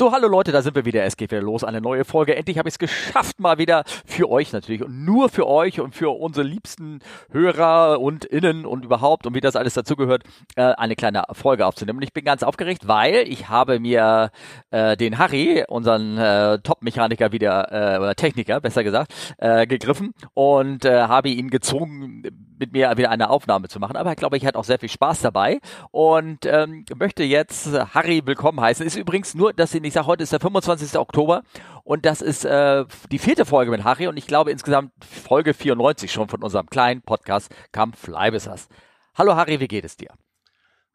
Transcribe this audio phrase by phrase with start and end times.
[0.00, 1.04] So, hallo Leute, da sind wir wieder.
[1.04, 2.34] Es geht wieder los, eine neue Folge.
[2.34, 5.94] Endlich habe ich es geschafft, mal wieder für euch natürlich und nur für euch und
[5.94, 10.22] für unsere liebsten Hörer und Innen und überhaupt und wie das alles dazugehört,
[10.56, 11.98] äh, eine kleine Folge aufzunehmen.
[11.98, 14.30] Und ich bin ganz aufgeregt, weil ich habe mir
[14.70, 21.50] äh, den Harry, unseren äh, Top-Mechaniker wieder, oder Techniker, besser gesagt, gegriffen und habe ihn
[21.50, 22.22] gezwungen,
[22.58, 23.96] mit mir wieder eine Aufnahme zu machen.
[23.96, 25.60] Aber ich glaube, ich hatte auch sehr viel Spaß dabei
[25.90, 28.86] und ähm, möchte jetzt Harry willkommen heißen.
[28.86, 30.96] Ist übrigens nur, dass ich sage, heute ist der 25.
[30.98, 31.42] Oktober
[31.82, 36.12] und das ist äh, die vierte Folge mit Harry und ich glaube insgesamt Folge 94
[36.12, 38.68] schon von unserem kleinen Podcast Kampf Leibesers.
[39.16, 40.10] Hallo Harry, wie geht es dir?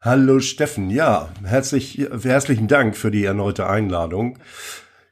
[0.00, 4.38] Hallo Steffen, ja, herzlich, herzlichen Dank für die erneute Einladung.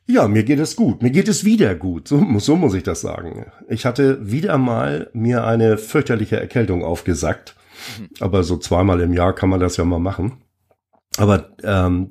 [0.07, 1.03] Ja, mir geht es gut.
[1.03, 2.09] Mir geht es wieder gut.
[2.09, 3.53] So, so muss ich das sagen.
[3.69, 7.55] Ich hatte wieder mal mir eine fürchterliche Erkältung aufgesackt.
[7.99, 8.09] Mhm.
[8.21, 10.44] Aber so zweimal im Jahr kann man das ja mal machen.
[11.17, 12.11] Aber ähm,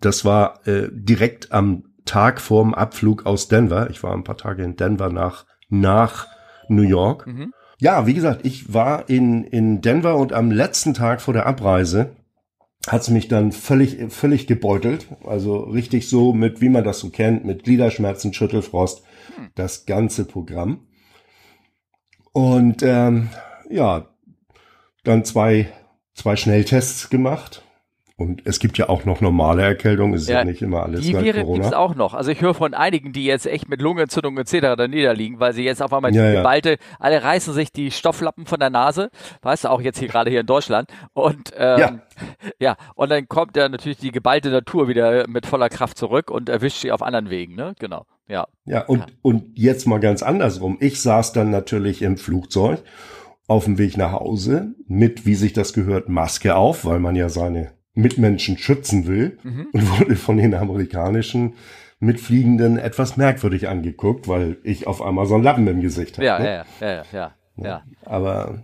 [0.00, 3.90] das war äh, direkt am Tag vorm Abflug aus Denver.
[3.90, 6.26] Ich war ein paar Tage in Denver nach, nach
[6.68, 7.26] New York.
[7.26, 7.52] Mhm.
[7.78, 12.16] Ja, wie gesagt, ich war in, in Denver und am letzten Tag vor der Abreise
[12.86, 15.06] hat es mich dann völlig, völlig gebeutelt.
[15.24, 19.02] Also richtig so mit, wie man das so kennt, mit Gliederschmerzen, Schüttelfrost,
[19.36, 19.50] hm.
[19.54, 20.86] das ganze Programm.
[22.32, 23.28] Und ähm,
[23.68, 24.08] ja,
[25.04, 25.68] dann zwei,
[26.14, 27.62] zwei Schnelltests gemacht.
[28.18, 31.16] Und es gibt ja auch noch normale Erkältungen, es ist ja, nicht immer alles Die
[31.16, 32.14] Viren gibt es auch noch.
[32.14, 34.74] Also ich höre von einigen, die jetzt echt mit Lungenentzündung etc.
[34.76, 36.76] da niederliegen, weil sie jetzt auf einmal ja, die geballte, ja.
[36.98, 39.10] alle reißen sich die Stofflappen von der Nase,
[39.42, 40.90] weißt du, auch jetzt hier gerade hier in Deutschland.
[41.12, 41.98] Und ähm, ja.
[42.58, 46.48] ja, und dann kommt ja natürlich die geballte Natur wieder mit voller Kraft zurück und
[46.48, 47.76] erwischt sie auf anderen Wegen, ne?
[47.78, 48.04] Genau.
[48.26, 48.48] Ja.
[48.64, 50.76] Ja, und, und jetzt mal ganz andersrum.
[50.80, 52.82] Ich saß dann natürlich im Flugzeug
[53.46, 57.28] auf dem Weg nach Hause mit, wie sich das gehört, Maske auf, weil man ja
[57.28, 59.68] seine Mitmenschen schützen will mhm.
[59.72, 61.54] und wurde von den amerikanischen
[62.00, 66.26] Mitfliegenden etwas merkwürdig angeguckt, weil ich auf einmal so einen Lappen im Gesicht hatte.
[66.26, 66.64] Ja, ne?
[66.80, 67.32] ja, ja, ja, ja,
[67.64, 67.82] ja.
[68.04, 68.60] Aber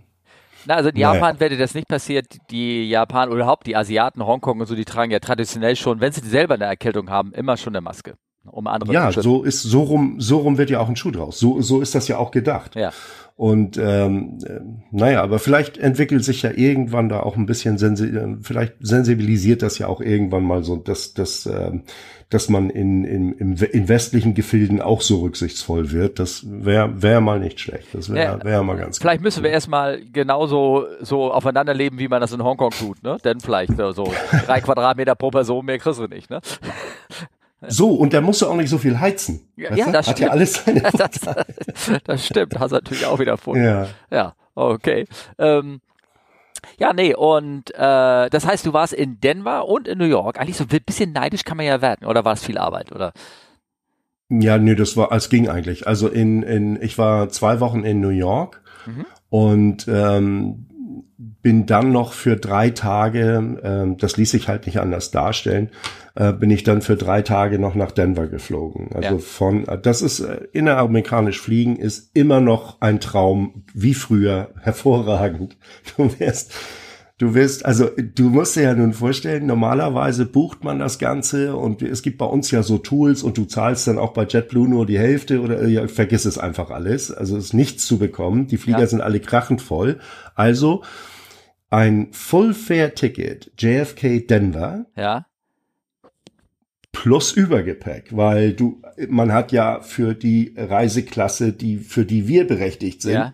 [0.65, 1.39] na, also in Japan naja.
[1.39, 2.37] wäre das nicht passiert.
[2.49, 6.11] Die Japan oder überhaupt die Asiaten, Hongkong und so, die tragen ja traditionell schon, wenn
[6.11, 9.29] sie selber eine Erkältung haben, immer schon eine Maske, um andere ja, zu schützen.
[9.29, 11.39] Ja, so ist so rum, so rum wird ja auch ein Schuh draus.
[11.39, 12.75] So so ist das ja auch gedacht.
[12.75, 12.91] Ja.
[13.37, 18.17] Und ähm, äh, naja, aber vielleicht entwickelt sich ja irgendwann da auch ein bisschen sensi
[18.41, 21.83] vielleicht sensibilisiert das ja auch irgendwann mal so, dass, dass, ähm,
[22.29, 26.17] dass man in, in, in westlichen Gefilden auch so rücksichtsvoll wird.
[26.19, 27.89] Das wäre wär mal nicht schlecht.
[27.91, 32.21] Das wäre wär mal ganz Vielleicht müssen wir erstmal genauso so aufeinander leben, wie man
[32.21, 33.17] das in Hongkong tut, ne?
[33.25, 34.13] Denn vielleicht so
[34.45, 36.39] drei Quadratmeter pro Person mehr kriegst du nicht, ne?
[37.67, 39.47] So, und da musst du auch nicht so viel heizen.
[39.55, 40.27] Ja, ja das Hat stimmt.
[40.27, 41.19] ja alles seine das,
[42.03, 43.57] das stimmt, hast natürlich auch wieder vor.
[43.57, 43.87] Ja.
[44.11, 45.05] Ja, okay.
[45.37, 45.81] Ähm,
[46.77, 50.39] ja, nee, und äh, das heißt, du warst in Denver und in New York.
[50.39, 53.13] Eigentlich so ein bisschen neidisch kann man ja werden, oder war es viel Arbeit, oder?
[54.29, 55.87] Ja, nee, das war, es ging eigentlich.
[55.87, 59.05] Also in, in, ich war zwei Wochen in New York mhm.
[59.29, 60.64] und ähm,
[61.45, 65.69] bin dann noch für drei Tage, äh, das ließ sich halt nicht anders darstellen,
[66.15, 68.89] äh, bin ich dann für drei Tage noch nach Denver geflogen.
[68.95, 69.19] Also ja.
[69.19, 75.55] von, das ist äh, inneramerikanisch fliegen ist immer noch ein Traum wie früher, hervorragend.
[75.95, 76.51] Du wirst,
[77.19, 81.83] du wirst, also du musst dir ja nun vorstellen, normalerweise bucht man das Ganze und
[81.83, 84.87] es gibt bei uns ja so Tools und du zahlst dann auch bei JetBlue nur
[84.87, 87.11] die Hälfte oder ja, vergiss es einfach alles.
[87.11, 88.47] Also ist nichts zu bekommen.
[88.47, 88.87] Die Flieger ja.
[88.87, 89.99] sind alle krachend voll.
[90.33, 90.81] Also
[91.75, 94.85] ein Full-Fare-Ticket JFK Denver.
[94.95, 95.25] Ja.
[96.93, 103.01] Plus Übergepäck, weil du, man hat ja für die Reiseklasse, die, für die wir berechtigt
[103.01, 103.33] sind, ja.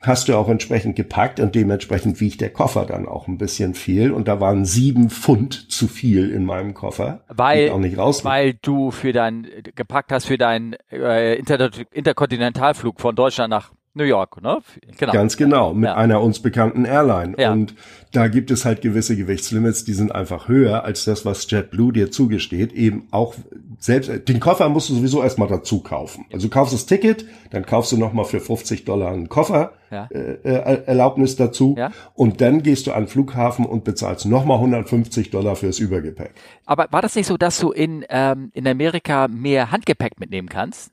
[0.00, 4.12] hast du auch entsprechend gepackt und dementsprechend wiegt der Koffer dann auch ein bisschen viel
[4.12, 7.24] und da waren sieben Pfund zu viel in meinem Koffer.
[7.28, 13.00] Weil, auch nicht raus weil du für dein, gepackt hast für deinen äh, Inter Interkontinentalflug
[13.00, 14.58] von Deutschland nach New York, ne?
[14.96, 15.12] Genau.
[15.12, 15.96] Ganz genau, mit ja.
[15.96, 17.34] einer uns bekannten Airline.
[17.36, 17.52] Ja.
[17.52, 17.74] Und
[18.12, 22.10] da gibt es halt gewisse Gewichtslimits, die sind einfach höher als das, was JetBlue dir
[22.10, 22.72] zugesteht.
[22.72, 23.34] Eben auch
[23.78, 26.24] selbst, den Koffer musst du sowieso erstmal dazu kaufen.
[26.32, 30.08] Also du kaufst das Ticket, dann kaufst du nochmal für 50 Dollar einen Koffer, ja.
[30.10, 31.74] äh, äh Erlaubnis dazu.
[31.76, 31.92] Ja.
[32.14, 36.32] Und dann gehst du an den Flughafen und bezahlst nochmal 150 Dollar fürs Übergepäck.
[36.66, 40.92] Aber war das nicht so, dass du in, ähm, in Amerika mehr Handgepäck mitnehmen kannst?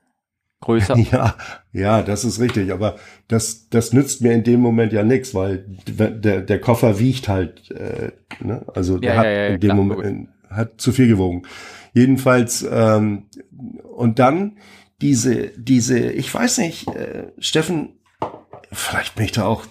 [0.62, 0.98] Größer.
[1.12, 1.36] Ja,
[1.72, 2.72] ja, das ist richtig.
[2.72, 2.98] Aber
[3.28, 7.72] das, das nützt mir in dem Moment ja nichts, weil der, der Koffer wiegt halt,
[7.72, 8.66] äh, ne?
[8.74, 11.44] also der ja, hat ja, ja, in dem klar, Moment hat zu viel gewogen.
[11.94, 13.28] Jedenfalls ähm,
[13.84, 14.58] und dann
[15.02, 18.00] diese, diese, ich weiß nicht, äh, Steffen,
[18.72, 19.66] vielleicht bin ich da auch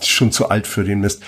[0.00, 1.22] schon zu alt für den Mist.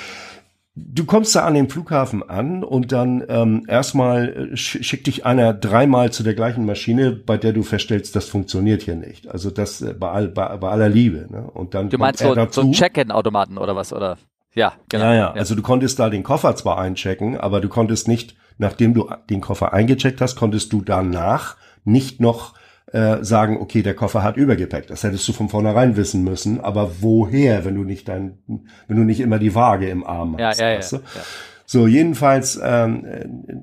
[0.75, 5.53] Du kommst da an dem Flughafen an und dann ähm, erstmal äh, schickt dich einer
[5.53, 9.29] dreimal zu der gleichen Maschine, bei der du feststellst, das funktioniert hier nicht.
[9.29, 11.27] Also das äh, bei, all, bei, bei aller Liebe.
[11.31, 11.43] Ne?
[11.43, 13.93] Und dann du meinst so, dazu, so Check-in-Automaten oder was?
[13.93, 14.17] Oder?
[14.55, 15.05] Ja, genau.
[15.05, 18.95] Ja, ja, also du konntest da den Koffer zwar einchecken, aber du konntest nicht, nachdem
[18.95, 22.55] du den Koffer eingecheckt hast, konntest du danach nicht noch
[22.93, 24.87] äh, sagen, okay, der Koffer hat Übergepäck.
[24.87, 26.61] Das hättest du von vornherein wissen müssen.
[26.61, 28.39] Aber woher, wenn du nicht dein,
[28.87, 30.61] wenn du nicht immer die Waage im Arm hast?
[30.61, 30.97] Ja, ja, weißt du?
[30.97, 31.23] ja, ja.
[31.65, 33.07] So, jedenfalls ähm,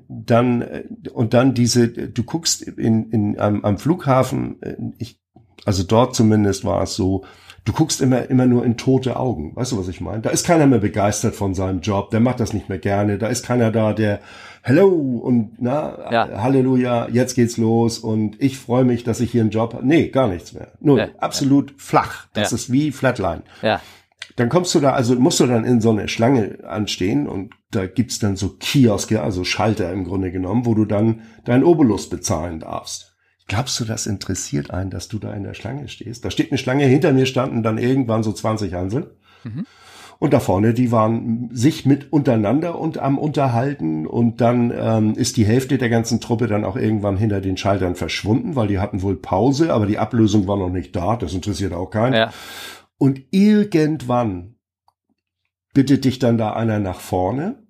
[0.08, 0.64] dann
[1.12, 5.20] und dann diese, du guckst in, in am, am Flughafen, äh, ich,
[5.64, 7.24] also dort zumindest war es so,
[7.64, 9.54] du guckst immer, immer nur in tote Augen.
[9.54, 10.22] Weißt du, was ich meine?
[10.22, 13.16] Da ist keiner mehr begeistert von seinem Job, der macht das nicht mehr gerne.
[13.16, 14.18] Da ist keiner da, der
[14.62, 16.42] Hello und na, ja.
[16.42, 19.86] Halleluja, jetzt geht's los und ich freue mich, dass ich hier einen Job habe.
[19.86, 20.72] Nee, gar nichts mehr.
[20.80, 21.08] Nur ja.
[21.18, 22.26] absolut flach.
[22.34, 23.42] Das ist wie Flatline.
[23.62, 23.80] Ja.
[24.36, 27.86] Dann kommst du da, also musst du dann in so eine Schlange anstehen und da
[27.86, 32.60] gibt's dann so Kioske, also Schalter im Grunde genommen, wo du dann deinen Obolus bezahlen
[32.60, 33.16] darfst.
[33.48, 36.24] Glaubst du, das interessiert einen, dass du da in der Schlange stehst?
[36.24, 39.16] Da steht eine Schlange, hinter mir standen dann irgendwann so 20 Hansel.
[39.42, 39.66] Mhm.
[40.20, 44.06] Und da vorne, die waren sich mit untereinander und am Unterhalten.
[44.06, 47.94] Und dann ähm, ist die Hälfte der ganzen Truppe dann auch irgendwann hinter den Schaltern
[47.94, 51.16] verschwunden, weil die hatten wohl Pause, aber die Ablösung war noch nicht da.
[51.16, 52.12] Das interessiert auch keinen.
[52.12, 52.32] Ja.
[52.98, 54.56] Und irgendwann
[55.72, 57.62] bittet dich dann da einer nach vorne.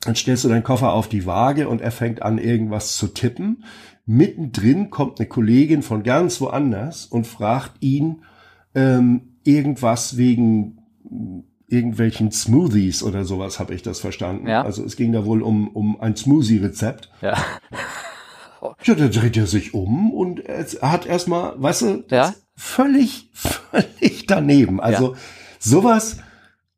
[0.00, 3.62] Dann stellst du deinen Koffer auf die Waage und er fängt an, irgendwas zu tippen.
[4.06, 8.24] Mittendrin kommt eine Kollegin von ganz woanders und fragt ihn
[8.74, 10.78] ähm, irgendwas wegen
[11.70, 14.48] irgendwelchen Smoothies oder sowas, habe ich das verstanden.
[14.48, 14.62] Ja.
[14.62, 17.10] Also es ging da wohl um, um ein Smoothie-Rezept.
[17.22, 17.36] Ja.
[18.82, 22.34] Ja, da dreht er sich um und er hat erstmal, weißt du, ja?
[22.54, 24.80] völlig, völlig daneben.
[24.80, 25.18] Also ja.
[25.58, 26.18] sowas,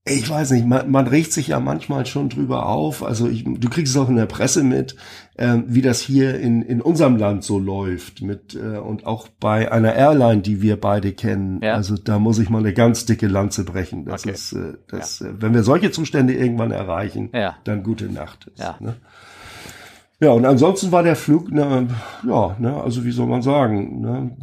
[0.05, 3.05] ich weiß nicht, man, man regt sich ja manchmal schon drüber auf.
[3.05, 4.97] Also ich, du kriegst es auch in der Presse mit,
[5.37, 8.21] äh, wie das hier in, in unserem Land so läuft.
[8.21, 11.61] Mit, äh, und auch bei einer Airline, die wir beide kennen.
[11.63, 11.75] Ja.
[11.75, 14.05] Also da muss ich mal eine ganz dicke Lanze brechen.
[14.05, 14.35] Das okay.
[14.35, 15.29] ist, äh, das, ja.
[15.29, 17.57] äh, wenn wir solche Zustände irgendwann erreichen, ja.
[17.63, 18.49] dann gute Nacht.
[18.49, 18.77] Ist, ja.
[18.81, 18.97] Ne?
[20.19, 21.89] Ja, und ansonsten war der Flug, ne,
[22.25, 24.37] ja, ne, also wie soll man sagen, ne,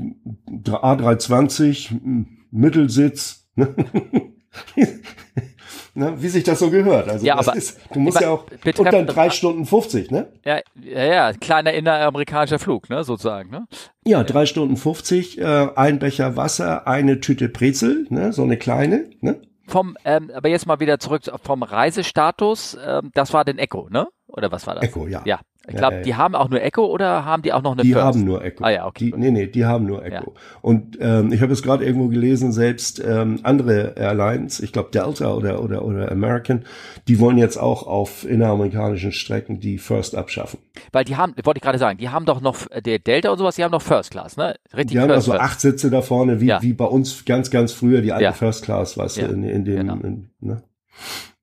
[0.65, 3.73] A320, Mittelsitz, ne?
[5.93, 7.09] ne, wie sich das so gehört.
[7.09, 8.45] Also ja, aber, ist, du musst ja auch
[8.77, 10.27] und dann drei Stunden 50, ne?
[10.45, 13.67] Ja, ja, ja, kleiner inneramerikanischer Flug, ne, sozusagen, ne?
[14.05, 19.09] Ja, drei Stunden 50, äh, ein Becher Wasser, eine Tüte Brezel, ne, so eine kleine,
[19.21, 19.41] ne?
[19.67, 24.07] Vom, ähm, aber jetzt mal wieder zurück vom Reisestatus, ähm, das war den Echo, ne?
[24.27, 24.83] Oder was war das?
[24.83, 25.21] Echo, ja.
[25.25, 26.03] Ja, ich glaube, ja, ja.
[26.03, 28.05] die haben auch nur Echo oder haben die auch noch eine Die First?
[28.05, 28.63] haben nur Echo.
[28.63, 29.11] Ah ja, okay.
[29.11, 30.33] Die, nee, nee, die haben nur Echo.
[30.33, 30.41] Ja.
[30.61, 35.33] Und ähm, ich habe es gerade irgendwo gelesen, selbst ähm, andere Airlines, ich glaube Delta
[35.33, 36.65] oder, oder, oder American,
[37.07, 40.59] die wollen jetzt auch auf inneramerikanischen Strecken die First abschaffen.
[40.91, 43.55] Weil die haben, wollte ich gerade sagen, die haben doch noch, der Delta und sowas,
[43.55, 44.55] die haben noch First Class, ne?
[44.73, 45.43] Richtig die haben also First.
[45.43, 48.97] acht Sitze da vorne, wie, wie bei uns ganz, ganz früher die alte First Class,
[48.97, 49.93] weißt du, in, in dem, genau.
[49.95, 50.63] in, ne?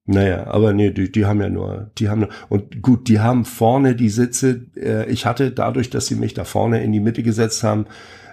[0.07, 3.45] Naja, aber nee, die, die haben ja nur, die haben nur, und gut, die haben
[3.45, 7.25] vorne die Sitze, äh, ich hatte dadurch, dass sie mich da vorne in die Mitte
[7.25, 7.87] gesetzt haben,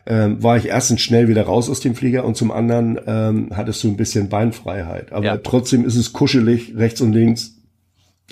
[0.05, 3.83] ähm, war ich erstens schnell wieder raus aus dem Flieger und zum anderen ähm, hattest
[3.83, 5.11] du ein bisschen Beinfreiheit.
[5.11, 5.37] Aber ja.
[5.37, 7.55] trotzdem ist es kuschelig, rechts und links,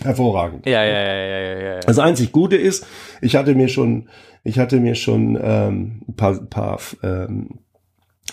[0.03, 0.67] hervorragend.
[0.67, 1.79] Ja, ja, ja, ja, ja, ja.
[1.79, 2.85] Das einzig Gute ist,
[3.21, 4.07] ich hatte mir schon,
[4.43, 7.59] ich hatte mir schon ähm, ein paar, paar ähm,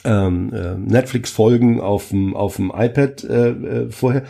[0.04, 4.24] ähm, äh, Netflix-Folgen auf dem auf dem iPad äh, äh, vorher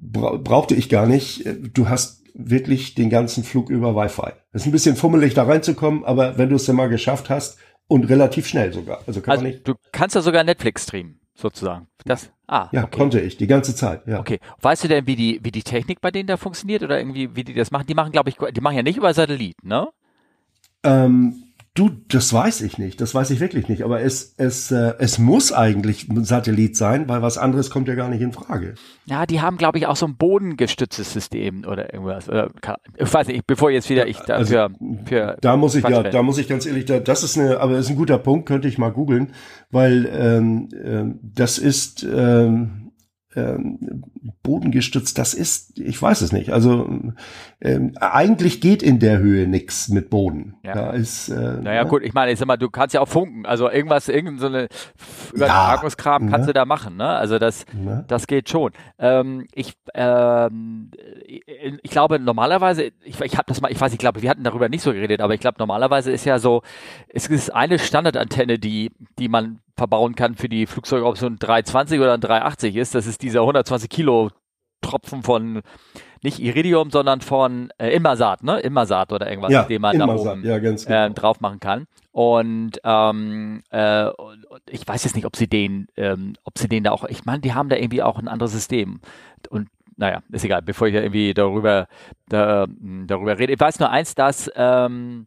[0.00, 1.44] bra brauchte ich gar nicht.
[1.74, 4.32] Du hast wirklich den ganzen Flug über Wi-Fi.
[4.52, 7.58] Es ist ein bisschen fummelig da reinzukommen, aber wenn du es dann mal geschafft hast
[7.86, 9.00] und relativ schnell sogar.
[9.06, 9.66] Also, kann also man nicht.
[9.66, 11.88] Du kannst ja sogar Netflix streamen, sozusagen.
[12.04, 12.96] Das, ah, ja, okay.
[12.96, 14.06] konnte ich die ganze Zeit.
[14.06, 14.20] Ja.
[14.20, 14.38] Okay.
[14.60, 17.44] Weißt du denn, wie die, wie die Technik bei denen da funktioniert oder irgendwie, wie
[17.44, 17.86] die das machen?
[17.86, 19.88] Die machen, glaube ich, die machen ja nicht über Satellit, ne?
[20.82, 23.00] Ähm, Du, das weiß ich nicht.
[23.00, 23.84] Das weiß ich wirklich nicht.
[23.84, 27.94] Aber es, es, äh, es muss eigentlich ein Satellit sein, weil was anderes kommt ja
[27.94, 28.74] gar nicht in Frage.
[29.04, 32.28] Ja, die haben, glaube ich, auch so ein bodengestütztes System oder irgendwas.
[32.28, 32.50] Oder,
[32.96, 34.70] ich weiß nicht, bevor jetzt wieder ich da also, für,
[35.04, 37.74] für Da muss ich ja, da muss ich ganz ehrlich, da, das ist eine, aber
[37.74, 39.32] das ist ein guter Punkt, könnte ich mal googeln,
[39.70, 42.90] weil ähm, ähm, das ist ähm,
[43.36, 43.78] ähm,
[44.42, 46.52] bodengestützt, das ist, ich weiß es nicht.
[46.52, 46.88] Also
[47.60, 50.56] ähm, eigentlich geht in der Höhe nichts mit Boden.
[50.62, 50.74] Ja.
[50.74, 51.88] Da ist, äh, naja, ne?
[51.88, 53.46] gut, ich meine, ich sag mal, du kannst ja auch funken.
[53.46, 54.68] Also irgendwas, irgendeine
[55.28, 56.52] so Übertragungskram ja, kannst ne?
[56.52, 57.08] du da machen, ne?
[57.08, 58.04] Also das, ne?
[58.08, 58.72] das geht schon.
[58.98, 60.90] Ähm, ich, ähm,
[61.26, 64.68] ich glaube normalerweise, ich, ich habe das mal, ich weiß, ich glaube, wir hatten darüber
[64.68, 66.62] nicht so geredet, aber ich glaube normalerweise ist ja so,
[67.08, 71.26] es ist eine Standardantenne, die, die man verbauen kann für die Flugzeuge, ob es so
[71.26, 72.94] ein 320 oder ein 380 ist.
[72.94, 74.09] Das ist dieser 120 Kilo
[74.82, 75.62] Tropfen von
[76.22, 78.60] nicht Iridium, sondern von äh, Immersat, ne?
[78.60, 81.06] Immersat oder irgendwas, Ja, den man da Immersat, oben ja, ganz genau.
[81.06, 81.86] äh, drauf machen kann.
[82.12, 84.08] Und ähm, äh,
[84.68, 87.40] ich weiß jetzt nicht, ob sie den, ähm, ob sie den da auch, ich meine,
[87.40, 89.00] die haben da irgendwie auch ein anderes System.
[89.50, 91.86] Und naja, ist egal, bevor ich da irgendwie darüber,
[92.28, 93.52] da, mh, darüber rede.
[93.52, 95.26] Ich weiß nur eins, dass, ähm,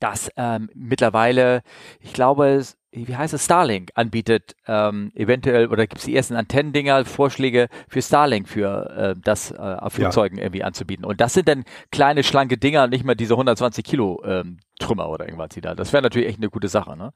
[0.00, 1.62] dass ähm, mittlerweile,
[2.00, 6.34] ich glaube, es- wie heißt es, Starlink anbietet ähm, eventuell oder gibt es die ersten
[6.34, 11.04] Antennendinger, Vorschläge für Starlink für äh, das äh, auf Flugzeugen irgendwie anzubieten.
[11.04, 15.26] Und das sind dann kleine, schlanke Dinger, nicht mehr diese 120 Kilo ähm, Trümmer oder
[15.26, 15.74] irgendwas die da.
[15.74, 17.12] Das wäre natürlich echt eine gute Sache, ne?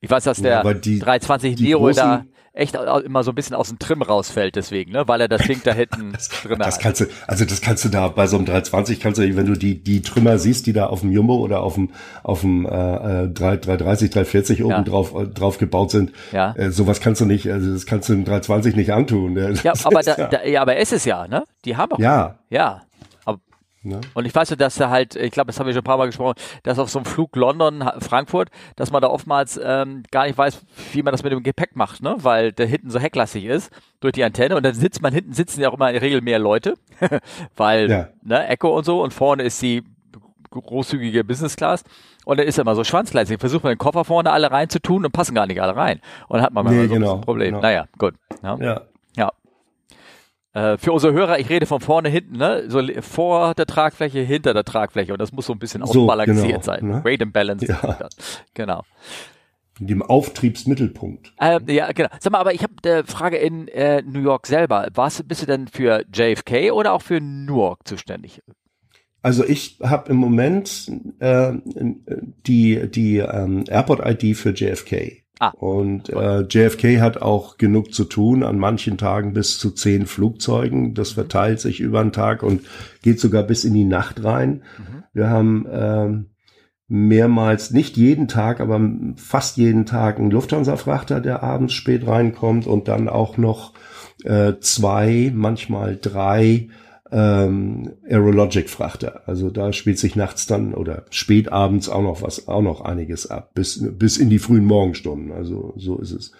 [0.00, 3.54] Ich weiß, dass der die- 320 die da großen- echt au- immer so ein bisschen
[3.54, 5.06] aus dem Trim rausfällt deswegen, ne?
[5.06, 6.12] Weil er das Ding da hinten
[6.42, 6.80] drin Das hat.
[6.82, 9.52] kannst du, also das kannst du da bei so einem 320 kannst du, wenn du
[9.58, 11.90] die die Trümmer siehst, die da auf dem Jumbo oder auf dem
[12.22, 14.82] auf dem äh, äh, 3, 330, 340 oben Ja.
[14.82, 16.54] drauf äh, drauf gebaut sind, Ja.
[16.56, 19.34] äh, sowas kannst du nicht, also das kannst du im 320 nicht antun.
[19.34, 19.52] ne?
[19.62, 21.44] Ja, Das aber da, da, ja, aber es ist ja, ne?
[21.66, 21.98] Die haben auch.
[21.98, 22.82] ja, Ja.
[23.88, 24.00] Ne?
[24.14, 25.96] und ich weiß ja, dass da halt, ich glaube, das haben wir schon ein paar
[25.98, 30.36] Mal gesprochen, dass auf so einem Flug London-Frankfurt, dass man da oftmals ähm, gar nicht
[30.36, 30.60] weiß,
[30.92, 32.16] wie man das mit dem Gepäck macht, ne?
[32.18, 35.60] Weil der hinten so hecklastig ist durch die Antenne und dann sitzt man hinten, sitzen
[35.60, 36.74] ja auch immer in der Regel mehr Leute,
[37.56, 38.08] weil, Ja.
[38.22, 39.82] ne, Echo und so und vorne ist die
[40.50, 41.84] großzügige Business Class
[42.24, 43.38] und dann ist er immer so schwanzgleisig.
[43.38, 46.00] Versucht man den Koffer vorne alle reinzutun und passen gar nicht alle rein.
[46.28, 47.48] Und dann hat man mal Nee, so genau, ein Problem.
[47.50, 47.60] genau.
[47.60, 48.14] Naja, gut.
[48.42, 48.56] Ja.
[48.58, 48.80] ja.
[50.56, 52.64] Äh, für unsere Hörer, ich rede von vorne hinten, ne?
[52.68, 56.48] So vor der Tragfläche, hinter der Tragfläche und das muss so ein bisschen So, ausbalanciert
[56.48, 56.86] genau, sein.
[56.86, 57.04] ne?
[57.04, 57.66] Weight and Balance.
[57.66, 58.08] Ja.
[58.54, 58.82] Genau.
[59.78, 61.34] In dem Auftriebsmittelpunkt.
[61.38, 62.08] Ähm, ja, genau.
[62.20, 64.88] Sag mal, aber ich habe eine Frage in äh, New York selber.
[64.94, 68.40] Warst, bist du denn für JFK oder auch für Newark zuständig?
[69.20, 71.52] Also ich habe im Moment äh,
[72.46, 75.22] die die ähm, Airport-ID für JFK.
[75.38, 80.06] Ah, Und äh, JFK hat auch genug zu tun, an manchen Tagen bis zu zehn
[80.06, 80.94] Flugzeugen.
[80.94, 82.62] Das verteilt sich über den Tag und
[83.02, 84.62] geht sogar bis in die Nacht rein.
[84.78, 85.04] Mhm.
[85.12, 86.26] Wir haben ähm,
[86.88, 88.80] mehrmals, nicht jeden Tag, aber
[89.16, 93.74] fast jeden Tag einen Lufthansa-Frachter, der abends spät reinkommt und dann auch noch
[94.24, 96.68] äh, zwei, manchmal drei
[97.16, 99.22] ähm, Aerologic-Frachter.
[99.26, 103.30] Also da spielt sich nachts dann oder spät abends auch noch was, auch noch einiges
[103.30, 105.32] ab, bis, bis in die frühen Morgenstunden.
[105.32, 106.32] Also so ist es.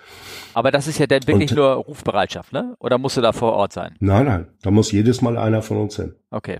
[0.52, 2.76] Aber das ist ja dann wirklich Und- nur Rufbereitschaft, ne?
[2.78, 3.94] Oder musst du da vor Ort sein?
[4.00, 6.14] Nein, nein, da muss jedes Mal einer von uns hin.
[6.30, 6.58] Okay.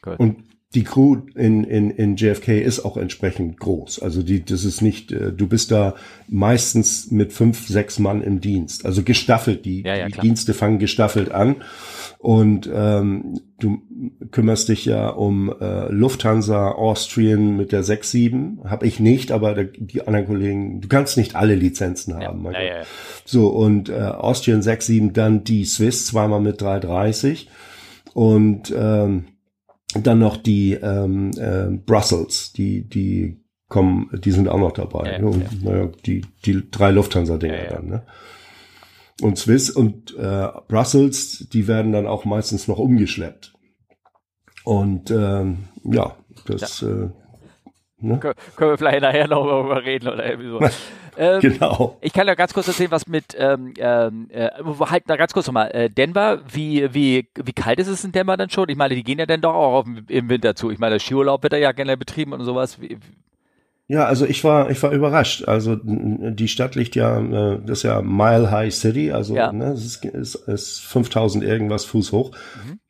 [0.00, 0.18] Gut.
[0.18, 0.36] Und
[0.76, 4.02] die Crew in, in, in JFK ist auch entsprechend groß.
[4.02, 5.94] Also die, das ist nicht, äh, du bist da
[6.28, 8.84] meistens mit fünf, sechs Mann im Dienst.
[8.84, 10.20] Also gestaffelt, die, Ja, ja, die.
[10.20, 11.56] Dienste fangen gestaffelt an.
[12.18, 13.80] Und ähm, du
[14.30, 18.64] kümmerst dich ja um äh, Lufthansa, Austrian mit der 6-7.
[18.64, 22.44] Habe ich nicht, aber der, die anderen Kollegen, du kannst nicht alle Lizenzen haben.
[22.44, 22.82] ja, ja, ja.
[23.24, 27.48] So, und äh, Austrian 6-7, dann die Swiss, zweimal mit 330
[28.12, 29.24] und ähm,
[29.94, 35.12] dann noch die ähm, äh, Brussels, die, die kommen, die sind auch noch dabei.
[35.12, 35.26] Ja, ne?
[35.26, 35.48] Und, ja.
[35.70, 38.02] naja, die, die drei Lufthansa-Dinger Ja, dann, ne?
[39.22, 43.54] Und Swiss und äh, Brussels, die werden dann auch meistens noch umgeschleppt.
[44.64, 46.16] Und ähm, ja,
[46.46, 47.08] das Äh,
[47.98, 48.18] ne?
[48.18, 50.60] Kö- Können wir vielleicht nachher noch darüber reden oder irgendwie so.
[51.16, 51.96] ähm, genau.
[52.00, 54.50] Ich kann ja ganz kurz erzählen, was mit, ähm, ähm, äh,
[54.90, 58.36] halt na, ganz kurz nochmal, äh, Denver, wie, wie, wie kalt ist es in Denver
[58.36, 58.68] dann schon?
[58.68, 60.70] Ich meine, die gehen ja dann doch auch auf, im Winter zu.
[60.70, 62.80] Ich meine, Skiurlaub wird da ja gerne betrieben und sowas.
[62.80, 62.98] Wie,
[63.88, 65.46] Ja, also ich war, ich war überrascht.
[65.46, 69.52] Also die Stadt liegt ja, äh, das ist ja Mile High City, also Ja.
[69.52, 72.32] ne, es ist, ist, ist 5000 irgendwas Fuß hoch.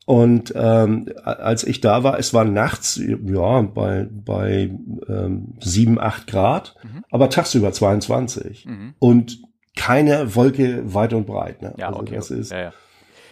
[0.07, 4.71] Und ähm, als ich da war, es war nachts, ja, bei, bei
[5.09, 6.77] ähm, 7, 8 Grad,
[7.11, 8.67] aber tagsüber 22.
[8.67, 8.95] Mhm.
[9.01, 9.41] Und
[9.75, 11.61] keine Wolke weit und breit.
[11.61, 11.75] Ne?
[11.77, 12.15] ja, also okay.
[12.15, 12.73] das ist, ja, ja.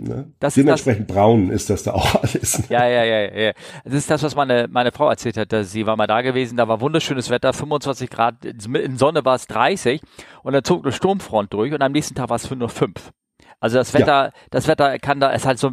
[0.00, 0.32] ne?
[0.40, 2.58] Das dementsprechend braun ist das da auch alles.
[2.58, 2.64] Ne?
[2.70, 3.52] Ja, ja, ja, ja, ja.
[3.84, 5.52] Das ist das, was meine, meine Frau erzählt hat.
[5.52, 9.36] Dass sie war mal da gewesen, da war wunderschönes Wetter, 25 Grad, in Sonne war
[9.36, 10.02] es 30
[10.42, 13.12] und dann zog eine Sturmfront durch und am nächsten Tag war es nur 5.
[13.60, 15.70] Also das Wetter, das Wetter kann da, ist halt so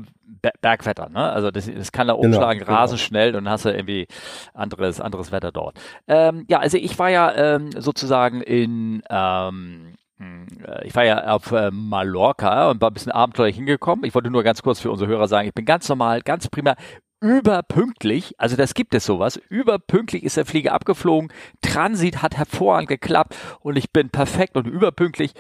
[0.62, 1.32] Bergwetter, ne?
[1.32, 2.72] Also das, das kann da Genau, umschlagen, genau.
[2.72, 4.08] rasend schnell und dann hast du irgendwie
[4.54, 5.80] anderes, anderes Wetter dort.
[6.08, 10.46] Ähm, ja, also ich war ja ähm, sozusagen in, ähm, mh,
[10.84, 14.06] ich war ja auf äh, Mallorca und war ein bisschen abenteuerlich hingekommen.
[14.06, 16.76] Ich wollte nur ganz kurz für unsere Hörer sagen, ich bin ganz normal, ganz prima,
[17.24, 21.32] überpünktlich, also das gibt es sowas, überpünktlich ist der Flieger abgeflogen,
[21.62, 25.34] Transit hat hervorragend geklappt und ich bin perfekt und überpünktlich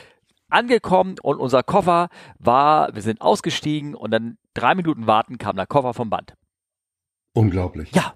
[0.50, 5.67] angekommen und unser Koffer war, wir sind ausgestiegen und dann drei Minuten warten kam der
[5.67, 6.34] Koffer vom Band.
[7.34, 7.91] Unglaublich.
[7.93, 8.13] Ja.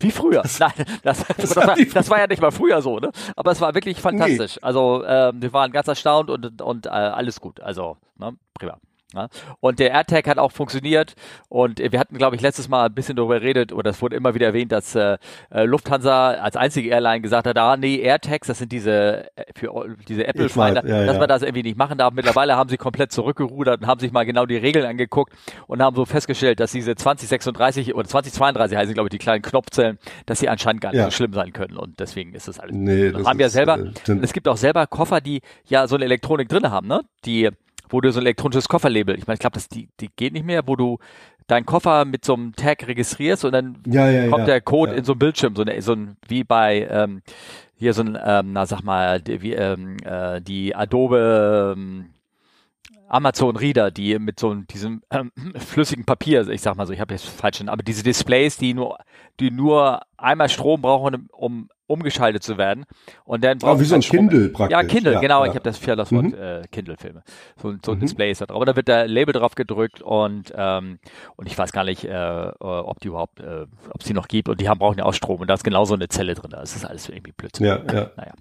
[0.00, 0.42] Wie früher.
[0.58, 3.10] Nein, das, das, war, das war ja nicht mal früher so, ne?
[3.36, 4.58] Aber es war wirklich fantastisch.
[4.62, 7.60] Also ähm, wir waren ganz erstaunt und, und äh, alles gut.
[7.60, 8.78] Also, ne, prima.
[9.14, 9.28] Ja?
[9.60, 11.14] Und der AirTag hat auch funktioniert
[11.48, 14.34] und wir hatten, glaube ich, letztes Mal ein bisschen darüber geredet oder es wurde immer
[14.34, 15.18] wieder erwähnt, dass äh,
[15.50, 19.96] äh Lufthansa als einzige Airline gesagt hat, ah nee, AirTags, das sind diese äh, für
[20.08, 21.20] diese Apple-Finder, ja, dass ja.
[21.20, 22.12] man das irgendwie nicht machen darf.
[22.12, 25.32] Mittlerweile haben sie komplett zurückgerudert und haben sich mal genau die Regeln angeguckt
[25.66, 29.98] und haben so festgestellt, dass diese 2036 oder 2032 heißen, glaube ich, die kleinen Knopfzellen,
[30.26, 31.04] dass sie anscheinend gar nicht ja.
[31.06, 32.74] so schlimm sein können und deswegen ist das alles.
[32.74, 36.04] Nee, das haben ja selber, äh, es gibt auch selber Koffer, die ja so eine
[36.04, 37.02] Elektronik drin haben, ne?
[37.24, 37.50] Die
[37.92, 40.46] wo du so ein elektronisches Kofferlabel, ich meine, ich glaube, das die, die geht nicht
[40.46, 40.98] mehr, wo du
[41.46, 44.94] deinen Koffer mit so einem Tag registrierst und dann ja, ja, kommt ja, der Code
[44.94, 47.22] in so ein Bildschirm, so, eine, so ein wie bei ähm,
[47.74, 52.10] hier so ein, ähm, na sag mal, die, wie, ähm, äh, die Adobe ähm,
[53.08, 57.12] Amazon Reader, die mit so diesem ähm, flüssigen Papier, ich sag mal so, ich habe
[57.12, 58.98] jetzt falsch, aber diese Displays, die nur,
[59.40, 62.84] die nur einmal Strom brauchen, um umgeschaltet zu werden.
[63.24, 64.76] Und dann oh, wie so ein Kindle praktisch.
[64.76, 65.44] Ja, Kindle, ja, genau.
[65.44, 65.50] Ja.
[65.50, 66.34] Ich habe das für das Wort mhm.
[66.34, 67.22] äh, Kindle-Filme.
[67.60, 68.00] So, so ein mhm.
[68.00, 68.60] Display ist da drauf.
[68.60, 70.98] Und da wird der Label drauf gedrückt und ähm,
[71.36, 74.48] und ich weiß gar nicht, äh, ob die überhaupt, äh, ob es die noch gibt.
[74.48, 75.40] Und die haben brauchen ja auch Strom.
[75.40, 76.50] Und da ist genau so eine Zelle drin.
[76.50, 77.66] Das ist alles irgendwie Blödsinn.
[77.66, 78.10] Ja, ja.
[78.16, 78.32] Naja.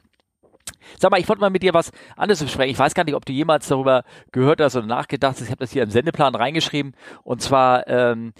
[1.00, 2.72] Sag mal, ich wollte mal mit dir was anderes besprechen.
[2.72, 5.42] Ich weiß gar nicht, ob du jemals darüber gehört hast oder nachgedacht hast.
[5.42, 6.94] Ich habe das hier im Sendeplan reingeschrieben.
[7.24, 8.34] Und zwar ähm,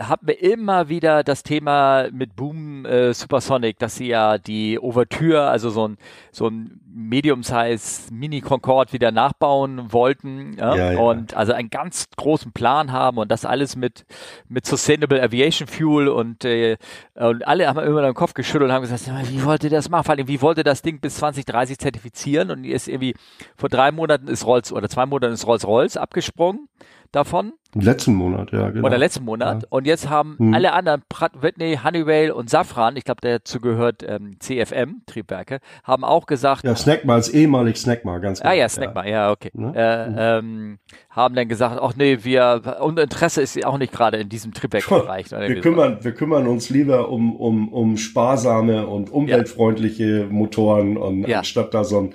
[0.00, 5.48] haben wir immer wieder das Thema mit Boom äh, Supersonic, dass sie ja die Ouvertüre,
[5.48, 5.98] also so ein,
[6.32, 10.56] so ein Medium-Size Mini Concorde wieder nachbauen wollten.
[10.58, 10.74] Ja?
[10.74, 10.98] Ja, ja.
[10.98, 14.06] Und also einen ganz großen Plan haben und das alles mit,
[14.48, 16.76] mit Sustainable Aviation Fuel und, äh,
[17.14, 20.04] und alle haben immer den Kopf geschüttelt und haben gesagt, wie wollt ihr das machen?
[20.04, 22.50] Vor allem, wie wollt ihr das Ding bis 2030 zertifizieren?
[22.50, 23.14] Und ist irgendwie
[23.56, 26.68] vor drei Monaten ist Rolls oder zwei Monaten ist Rolls-Royce abgesprungen
[27.12, 27.52] davon.
[27.74, 28.86] Letzten Monat, ja, genau.
[28.86, 29.62] Oder letzten Monat.
[29.62, 29.68] Ja.
[29.68, 30.54] Und jetzt haben hm.
[30.54, 36.02] alle anderen, Pratt Whitney, Honeywell und Safran, ich glaube, dazu gehört ähm, CFM, Triebwerke, haben
[36.02, 36.64] auch gesagt.
[36.64, 38.50] Ja, Snackmar ist ehemalig Snackmar, ganz genau.
[38.50, 39.50] Ah ja, Snackmar, ja, ja okay.
[39.52, 39.72] Ne?
[39.76, 40.16] Äh, mhm.
[40.18, 40.78] ähm,
[41.10, 45.30] haben dann gesagt, ach nee, wir, unser Interesse ist auch nicht gerade in diesem Triebwerkbereich.
[45.30, 50.26] wir kümmern, wir kümmern uns lieber um, um, um sparsame und umweltfreundliche ja.
[50.26, 52.14] Motoren und anstatt da so ein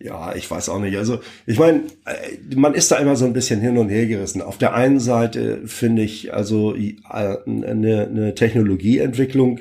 [0.00, 0.96] ja, ich weiß auch nicht.
[0.96, 4.42] Also ich meine, äh, man ist da immer so ein bisschen hin und her gerissen.
[4.42, 9.60] Auf der einen Seite finde ich also äh, eine, eine Technologieentwicklung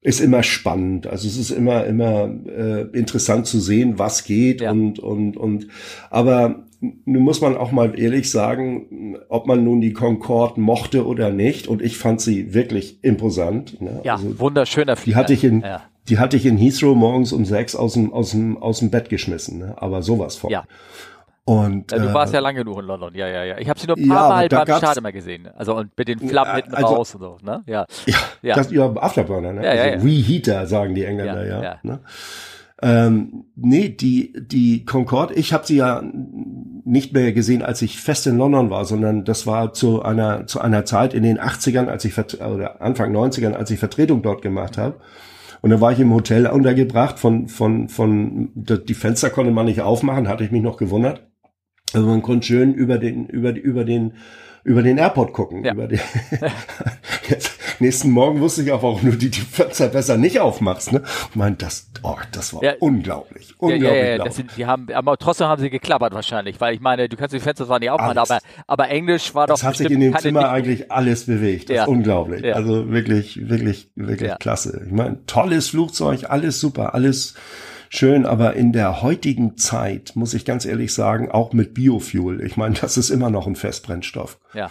[0.00, 1.06] ist immer spannend.
[1.06, 4.70] Also es ist immer immer äh, interessant zu sehen, was geht ja.
[4.70, 5.68] und und und.
[6.10, 11.30] Aber nun muss man auch mal ehrlich sagen, ob man nun die Concorde mochte oder
[11.30, 11.66] nicht.
[11.66, 13.80] Und ich fand sie wirklich imposant.
[13.80, 14.00] Ne?
[14.04, 15.14] Ja, also, wunderschöner Flieger.
[15.14, 18.12] Die hatte ich in, ja die hatte ich in Heathrow morgens um sechs aus dem,
[18.12, 19.74] aus dem, aus dem Bett geschmissen, ne?
[19.76, 20.50] aber sowas von.
[20.50, 20.64] Ja.
[21.44, 23.58] Und, ja, du warst äh, ja lange genug in London, ja, ja, ja.
[23.58, 25.48] Ich habe sie nur ein paar ja, Mal beim Start immer gesehen.
[25.56, 27.62] Also und mit den Flammen hinten also, raus und so, ne?
[27.66, 27.86] Ja.
[28.04, 28.54] Ja, ja.
[28.54, 29.64] Das, ja Afterburner, ne?
[29.64, 30.02] Ja, also ja, ja.
[30.02, 31.62] Reheater, sagen die Engländer, ja.
[31.62, 32.00] ja, Ne?
[32.80, 36.02] Ähm, nee, die, die Concorde, ich habe sie ja
[36.84, 40.60] nicht mehr gesehen, als ich fest in London war, sondern das war zu einer, zu
[40.60, 44.76] einer Zeit in den 80ern, als ich, oder Anfang 90ern, als ich Vertretung dort gemacht
[44.78, 45.00] habe.
[45.60, 49.80] Und dann war ich im Hotel untergebracht von, von, von, die Fenster konnte man nicht
[49.80, 51.26] aufmachen, hatte ich mich noch gewundert.
[51.92, 54.12] Also man konnte schön über den, über, über den,
[54.62, 55.64] über den Airport gucken.
[55.64, 55.72] Ja.
[55.72, 56.00] Über den
[57.28, 60.92] Jetzt, nächsten Morgen wusste ich auch, warum du die, die Fenster besser nicht aufmachst.
[60.92, 61.02] Ne?
[61.30, 62.74] Ich meine, das, oh, das war ja.
[62.80, 63.54] unglaublich.
[63.58, 63.90] Unglaublich.
[63.90, 67.08] Ja, ja, ja, sind, die haben, aber trotzdem haben sie geklappert wahrscheinlich, weil ich meine,
[67.08, 69.54] du kannst die Fenster zwar nicht aufmachen, aber, aber Englisch war doch.
[69.54, 71.70] Das hat sich in dem Zimmer Ding eigentlich alles bewegt.
[71.70, 71.82] Das ja.
[71.82, 72.42] ist unglaublich.
[72.42, 72.54] Ja.
[72.54, 74.82] Also wirklich, wirklich, wirklich klasse.
[74.86, 77.34] Ich meine, tolles Flugzeug, alles super, alles
[77.90, 82.42] schön, aber in der heutigen Zeit, muss ich ganz ehrlich sagen, auch mit Biofuel.
[82.42, 84.38] Ich meine, das ist immer noch ein Festbrennstoff.
[84.54, 84.70] Ja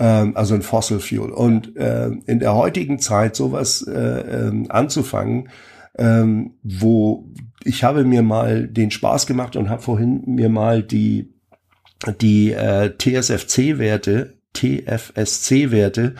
[0.00, 1.30] ähm, also ein Fossil Fuel.
[1.30, 5.50] Und äh, in der heutigen Zeit sowas äh, äh, anzufangen,
[5.96, 7.28] ähm, wo
[7.62, 11.34] ich habe mir mal den Spaß gemacht und habe vorhin mir mal die
[12.20, 16.14] die äh, TSFC-Werte, TFSC-Werte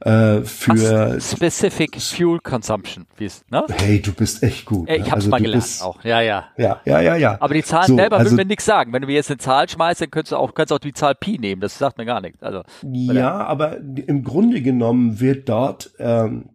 [0.00, 3.64] äh, für Ach, Specific Fuel Consumption, wie es, ne?
[3.70, 4.88] Hey, du bist echt gut.
[4.88, 6.02] Ich hab's also, mal gelernt bist, auch.
[6.04, 6.48] Ja, ja.
[6.56, 7.36] Ja, ja, ja, ja.
[7.40, 8.92] Aber die Zahlen so, selber also, würden mir nichts sagen.
[8.92, 10.94] Wenn du mir jetzt eine Zahl schmeißt, dann könntest du auch, kannst du auch die
[10.94, 11.60] Zahl Pi nehmen.
[11.60, 12.42] Das sagt mir gar nichts.
[12.42, 16.50] Also, ja, aber im Grunde genommen wird dort ähm,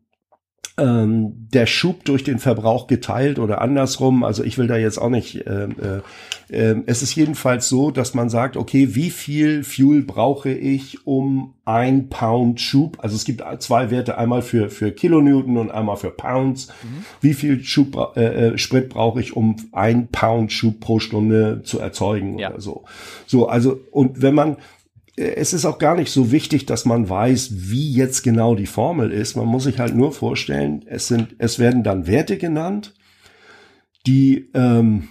[0.78, 4.24] ähm, der Schub durch den Verbrauch geteilt oder andersrum.
[4.24, 5.48] Also ich will da jetzt auch nicht.
[5.48, 6.02] Äh, äh,
[6.50, 11.54] äh, es ist jedenfalls so, dass man sagt, okay, wie viel Fuel brauche ich, um
[11.64, 12.98] ein Pound Schub?
[13.02, 16.68] Also es gibt zwei Werte, einmal für für Kilonewton und einmal für Pounds.
[16.68, 17.06] Mhm.
[17.22, 21.80] Wie viel Schub äh, äh, Sprit brauche ich, um ein Pound Schub pro Stunde zu
[21.80, 22.50] erzeugen ja.
[22.50, 22.84] oder so?
[23.26, 24.58] So, also und wenn man
[25.18, 29.12] es ist auch gar nicht so wichtig, dass man weiß, wie jetzt genau die Formel
[29.12, 29.36] ist.
[29.36, 32.94] Man muss sich halt nur vorstellen, es sind, es werden dann Werte genannt,
[34.06, 35.08] die ähm,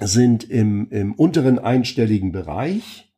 [0.00, 3.12] sind im, im unteren einstelligen Bereich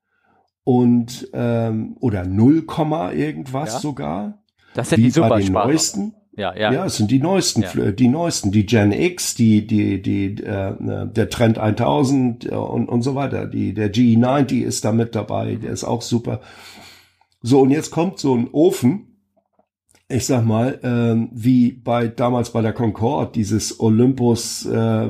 [0.64, 2.66] und ähm, oder 0,
[3.14, 3.80] irgendwas ja.
[3.80, 4.42] sogar.
[4.74, 6.14] Das sind die super den neuesten.
[6.36, 6.70] Ja, ja.
[6.70, 7.92] Ja, es sind die neuesten, ja.
[7.92, 13.02] die neuesten, die Gen X, die, die, die, äh, der Trend 1000 äh, und, und
[13.02, 13.46] so weiter.
[13.46, 16.40] Die, der GE90 ist da mit dabei, der ist auch super.
[17.40, 19.16] So, und jetzt kommt so ein Ofen,
[20.08, 25.08] ich sag mal, ähm, wie bei damals bei der Concorde, dieses Olympus äh,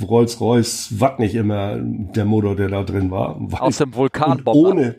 [0.00, 3.40] Rolls-Royce, was nicht immer der Motor, der da drin war.
[3.60, 4.54] Aus dem Vulkanbomber.
[4.54, 4.96] Ohne,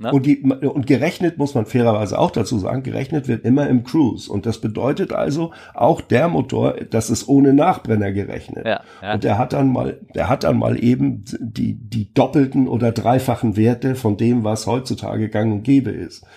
[0.00, 0.12] Ne?
[0.12, 4.30] Und, die, und gerechnet muss man fairerweise auch dazu sagen, gerechnet wird immer im Cruise.
[4.30, 8.64] Und das bedeutet also auch der Motor, das ist ohne Nachbrenner gerechnet.
[8.64, 9.14] Ja, ja.
[9.14, 13.56] Und der hat dann mal, der hat dann mal eben die, die doppelten oder dreifachen
[13.56, 16.22] Werte von dem, was heutzutage gang und gäbe ist.
[16.22, 16.28] Ja.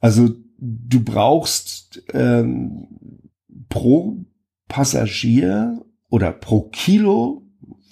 [0.00, 2.86] Also du brauchst ähm,
[3.68, 4.18] pro
[4.68, 7.42] Passagier oder pro Kilo,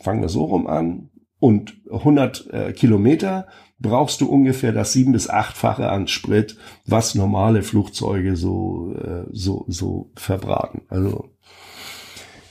[0.01, 3.47] fangen wir so rum an, und 100 äh, Kilometer
[3.79, 9.65] brauchst du ungefähr das sieben bis achtfache an Sprit, was normale Flugzeuge so, äh, so,
[9.69, 10.83] so verbraten.
[10.89, 11.31] Also,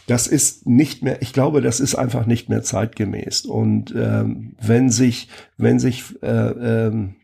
[0.08, 3.46] das ist nicht mehr, ich glaube, das ist einfach nicht mehr zeitgemäß.
[3.46, 7.16] Und ähm, wenn sich, wenn sich äh, ähm,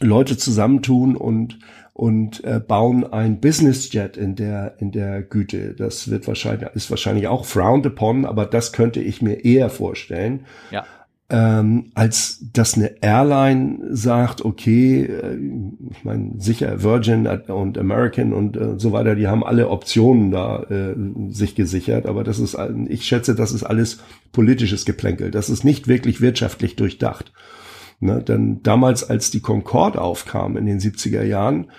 [0.00, 1.58] Leute zusammentun und
[1.94, 5.72] und äh, bauen ein Business Jet in der in der Güte.
[5.72, 10.44] Das wird wahrscheinlich ist wahrscheinlich auch frowned upon, aber das könnte ich mir eher vorstellen.
[10.70, 10.84] Ja
[11.28, 15.38] ähm, als dass eine Airline sagt, okay, äh,
[15.90, 20.62] ich meine, sicher Virgin und American und äh, so weiter, die haben alle Optionen da
[20.64, 20.94] äh,
[21.30, 22.56] sich gesichert, aber das ist,
[22.88, 23.98] ich schätze, das ist alles
[24.30, 25.32] politisches Geplänkel.
[25.32, 27.32] Das ist nicht wirklich wirtschaftlich durchdacht.
[27.98, 28.22] Ne?
[28.22, 31.70] Denn damals, als die Concorde aufkam in den 70er Jahren,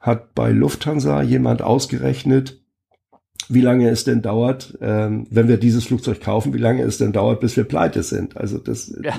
[0.00, 2.60] hat bei Lufthansa jemand ausgerechnet,
[3.48, 7.12] wie lange es denn dauert, ähm, wenn wir dieses Flugzeug kaufen, wie lange es denn
[7.12, 8.36] dauert, bis wir pleite sind.
[8.36, 9.14] Also das, ja.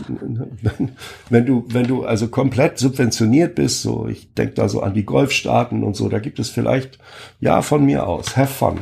[0.62, 0.90] wenn,
[1.30, 5.06] wenn, du, wenn du also komplett subventioniert bist, so ich denke da so an die
[5.06, 7.00] Golfstaaten und so, da gibt es vielleicht,
[7.40, 8.80] ja, von mir aus, have fun.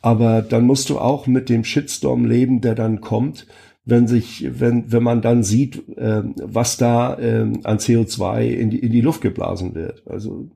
[0.00, 3.46] Aber dann musst du auch mit dem Shitstorm leben, der dann kommt,
[3.88, 8.78] wenn sich, wenn, wenn man dann sieht, äh, was da äh, an CO2 in die,
[8.80, 10.02] in die Luft geblasen wird.
[10.06, 10.48] Also,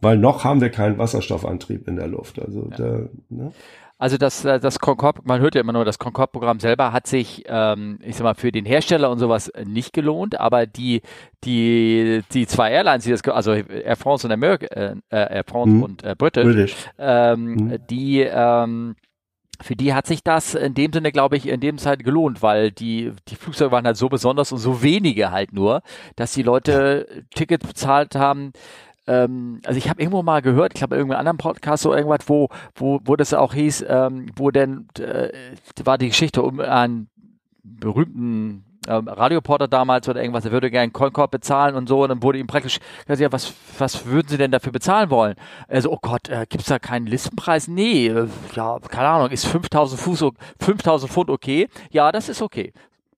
[0.00, 2.40] weil noch haben wir keinen Wasserstoffantrieb in der Luft.
[2.40, 2.76] Also, ja.
[2.76, 3.52] da, ne?
[3.98, 7.44] Also das, äh, das Concorde, man hört ja immer nur, das Concorde-Programm selber hat sich,
[7.46, 11.00] ähm, ich sag mal, für den Hersteller und sowas nicht gelohnt, aber die,
[11.44, 15.82] die, die zwei Airlines, die das, also Air France und America, äh, Air France mhm.
[15.82, 16.76] und äh, British, British.
[16.98, 17.78] Ähm, mhm.
[17.88, 18.96] die, ähm,
[19.62, 22.70] für die hat sich das in dem Sinne, glaube ich, in dem Zeit gelohnt, weil
[22.70, 25.82] die, die Flugzeuge waren halt so besonders und so wenige halt nur,
[26.16, 28.52] dass die Leute Tickets bezahlt haben.
[29.06, 32.48] Ähm, also ich habe irgendwo mal gehört, ich glaube irgendeinem anderen Podcast so irgendwas, wo,
[32.74, 35.30] wo, wo das auch hieß, ähm, wo denn äh,
[35.84, 37.08] war die Geschichte um einen
[37.62, 42.22] berühmten ähm, Radioporter damals oder irgendwas, er würde gerne Concorde bezahlen und so, und dann
[42.22, 45.34] wurde ihm praktisch gesagt, ja, was, was würden Sie denn dafür bezahlen wollen?
[45.68, 47.68] Also, oh Gott, äh, gibt's da keinen Listenpreis?
[47.68, 50.24] Nee, äh, ja, keine Ahnung, ist 5000 Fuß,
[50.60, 51.68] 5000 Pfund okay?
[51.90, 52.72] Ja, das ist okay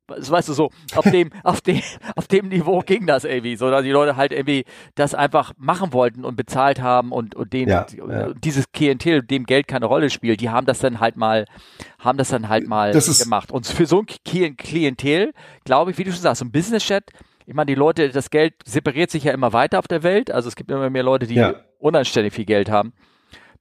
[0.09, 1.81] weißt du so, auf dem, auf dem,
[2.17, 5.93] auf dem Niveau ging das irgendwie, so dass die Leute halt irgendwie das einfach machen
[5.93, 8.33] wollten und bezahlt haben und, und den, ja, ja.
[8.33, 11.45] dieses Klientel, dem Geld keine Rolle spielt, die haben das dann halt mal,
[11.99, 13.53] haben das dann halt mal das gemacht.
[13.53, 15.33] Und für so ein Klientel,
[15.65, 17.05] glaube ich, wie du schon sagst, so ein Business-Chat,
[17.47, 20.49] ich meine, die Leute, das Geld separiert sich ja immer weiter auf der Welt, also
[20.49, 21.55] es gibt immer mehr Leute, die ja.
[21.79, 22.93] unanständig viel Geld haben.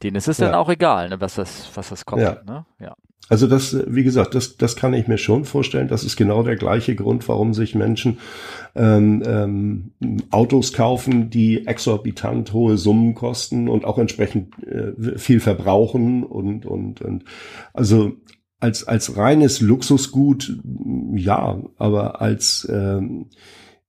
[0.04, 2.66] Denen ist es dann auch egal, ne, was das, was das kostet, ne?
[2.80, 2.96] Ja.
[3.30, 5.90] Also das, wie gesagt, das, das kann ich mir schon vorstellen.
[5.90, 8.20] Das ist genau der gleiche Grund, warum sich Menschen
[8.76, 9.92] ähm, ähm,
[10.32, 17.02] Autos kaufen, die exorbitant hohe Summen kosten und auch entsprechend äh, viel verbrauchen und und
[17.02, 17.26] und
[17.74, 18.14] also
[18.62, 20.58] als als reines Luxusgut
[21.14, 23.30] ja, aber als ähm,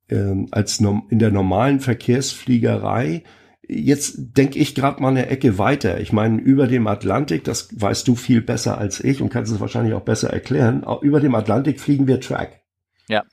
[0.09, 3.23] ähm, als in der normalen Verkehrsfliegerei
[3.69, 6.01] Jetzt denke ich gerade mal eine Ecke weiter.
[6.01, 9.61] Ich meine, über dem Atlantik, das weißt du viel besser als ich und kannst es
[9.61, 12.63] wahrscheinlich auch besser erklären, über dem Atlantik fliegen wir Track.
[13.09, 13.25] Ja.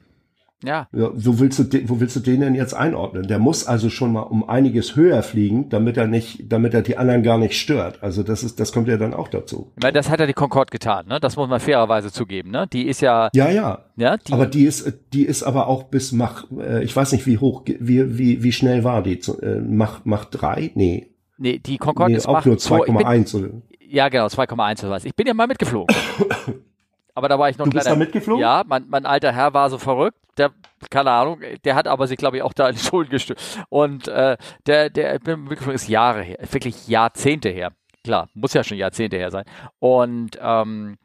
[0.66, 0.88] Ja.
[0.92, 3.28] ja wo, willst du, wo willst du den denn jetzt einordnen?
[3.28, 6.98] Der muss also schon mal um einiges höher fliegen, damit er nicht, damit er die
[6.98, 8.02] anderen gar nicht stört.
[8.02, 9.72] Also das ist, das kommt ja dann auch dazu.
[9.76, 11.20] Weil das hat ja die Concorde getan, ne?
[11.20, 12.68] Das muss man fairerweise zugeben, ne?
[12.72, 13.30] Die ist ja.
[13.34, 13.86] Ja, ja.
[13.98, 17.26] Ja, die, aber die ist, die ist aber auch bis Mach, äh, ich weiß nicht
[17.26, 19.20] wie hoch, wie, wie, wie schnell war die?
[19.42, 20.72] Äh, Mach, Mach drei?
[20.76, 21.08] Nee.
[21.38, 23.50] Nee, die Concorde nee, ist auch Mach nur 2,1 oder?
[23.88, 25.06] Ja, genau, 2,1 oder was.
[25.06, 25.96] Ich bin ja mal mitgeflogen.
[27.16, 28.42] aber da war ich noch du bist da mitgeflogen?
[28.42, 30.18] Ja, mein, mein alter Herr war so verrückt.
[30.38, 30.52] Der,
[30.90, 33.60] keine Ahnung, der hat aber sich, glaube ich, auch da in die Schulden gestürzt.
[33.70, 37.72] Und äh, der, der mitgeflogen ist Jahre her, wirklich Jahrzehnte her.
[38.04, 39.46] Klar, muss ja schon Jahrzehnte her sein.
[39.80, 40.98] Und ähm,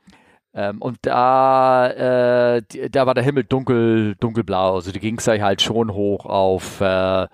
[0.52, 4.74] Ähm, und da, äh, die, da war der Himmel dunkel, dunkelblau.
[4.74, 7.28] Also die ging es halt schon hoch auf äh,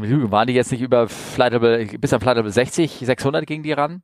[0.00, 3.62] lügen, waren die jetzt nicht über Flight Level, bis an Flight Level 60, 600 gingen
[3.62, 4.02] die ran?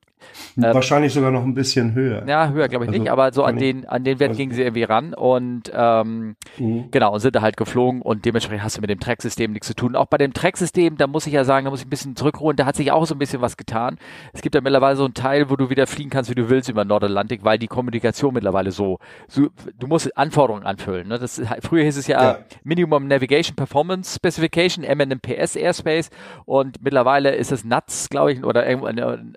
[0.56, 2.24] Ähm, Wahrscheinlich sogar noch ein bisschen höher.
[2.26, 4.52] Ja, höher glaube ich also, nicht, aber so an den, an den Wert also, gingen
[4.52, 6.90] sie irgendwie ran und ähm, mhm.
[6.90, 9.74] genau, und sind da halt geflogen und dementsprechend hast du mit dem Tracksystem nichts zu
[9.74, 9.96] tun.
[9.96, 12.56] Auch bei dem Tracksystem, da muss ich ja sagen, da muss ich ein bisschen zurückholen,
[12.56, 13.98] da hat sich auch so ein bisschen was getan.
[14.32, 16.68] Es gibt ja mittlerweile so einen Teil, wo du wieder fliegen kannst, wie du willst
[16.68, 21.08] über Nordatlantik, weil die Kommunikation mittlerweile so, so du musst Anforderungen anfüllen.
[21.08, 21.18] Ne?
[21.18, 22.38] Das, früher hieß es ja, ja.
[22.64, 26.10] Minimum Navigation Performance Specification, MNMPS Airspace
[26.44, 28.88] und mittlerweile ist es NUTS, glaube ich, oder irgendwo,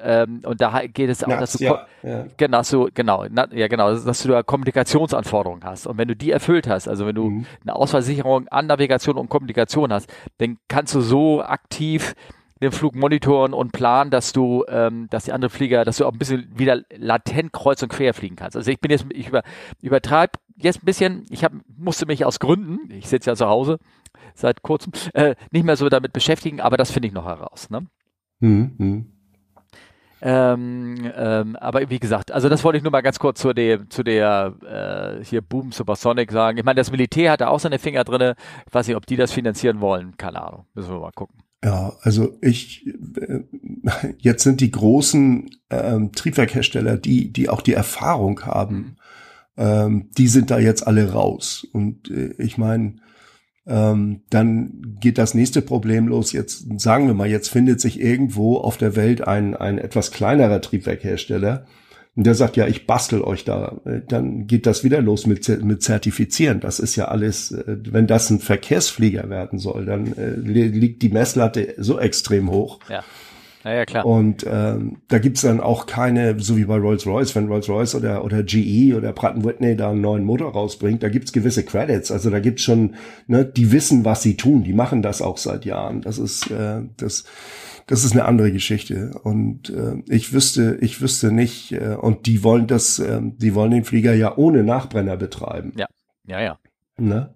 [0.01, 2.25] ähm, und da geht es auch, ja, dass du ja, ja.
[2.37, 5.87] genau, so, genau, na, ja genau, dass du da Kommunikationsanforderungen hast.
[5.87, 7.45] Und wenn du die erfüllt hast, also wenn du mhm.
[7.61, 12.15] eine Ausfallsicherung an Navigation und Kommunikation hast, dann kannst du so aktiv
[12.61, 16.13] den Flug monitoren und planen, dass du, ähm, dass die anderen Flieger, dass du auch
[16.13, 18.55] ein bisschen wieder latent kreuz und quer fliegen kannst.
[18.55, 19.43] Also ich bin jetzt, ich über,
[19.81, 23.79] übertreibe jetzt ein bisschen, ich hab, musste mich aus Gründen, ich sitze ja zu Hause
[24.33, 27.69] seit kurzem, äh, nicht mehr so damit beschäftigen, aber das finde ich noch heraus.
[27.69, 27.87] Ne?
[28.39, 29.14] Mhm.
[30.27, 33.87] Ähm, ähm, aber wie gesagt, also das wollte ich nur mal ganz kurz zu der,
[33.91, 36.57] zu der äh, hier Boom Supersonic sagen.
[36.57, 38.33] Ich meine, das Militär hat da auch seine Finger drin.
[38.65, 40.17] Ich weiß nicht, ob die das finanzieren wollen.
[40.17, 40.65] Keine Ahnung.
[40.73, 41.37] Müssen wir mal gucken.
[41.63, 43.41] Ja, also ich äh,
[44.17, 48.95] jetzt sind die großen ähm, Triebwerkhersteller, die die auch die Erfahrung haben, mhm.
[49.57, 51.67] ähm, die sind da jetzt alle raus.
[51.71, 52.95] Und äh, ich meine,
[53.67, 56.31] ähm, dann geht das nächste Problem los.
[56.31, 60.61] Jetzt sagen wir mal, jetzt findet sich irgendwo auf der Welt ein, ein etwas kleinerer
[60.61, 61.65] Triebwerkhersteller.
[62.15, 63.81] Und der sagt, ja, ich bastel euch da.
[63.85, 66.59] Äh, dann geht das wieder los mit, mit Zertifizieren.
[66.59, 71.09] Das ist ja alles, äh, wenn das ein Verkehrsflieger werden soll, dann äh, liegt die
[71.09, 72.79] Messlatte so extrem hoch.
[72.89, 73.03] Ja
[73.65, 74.05] ja, ja, klar.
[74.05, 78.43] Und ähm, da gibt's dann auch keine, so wie bei Rolls-Royce, wenn Rolls-Royce oder, oder
[78.43, 82.11] GE oder Pratt Whitney da einen neuen Motor rausbringt, da gibt's gewisse Credits.
[82.11, 82.93] Also da gibt's schon,
[83.25, 84.63] ne, die wissen, was sie tun.
[84.63, 86.01] Die machen das auch seit Jahren.
[86.01, 87.25] Das ist, äh, das,
[87.87, 89.19] das ist eine andere Geschichte.
[89.23, 93.71] Und äh, ich wüsste, ich wüsste nicht, äh, und die wollen das, äh, die wollen
[93.71, 95.73] den Flieger ja ohne Nachbrenner betreiben.
[95.75, 95.87] Ja,
[96.27, 96.59] ja, ja.
[96.97, 97.33] Ne?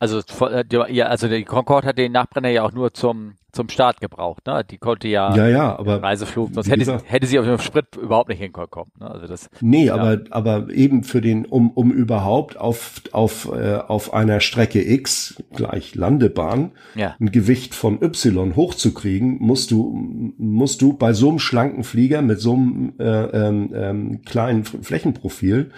[0.00, 4.00] Also, äh, ja, also die Concorde hat den Nachbrenner ja auch nur zum zum Start
[4.00, 4.46] gebraucht.
[4.46, 4.64] Ne?
[4.68, 7.96] Die konnte ja, ja, ja aber Reiseflug, sonst hätte, gesagt, hätte sie auf dem Sprit
[7.96, 8.92] überhaupt nicht hinkommen.
[8.98, 9.10] Ne?
[9.10, 9.94] Also das, nee, ja.
[9.94, 15.42] aber, aber eben für den, um, um überhaupt auf, auf, äh, auf einer Strecke X,
[15.54, 17.16] gleich Landebahn, ja.
[17.20, 22.40] ein Gewicht von Y hochzukriegen, musst du, musst du bei so einem schlanken Flieger mit
[22.40, 25.72] so einem äh, ähm, ähm, kleinen Flächenprofil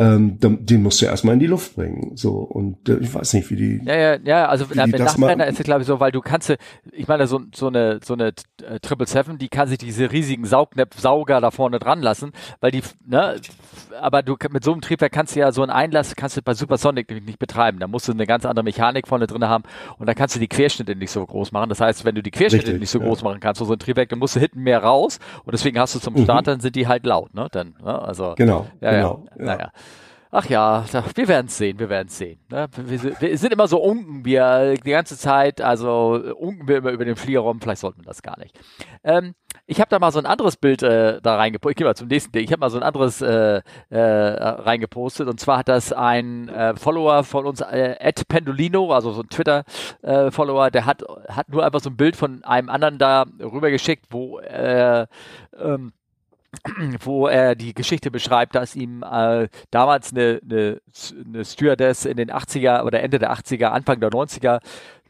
[0.00, 2.12] ähm, den musst du erstmal in die Luft bringen.
[2.16, 3.80] So und äh, ich weiß nicht, wie die.
[3.84, 4.46] Ja, ja, ja.
[4.46, 6.56] Also na, mit Nachbrenner ist es glaube ich so, weil du kannst,
[6.90, 8.32] ich meine so so eine so eine
[8.80, 13.36] Triple Seven, die kann sich diese riesigen Saugnäpf-Sauger da vorne dran lassen, weil die, ne,
[14.00, 16.54] aber du mit so einem Triebwerk kannst du ja so einen Einlass kannst du bei
[16.54, 17.78] Supersonic nicht betreiben.
[17.78, 19.64] Da musst du eine ganz andere Mechanik vorne drin haben
[19.98, 21.68] und da kannst du die Querschnitte nicht so groß machen.
[21.68, 23.04] Das heißt, wenn du die Querschnitte Richtig, nicht so ja.
[23.04, 25.94] groß machen kannst, so ein Triebwerk, dann musst du hinten mehr raus und deswegen hast
[25.94, 26.24] du zum mhm.
[26.24, 27.48] Start, dann sind die halt laut, ne?
[27.52, 28.00] Dann, ne?
[28.00, 29.44] also genau, ja, genau, ja.
[29.44, 29.72] naja.
[30.32, 30.84] Ach ja,
[31.16, 32.38] wir werden es sehen, wir werden es sehen.
[32.50, 32.68] Ne?
[32.76, 37.04] Wir, wir, sind immer so unken wir die ganze Zeit, also unken wir immer über
[37.04, 38.56] den Flieger rum, vielleicht sollten wir das gar nicht.
[39.02, 39.34] Ähm,
[39.66, 42.06] ich habe da mal so ein anderes Bild äh, da reingepostet, ich gehe mal zum
[42.06, 45.92] nächsten Ding, ich habe mal so ein anderes äh, äh, reingepostet und zwar hat das
[45.92, 51.48] ein äh, Follower von uns, äh, Pendolino, also so ein Twitter-Follower, äh, der hat, hat
[51.48, 55.06] nur einfach so ein Bild von einem anderen da rübergeschickt, wo äh,
[55.60, 55.92] ähm,
[57.04, 60.80] wo er die Geschichte beschreibt, dass ihm äh, damals eine, eine,
[61.24, 64.60] eine Stewardess in den 80er oder Ende der 80er, Anfang der 90er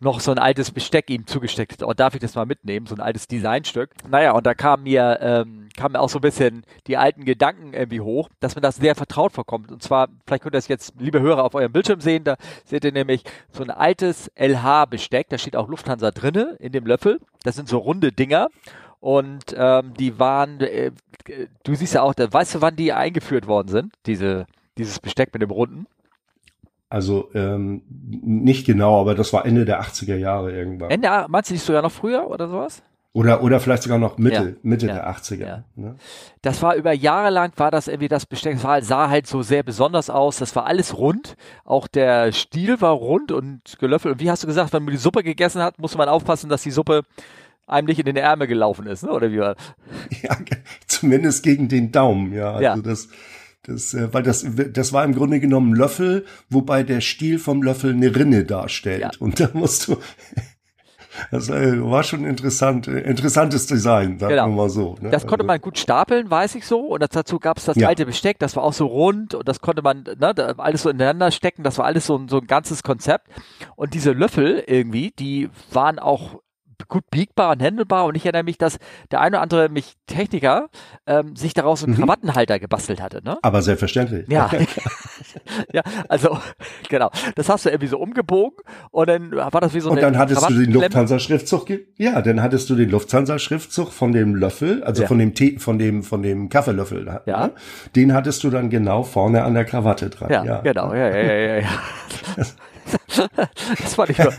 [0.00, 1.82] noch so ein altes Besteck ihm zugesteckt hat.
[1.82, 2.86] Oh, darf ich das mal mitnehmen?
[2.86, 3.90] So ein altes Designstück.
[4.08, 7.74] Naja, und da kam mir, ähm, kam mir auch so ein bisschen die alten Gedanken
[7.74, 9.70] irgendwie hoch, dass mir das sehr vertraut vorkommt.
[9.70, 12.84] Und zwar, vielleicht könnt ihr das jetzt, liebe Hörer, auf eurem Bildschirm sehen, da seht
[12.84, 17.20] ihr nämlich so ein altes LH-Besteck, da steht auch Lufthansa drinne in dem Löffel.
[17.42, 18.48] Das sind so runde Dinger.
[19.00, 20.92] Und ähm, die waren, äh,
[21.62, 24.46] du siehst ja auch, weißt du, wann die eingeführt worden sind, diese,
[24.78, 25.86] dieses Besteck mit dem Runden?
[26.88, 30.90] Also ähm, nicht genau, aber das war Ende der 80er Jahre irgendwann.
[30.90, 32.82] Ende, meinst du nicht sogar noch früher oder sowas?
[33.12, 35.46] Oder, oder vielleicht sogar noch Mitte, ja, Mitte ja, der 80er.
[35.46, 35.64] Ja.
[35.74, 35.96] Ne?
[36.42, 39.42] Das war über Jahre lang war das irgendwie das Besteck, das war, sah halt so
[39.42, 40.36] sehr besonders aus.
[40.38, 41.36] Das war alles rund.
[41.64, 44.14] Auch der Stiel war rund und gelöffelt.
[44.14, 46.62] Und wie hast du gesagt, wenn man die Suppe gegessen hat, musste man aufpassen, dass
[46.62, 47.02] die Suppe
[47.70, 49.10] einem nicht in den Ärmel gelaufen ist, ne?
[49.10, 49.56] oder wie war
[50.22, 50.36] Ja,
[50.86, 52.52] zumindest gegen den Daumen, ja.
[52.52, 52.76] Also ja.
[52.76, 53.08] das,
[53.62, 57.62] das, äh, weil das, das war im Grunde genommen ein Löffel, wobei der Stiel vom
[57.62, 59.00] Löffel eine Rinne darstellt.
[59.02, 59.10] Ja.
[59.18, 59.96] Und da musst du,
[61.30, 64.48] Das äh, war schon interessant, äh, interessantes Design, sagen genau.
[64.48, 64.96] wir mal so.
[65.00, 65.10] Ne?
[65.10, 66.80] Das konnte also man gut stapeln, weiß ich so.
[66.80, 67.88] Und dazu gab es das ja.
[67.88, 71.30] alte Besteck, das war auch so rund und das konnte man ne, alles so ineinander
[71.30, 71.62] stecken.
[71.62, 73.28] Das war alles so, so ein ganzes Konzept.
[73.76, 76.40] Und diese Löffel irgendwie, die waren auch
[76.88, 78.78] gut biegbar und handelbar und ich erinnere mich, dass
[79.10, 80.68] der eine oder andere mich Techniker
[81.06, 82.00] ähm, sich daraus einen mhm.
[82.00, 83.20] Krawattenhalter gebastelt hatte.
[83.24, 83.38] Ne?
[83.42, 84.28] Aber selbstverständlich.
[84.28, 84.50] Ja.
[85.72, 86.38] ja, also
[86.88, 87.10] genau.
[87.34, 88.58] Das hast du irgendwie so umgebogen
[88.90, 92.42] und dann war das wie so eine Und dann hattest du den Lufthansa-Schriftzug, ja, dann
[92.42, 95.08] hattest du den Lufthansa-Schriftzug von dem Löffel, also ja.
[95.08, 97.22] von dem Tee, von dem, von dem Kaffeelöffel, ne?
[97.26, 97.50] ja.
[97.96, 100.30] den hattest du dann genau vorne an der Krawatte dran.
[100.30, 100.60] Ja, ja.
[100.60, 101.68] genau, ja, ja, ja, ja.
[103.80, 104.32] das fand ich nur,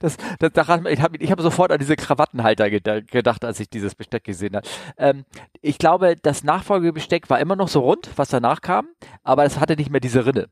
[0.00, 3.94] das, das, daran, ich habe ich hab sofort an diese Krawattenhalter gedacht, als ich dieses
[3.94, 4.66] Besteck gesehen habe.
[4.96, 5.24] Ähm,
[5.60, 8.88] ich glaube, das Nachfolgebesteck war immer noch so rund, was danach kam,
[9.22, 10.48] aber es hatte nicht mehr diese Rinne.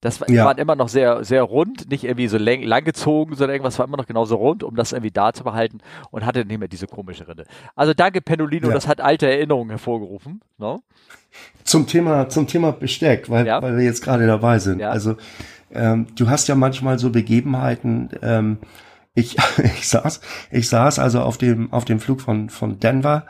[0.00, 0.46] Das ja.
[0.46, 3.98] war immer noch sehr, sehr rund, nicht irgendwie so lang, langgezogen, sondern irgendwas war immer
[3.98, 5.78] noch genauso rund, um das irgendwie da zu behalten
[6.10, 7.44] und hatte nicht mehr diese komische Rinne.
[7.76, 8.74] Also danke Pendolino, ja.
[8.74, 10.40] das hat alte Erinnerungen hervorgerufen.
[10.56, 10.76] No?
[10.76, 10.82] Ne?
[11.64, 13.60] Zum Thema, zum Thema Besteck, weil, ja.
[13.60, 14.82] weil wir jetzt gerade dabei sind.
[14.82, 15.16] Also
[15.72, 18.10] ähm, du hast ja manchmal so Begebenheiten.
[18.22, 18.58] Ähm,
[19.14, 23.26] ich, ich saß, ich saß also auf dem auf dem Flug von von Denver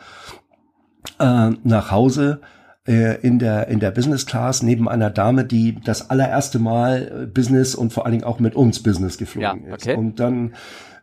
[1.18, 2.40] äh, nach Hause
[2.86, 7.26] äh, in der in der Business Class neben einer Dame, die das allererste Mal äh,
[7.26, 9.92] Business und vor allen Dingen auch mit uns Business geflogen ja, okay.
[9.92, 9.98] ist.
[9.98, 10.54] Und dann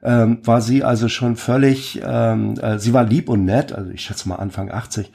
[0.03, 4.01] ähm, war sie also schon völlig, ähm, äh, sie war lieb und nett, also ich
[4.01, 5.11] schätze mal Anfang 80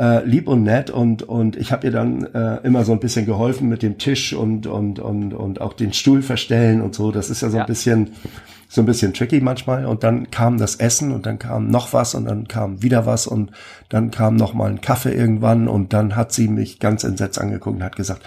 [0.00, 3.26] äh, lieb und nett und und ich habe ihr dann äh, immer so ein bisschen
[3.26, 7.12] geholfen mit dem Tisch und und und und auch den Stuhl verstellen und so.
[7.12, 7.64] Das ist ja so ja.
[7.64, 8.12] ein bisschen
[8.66, 12.14] so ein bisschen tricky manchmal und dann kam das Essen und dann kam noch was
[12.14, 13.50] und dann kam wieder was und
[13.90, 17.76] dann kam noch mal ein Kaffee irgendwann und dann hat sie mich ganz entsetzt angeguckt
[17.76, 18.22] und hat gesagt,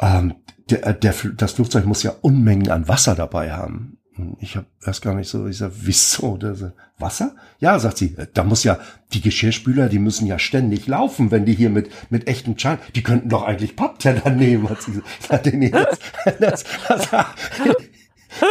[0.00, 0.34] ähm,
[0.70, 3.98] der, der, das Flugzeug muss ja Unmengen an Wasser dabei haben.
[4.40, 6.36] Ich habe erst gar nicht so, ich sag, wieso?
[6.36, 6.64] Das,
[6.98, 7.34] Wasser?
[7.58, 8.78] Ja, sagt sie, da muss ja,
[9.12, 13.02] die Geschirrspüler, die müssen ja ständig laufen, wenn die hier mit, mit echten Schein, die
[13.02, 15.10] könnten doch eigentlich Pappteller nehmen, hat sie gesagt.
[16.40, 17.28] Das, das, das,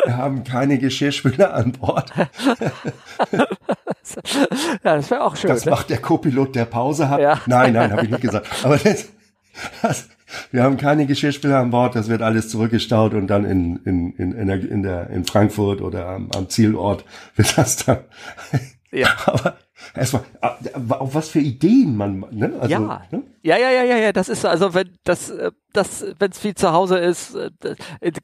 [0.05, 2.11] wir haben keine Geschirrspüler an Bord.
[2.17, 2.27] ja,
[4.83, 5.49] das wäre auch schön.
[5.49, 5.71] Das ne?
[5.71, 7.19] macht der Co-Pilot, der Pause hat.
[7.19, 7.41] Ja.
[7.47, 8.47] Nein, nein, habe ich nicht gesagt.
[8.63, 9.09] Aber das,
[9.81, 10.07] das,
[10.51, 14.31] wir haben keine Geschirrspüler an Bord, das wird alles zurückgestaut und dann in, in, in,
[14.33, 17.99] in, der, in, der, in Frankfurt oder am, am Zielort wird das dann.
[18.93, 19.07] Ja.
[19.25, 19.57] Aber
[19.95, 20.23] erstmal,
[20.89, 22.53] auf was für Ideen man, ne?
[22.59, 23.01] Also, ja.
[23.11, 23.23] Ne?
[23.41, 26.53] ja, ja, ja, ja, ja, das ist also, wenn das, äh, das, wenn es viel
[26.53, 27.49] zu Hause ist, äh,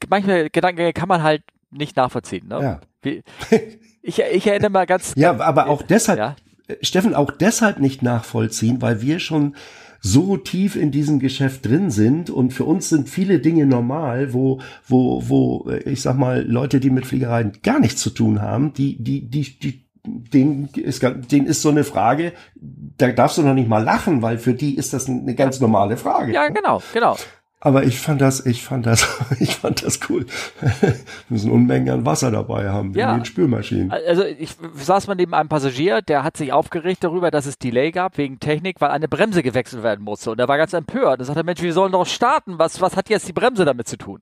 [0.08, 2.46] manchmal Gedankengänge kann man halt nicht nachvollziehen.
[2.48, 2.62] Ne?
[2.62, 2.80] Ja.
[3.02, 3.22] Wie,
[4.02, 5.12] ich, ich erinnere mal ganz.
[5.16, 6.36] Ja, aber auch deshalb, ja?
[6.82, 9.56] Steffen, auch deshalb nicht nachvollziehen, weil wir schon
[10.00, 14.60] so tief in diesem Geschäft drin sind und für uns sind viele Dinge normal, wo,
[14.86, 19.02] wo, wo, ich sag mal, Leute, die mit Fliegereien gar nichts zu tun haben, die,
[19.02, 23.68] die, die, die, denen ist, denen ist so eine Frage, da darfst du noch nicht
[23.68, 26.32] mal lachen, weil für die ist das eine ganz normale Frage.
[26.32, 27.16] Ja, genau, genau.
[27.62, 29.06] Aber ich fand das, ich fand das,
[29.40, 30.24] ich fand das cool.
[30.80, 30.94] Wir
[31.28, 33.14] müssen Unmengen an Wasser dabei haben, ja.
[33.14, 33.90] wie in Spülmaschinen.
[33.90, 37.90] Also ich saß mal neben einem Passagier, der hat sich aufgeregt darüber, dass es Delay
[37.90, 40.30] gab wegen Technik, weil eine Bremse gewechselt werden musste.
[40.30, 41.20] Und er war ganz empört.
[41.20, 42.58] Er sagte, Mensch, wir sollen doch starten.
[42.58, 44.20] Was, was hat jetzt die Bremse damit zu tun?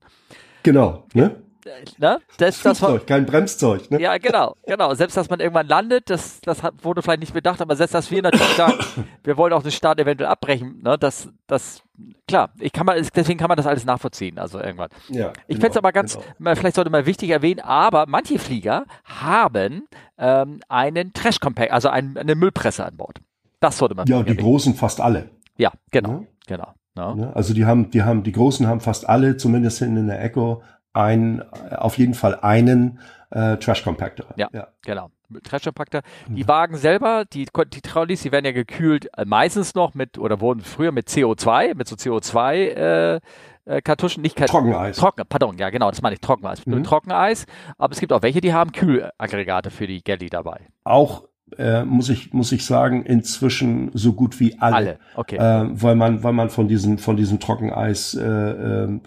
[0.65, 1.37] Genau, ne?
[1.99, 2.21] ne?
[2.39, 3.91] Das, das Flugzeug, kein Bremszeug.
[3.91, 4.01] Ne?
[4.01, 4.95] Ja, genau, genau.
[4.95, 8.11] Selbst, dass man irgendwann landet, das, das hat, wurde vielleicht nicht bedacht, aber selbst, dass
[8.11, 8.75] wir natürlich sagen,
[9.25, 10.97] wir wollen auch den Start eventuell abbrechen, ne?
[10.99, 11.83] das, das,
[12.27, 14.91] klar, ich kann mal, deswegen kann man das alles nachvollziehen, also irgendwann.
[15.09, 16.55] Ja, ich genau, fände es aber ganz, genau.
[16.55, 19.87] vielleicht sollte man wichtig erwähnen, aber manche Flieger haben
[20.19, 23.21] ähm, einen Trash-Compact, also einen, eine Müllpresse an Bord.
[23.61, 24.45] Das sollte man Ja, die erwähnen.
[24.45, 25.31] großen fast alle.
[25.57, 26.27] Ja, genau, ja.
[26.47, 26.75] genau.
[26.97, 27.15] Ja.
[27.15, 27.35] Ne?
[27.35, 30.63] Also die haben, die haben, die Großen haben fast alle, zumindest hinten in der Echo,
[30.99, 32.99] ein, auf jeden Fall einen
[33.31, 34.27] äh, Trash Compactor.
[34.37, 34.69] Ja, ja.
[34.85, 35.11] genau.
[35.45, 36.01] Trash Compactor.
[36.27, 36.49] Die.
[36.49, 40.61] Wagen selber, die, die Trolleys, die werden ja gekühlt äh, meistens noch mit, oder wurden
[40.61, 43.21] früher mit CO2, mit so CO2 äh,
[43.67, 44.71] äh, Kartuschen, nicht Kartuschen.
[44.71, 44.97] Trockeneis.
[44.97, 46.65] Trocken, pardon, ja genau, das meine ich, Trockeneis.
[46.67, 46.83] Mhm.
[46.83, 47.45] Trockeneis,
[47.77, 50.63] aber es gibt auch welche, die haben Kühlaggregate für die Galley dabei.
[50.85, 54.99] Auch äh, muss ich muss ich sagen inzwischen so gut wie alle, alle.
[55.15, 55.37] Okay.
[55.37, 59.01] Äh, weil man weil man von diesem von diesem Trockeneis äh, äh,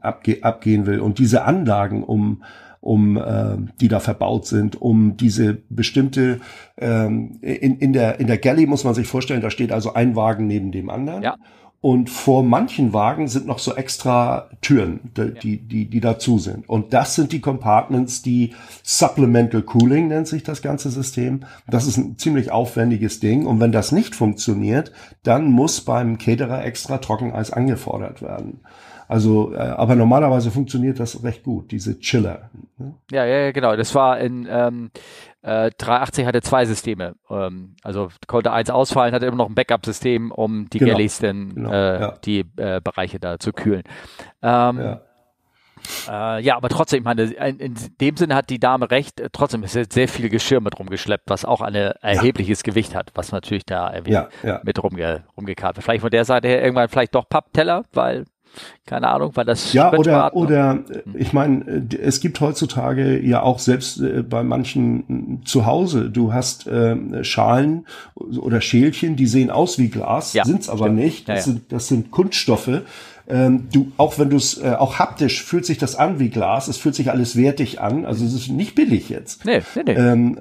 [0.00, 2.42] abge abgehen will und diese Anlagen um
[2.80, 6.40] um äh, die da verbaut sind, um diese bestimmte
[6.76, 10.16] ähm, in, in der in der Galley muss man sich vorstellen, da steht also ein
[10.16, 11.22] Wagen neben dem anderen.
[11.22, 11.36] Ja.
[11.80, 15.28] Und vor manchen Wagen sind noch so extra Türen, die, ja.
[15.28, 16.68] die, die, die dazu sind.
[16.68, 21.44] Und das sind die Compartments, die Supplemental Cooling nennt sich das ganze System.
[21.68, 23.46] Das ist ein ziemlich aufwendiges Ding.
[23.46, 24.90] Und wenn das nicht funktioniert,
[25.22, 28.60] dann muss beim Caterer extra Trockeneis angefordert werden.
[29.08, 32.50] Also, äh, aber normalerweise funktioniert das recht gut, diese Chiller.
[32.76, 32.94] Ne?
[33.10, 33.74] Ja, ja, genau.
[33.74, 34.90] Das war in ähm,
[35.42, 37.14] äh, 380 hatte zwei Systeme.
[37.30, 40.92] Ähm, also konnte eins ausfallen, hatte immer noch ein Backup-System, um die genau.
[40.92, 42.14] Galleys dann genau, äh, ja.
[42.24, 43.84] die äh, Bereiche da zu kühlen.
[44.42, 45.00] Ähm, ja.
[46.08, 49.20] Äh, ja, aber trotzdem, ich meine, in, in, dem Sinne hat die Dame recht.
[49.20, 52.70] Äh, trotzdem ist jetzt sehr viel Geschirr mit rumgeschleppt, was auch ein erhebliches ja.
[52.70, 54.60] Gewicht hat, was natürlich da ja, ja.
[54.64, 55.84] mit rumge, rumgekarrt wird.
[55.84, 58.24] Vielleicht von der Seite her irgendwann vielleicht doch Pappteller, weil
[58.86, 60.84] keine Ahnung, weil das ja oder oder hm.
[61.14, 66.66] ich meine, es gibt heutzutage ja auch selbst äh, bei manchen zu Hause, du hast
[66.66, 70.98] äh, Schalen oder Schälchen, die sehen aus wie Glas, ja, sind's aber stimmt.
[70.98, 71.28] nicht.
[71.28, 72.82] Das, ja, sind, das sind Kunststoffe
[73.28, 76.68] ähm, du, auch wenn du es, äh, auch haptisch fühlt sich das an wie Glas,
[76.68, 79.44] es fühlt sich alles wertig an, also es ist nicht billig jetzt.
[79.44, 79.92] Nee, nee, nee.
[79.92, 80.40] Ähm,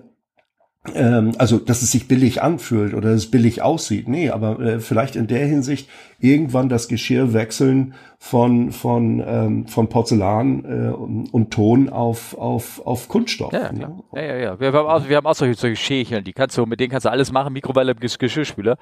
[0.96, 4.08] ähm, also, dass es sich billig anfühlt oder es billig aussieht.
[4.08, 9.90] Nee, aber äh, vielleicht in der Hinsicht irgendwann das Geschirr wechseln von, von, ähm, von
[9.90, 13.54] Porzellan äh, und, und, Ton auf, auf, auf Kunststoff.
[13.54, 14.04] Ja, ne?
[14.14, 14.60] ja, ja, ja.
[14.60, 17.06] Wir, haben auch, wir haben auch solche, solche Schälchen, die kannst du, mit denen kannst
[17.06, 18.78] du alles machen, Mikrowelle, Geschirrspüler.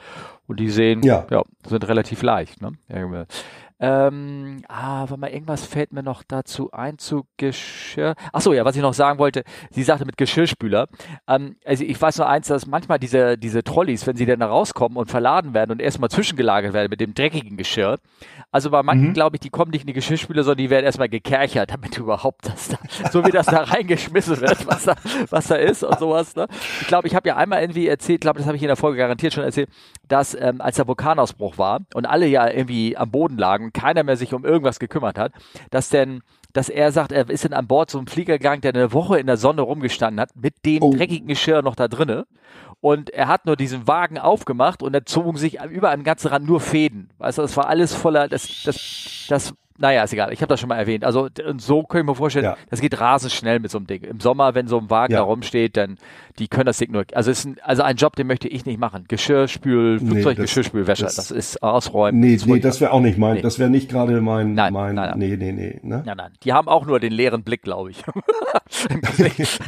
[0.48, 2.62] Und die sehen, ja, ja sind relativ leicht.
[2.62, 2.72] Ne?
[3.78, 8.16] Ähm, ah, warte mal, irgendwas fällt mir noch dazu ein zu Geschirr.
[8.32, 10.88] Ach so, ja, was ich noch sagen wollte, sie sagte mit Geschirrspüler.
[11.28, 14.48] Ähm, also ich weiß nur eins, dass manchmal diese, diese Trolleys, wenn sie dann da
[14.48, 17.98] rauskommen und verladen werden und erstmal zwischengelagert werden mit dem dreckigen Geschirr.
[18.50, 19.14] Also bei manchen, mhm.
[19.14, 22.48] glaube ich, die kommen nicht in die Geschirrspüler, sondern die werden erstmal gekerchert, damit überhaupt
[22.48, 22.78] das da,
[23.12, 24.96] so wie das da reingeschmissen wird, was da,
[25.30, 26.34] was da ist und sowas.
[26.38, 26.48] Ne?
[26.80, 29.00] Ich glaube, ich habe ja einmal irgendwie erzählt, glaube, das habe ich in der Folge
[29.00, 29.70] garantiert schon erzählt,
[30.08, 34.04] dass ähm, als der Vulkanausbruch war und alle ja irgendwie am Boden lagen, und keiner
[34.04, 35.32] mehr sich um irgendwas gekümmert hat,
[35.70, 36.22] dass denn
[36.56, 39.20] dass er sagt, er ist dann an Bord so ein Flieger gegangen, der eine Woche
[39.20, 40.94] in der Sonne rumgestanden hat, mit dem oh.
[40.94, 42.28] dreckigen Geschirr noch da drinne.
[42.80, 46.48] Und er hat nur diesen Wagen aufgemacht und da zogen sich über einem ganzen Rand
[46.48, 47.10] nur Fäden.
[47.18, 50.32] Weißt du, das war alles voller, das, das, das naja, ist egal.
[50.32, 51.04] Ich habe das schon mal erwähnt.
[51.04, 52.58] Also so kann ich mir vorstellen, ja.
[52.70, 54.04] das geht rasend schnell mit so einem Ding.
[54.04, 55.20] Im Sommer, wenn so ein Wagen ja.
[55.20, 55.98] da rumsteht, dann
[56.40, 57.06] die können das Ding nur.
[57.14, 59.06] Also ist ein, also ein Job, den möchte ich nicht machen.
[59.08, 61.06] Geschirrspül, Flugzeug, nee, Geschirrspülwäscher.
[61.06, 62.20] Das, das, ist ausräumen.
[62.20, 63.36] Nee, das nee, das wäre auch nicht mein.
[63.36, 63.42] Nee.
[63.42, 64.54] Das wäre nicht gerade mein.
[64.54, 65.20] Nein, mein, nein, nein.
[65.20, 65.80] Nee, nee, nee.
[65.84, 66.04] Ne?
[66.06, 66.32] Nein, nein.
[66.44, 68.04] Die haben auch nur den leeren Blick, glaube ich.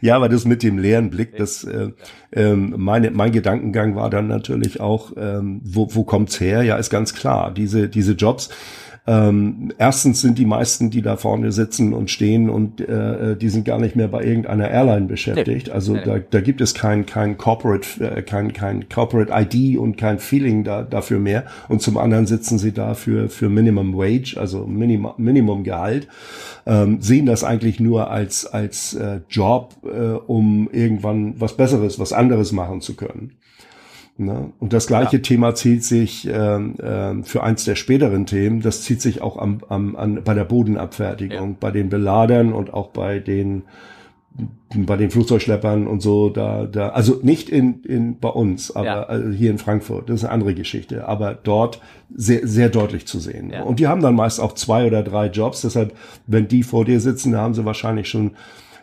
[0.00, 1.90] ja, aber das mit dem leeren Blick, das äh,
[2.32, 6.62] ähm, meine, mein Gedankengang war dann natürlich auch, ähm, wo, wo kommt's her?
[6.62, 7.52] Ja, ist ganz klar.
[7.52, 8.50] Diese, diese Jobs,
[9.04, 13.64] ähm, erstens sind die meisten, die da vorne sitzen und stehen und äh, die sind
[13.64, 15.66] gar nicht mehr bei irgendeiner Airline beschäftigt.
[15.66, 15.72] Nee.
[15.72, 16.02] Also nee.
[16.04, 20.62] Da, da gibt es kein, kein Corporate, äh, kein, kein Corporate ID und kein Feeling
[20.62, 21.44] da, dafür mehr.
[21.68, 26.06] Und zum anderen sitzen sie da für, für Minimum Wage, also Minimum, Minimum Gehalt,
[26.64, 32.12] ähm, sehen das eigentlich nur als, als äh, Job, äh, um irgendwann was Besseres, was
[32.12, 33.32] anderes machen zu können.
[34.18, 34.52] Ne?
[34.58, 35.22] Und das gleiche ja.
[35.22, 39.60] Thema zieht sich ähm, ähm, für eins der späteren Themen, das zieht sich auch am,
[39.68, 41.56] am, an, bei der Bodenabfertigung, ja.
[41.58, 43.62] bei den Beladern und auch bei den
[44.74, 49.02] bei den Flugzeugschleppern und so, da, da, also nicht in, in bei uns, aber ja.
[49.02, 51.80] also hier in Frankfurt, das ist eine andere Geschichte, aber dort
[52.14, 53.50] sehr, sehr deutlich zu sehen.
[53.50, 53.62] Ja.
[53.62, 55.94] Und die haben dann meist auch zwei oder drei Jobs, deshalb,
[56.26, 58.32] wenn die vor dir sitzen, da haben sie wahrscheinlich schon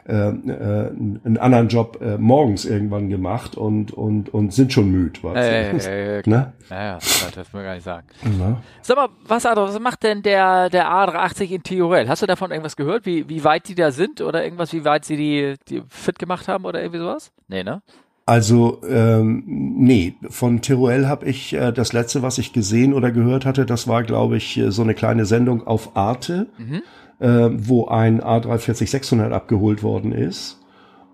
[0.10, 5.22] äh, äh, einen anderen Job äh, morgens irgendwann gemacht und, und, und sind schon müde.
[5.22, 6.54] Weißt äh, äh, äh, ne?
[6.70, 8.08] Ja, das darf man gar nicht sagen.
[8.40, 8.62] Ja.
[8.82, 12.10] Sag mal, was, was macht denn der, der A380 in Tiorel?
[12.10, 15.06] Hast du davon irgendwas gehört, wie, wie weit die da sind oder irgendwas, wie weit
[15.06, 17.32] sie die, die fit gemacht haben oder irgendwie sowas?
[17.48, 17.84] Nee, ne?
[18.26, 23.46] Also ähm, nee, von Teruel habe ich äh, das letzte, was ich gesehen oder gehört
[23.46, 26.48] hatte, das war, glaube ich, so eine kleine Sendung auf Arte.
[26.58, 26.82] Mhm
[27.20, 30.60] äh, wo ein A340-600 abgeholt worden ist.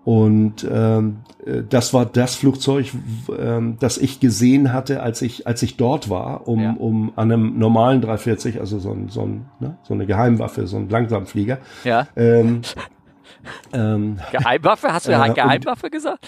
[0.04, 2.92] Und ähm, äh, das war das Flugzeug,
[3.36, 6.76] ähm, das ich gesehen hatte, als ich als ich dort war, um ja.
[6.78, 10.76] um an einem normalen 340, also so ein, so, ein, ne, so eine Geheimwaffe, so
[10.76, 11.58] ein Langsamflieger.
[11.82, 12.06] Ja.
[12.14, 12.60] Ähm,
[13.72, 14.92] ähm, Geheimwaffe?
[14.92, 16.24] Hast du ja äh, Geheimwaffe gesagt?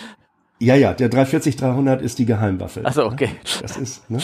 [0.59, 2.85] Ja, ja, der 340-300 ist die Geheimwaffe.
[2.85, 3.31] Also okay.
[3.63, 4.19] Das ist, ne?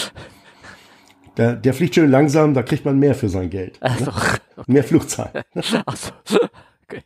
[1.37, 3.79] Der, der fliegt schön langsam, da kriegt man mehr für sein Geld.
[3.81, 4.13] Also, ne?
[4.57, 4.73] okay.
[4.73, 5.45] Mehr Flugzeit.
[5.87, 6.39] Ach so.
[6.85, 7.03] Okay.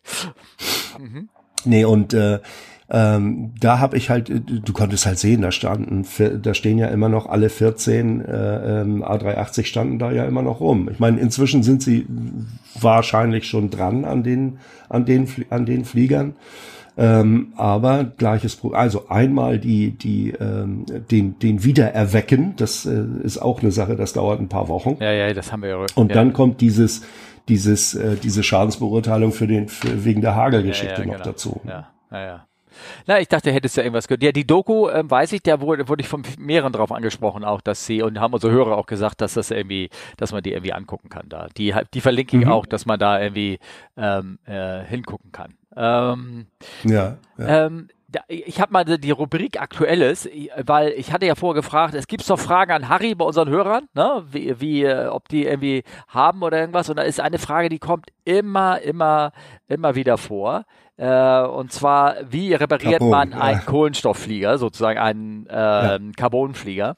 [0.99, 1.29] Mhm.
[1.65, 2.41] Nee, und äh,
[2.91, 6.07] ähm, da habe ich halt, du konntest halt sehen, da standen,
[6.43, 10.61] da stehen ja immer noch alle 14 äh, ähm, A380 standen da ja immer noch
[10.61, 10.89] rum.
[10.91, 12.07] Ich meine, inzwischen sind sie
[12.81, 14.59] wahrscheinlich schon dran an den,
[14.89, 16.35] an den, an den Fliegern.
[16.99, 18.81] Ähm, aber gleiches Problem.
[18.81, 24.15] Also einmal die, die, ähm, den, den Wiedererwecken, das äh, ist auch eine Sache, das
[24.15, 24.97] dauert ein paar Wochen.
[25.01, 25.87] Ja, ja, das haben wir ja.
[25.95, 27.07] Und dann kommt dieses,
[27.49, 31.25] dieses, äh, diese Schadensbeurteilung für den, für, wegen der Hagelgeschichte ja, ja, noch genau.
[31.25, 31.61] dazu.
[31.65, 32.45] Ja, ja, ja.
[33.07, 34.23] Na, ich dachte, hättest du ja irgendwas gehört.
[34.23, 37.61] Ja, die Doku, ähm, weiß ich, da wurde, wurde ich von mehreren drauf angesprochen, auch,
[37.61, 40.73] dass sie, und haben unsere Hörer auch gesagt, dass das irgendwie, dass man die irgendwie
[40.73, 41.49] angucken kann da.
[41.57, 42.53] Die, die verlinke ich mhm.
[42.53, 43.59] auch, dass man da irgendwie
[43.97, 45.55] ähm, äh, hingucken kann.
[45.79, 46.47] Ähm,
[46.85, 47.17] ja.
[47.39, 47.67] ja.
[47.67, 47.89] Ähm,
[48.27, 52.39] ich habe mal die Rubrik Aktuelles, weil ich hatte ja vorher gefragt, es gibt noch
[52.39, 54.25] Fragen an Harry bei unseren Hörern, ne?
[54.31, 56.89] wie, wie, äh, ob die irgendwie haben oder irgendwas.
[56.89, 59.33] Und da ist eine Frage, die kommt immer, immer,
[59.69, 60.65] immer wieder vor.
[60.97, 63.65] Äh, und zwar, wie repariert Carbon, man einen ja.
[63.65, 65.99] Kohlenstoffflieger, sozusagen einen äh, ja.
[66.17, 66.97] Carbonflieger?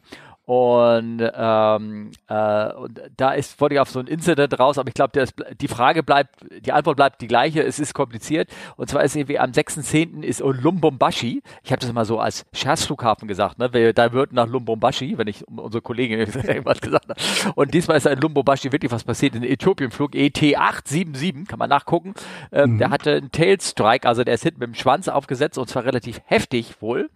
[0.51, 4.95] Und, ähm, äh, und da ist, wollte ich auf so ein Incident raus, aber ich
[4.95, 5.25] glaube,
[5.61, 8.51] die Frage bleibt, die Antwort bleibt die gleiche, es ist kompliziert.
[8.77, 10.25] Und zwar ist irgendwie am 6.10.
[10.25, 13.95] ist Lumbumbashi, ich habe das immer so als Scherzflughafen gesagt, ne?
[13.95, 17.53] da wird nach Lumbumbashi, wenn ich unsere Kollegin irgendwas gesagt habe.
[17.55, 19.37] Und diesmal ist in Lumbumbashi wirklich was passiert.
[19.37, 22.15] In Äthiopienflug ET877, kann man nachgucken,
[22.51, 22.79] ähm, mhm.
[22.79, 26.21] der hatte einen Tailstrike, also der ist hinten mit dem Schwanz aufgesetzt und zwar relativ
[26.25, 27.09] heftig wohl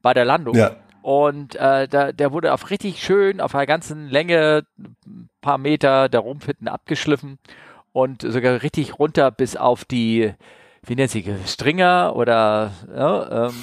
[0.00, 0.54] bei der Landung.
[0.54, 0.76] Ja.
[1.02, 6.08] Und äh, da, der wurde auf richtig schön, auf einer ganzen Länge, ein paar Meter
[6.08, 7.38] der Rumpf hinten abgeschliffen
[7.92, 10.32] und sogar richtig runter bis auf die,
[10.84, 13.54] wie nennt sie, Stringer oder ja, ähm,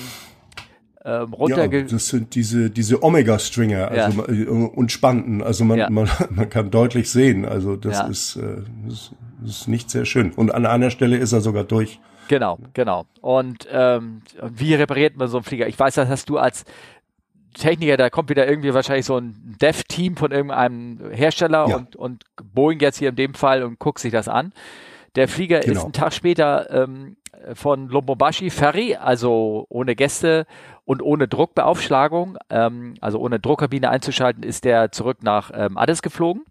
[1.06, 1.72] ähm, runter.
[1.72, 4.34] Ja, das sind diese, diese Omega-Stringer also, ja.
[4.34, 5.42] Äh, und Spanten.
[5.42, 5.90] Also man, ja.
[5.90, 7.46] man, man kann deutlich sehen.
[7.46, 8.08] Also das, ja.
[8.08, 9.12] ist, äh, das
[9.46, 10.32] ist nicht sehr schön.
[10.34, 12.00] Und an einer Stelle ist er sogar durch.
[12.28, 13.06] Genau, genau.
[13.22, 15.68] Und ähm, wie repariert man so einen Flieger?
[15.68, 16.66] Ich weiß, das hast du als
[17.58, 21.76] Techniker, da kommt wieder irgendwie wahrscheinlich so ein Dev-Team von irgendeinem Hersteller ja.
[21.76, 24.54] und, und Boeing jetzt hier in dem Fall und guckt sich das an.
[25.16, 25.74] Der Flieger genau.
[25.74, 27.18] ist einen Tag später ähm,
[27.54, 30.46] von Lubumbashi Ferry, also ohne Gäste
[30.86, 36.44] und ohne Druckbeaufschlagung, ähm, also ohne Druckkabine einzuschalten, ist der zurück nach ähm, Addis geflogen.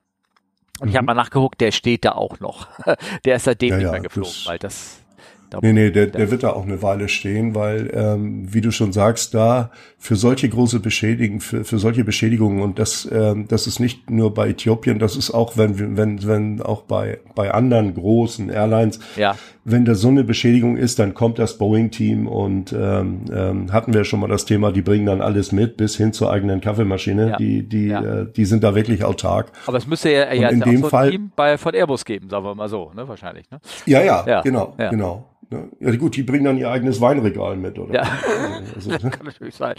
[0.81, 0.91] Und mhm.
[0.91, 2.69] ich habe mal nachgeguckt, der steht da auch noch.
[3.25, 5.06] der ist seitdem ja, nicht mehr geflogen, das weil das
[5.51, 8.71] da nee, nee, der, der wird da auch eine Weile stehen, weil, ähm, wie du
[8.71, 13.67] schon sagst, da für solche große Beschädigungen, für, für solche Beschädigungen, und das, ähm, das
[13.67, 17.95] ist nicht nur bei Äthiopien, das ist auch, wenn, wenn, wenn auch bei, bei anderen
[17.95, 19.37] großen Airlines, ja.
[19.65, 24.05] wenn da so eine Beschädigung ist, dann kommt das Boeing-Team und ähm, ähm, hatten wir
[24.05, 27.31] schon mal das Thema, die bringen dann alles mit, bis hin zur eigenen Kaffeemaschine.
[27.31, 27.37] Ja.
[27.37, 28.03] Die, die, ja.
[28.03, 29.53] äh, die sind da wirklich autark.
[29.67, 32.45] Aber es müsste ja, ja in dem so Fall, Team bei, von Airbus geben, sagen
[32.45, 33.51] wir mal so, ne, wahrscheinlich.
[33.51, 33.61] Ne?
[33.87, 35.25] Ja, ja, ja, genau, genau.
[35.49, 35.69] Ne?
[35.79, 37.95] Ja gut, die bringen dann ihr eigenes Weinregal mit, oder?
[37.95, 38.03] Ja,
[38.75, 39.77] also, das kann natürlich sein.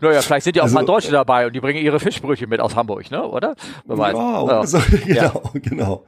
[0.00, 2.60] Naja, vielleicht sind ja auch also, mal Deutsche dabei und die bringen ihre Fischbrötchen mit
[2.60, 3.24] aus Hamburg, ne?
[3.24, 3.54] oder?
[3.88, 4.46] Ja, ja.
[4.46, 5.32] Also, genau, ja.
[5.54, 6.04] genau.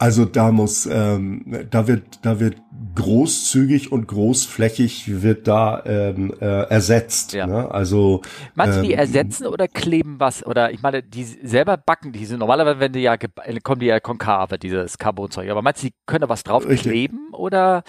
[0.00, 2.56] Also da muss, ähm, da wird, da wird
[2.94, 7.32] großzügig und großflächig wird da ähm, äh, ersetzt.
[7.32, 7.48] Ja.
[7.48, 7.68] Ne?
[7.68, 8.22] Also
[8.54, 10.46] meinst du, die ähm, ersetzen oder kleben was?
[10.46, 14.56] Oder ich meine, die selber backen diese normalerweise, wenn die ja kommen die ja konkave
[14.56, 15.50] dieses Carbonzeug.
[15.50, 16.92] Aber meinst du, die können da was drauf richtig.
[16.92, 17.82] kleben oder?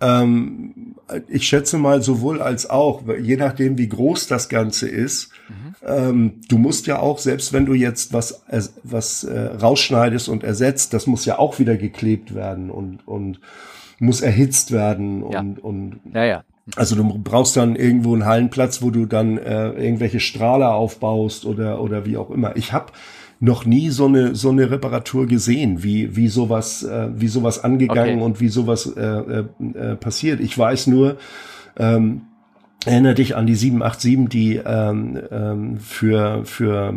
[0.00, 0.94] Ähm,
[1.28, 5.30] ich schätze mal sowohl als auch, je nachdem wie groß das Ganze ist.
[5.48, 5.74] Mhm.
[5.86, 8.42] Ähm, du musst ja auch, selbst wenn du jetzt was,
[8.82, 13.40] was äh, rausschneidest und ersetzt, das muss ja auch wieder geklebt werden und, und
[13.98, 15.62] muss erhitzt werden und, ja.
[15.62, 16.44] und ja, ja.
[16.76, 21.80] Also du brauchst dann irgendwo einen Hallenplatz, wo du dann äh, irgendwelche Strahler aufbaust oder
[21.80, 22.56] oder wie auch immer.
[22.56, 22.92] Ich habe
[23.40, 28.16] noch nie so eine so eine Reparatur gesehen, wie wie sowas äh, wie sowas angegangen
[28.16, 28.24] okay.
[28.24, 30.40] und wie sowas äh, äh, äh, passiert.
[30.40, 31.18] Ich weiß nur,
[31.76, 32.22] ähm,
[32.86, 36.94] Erinnere dich an die 787, die ähm, ähm, für für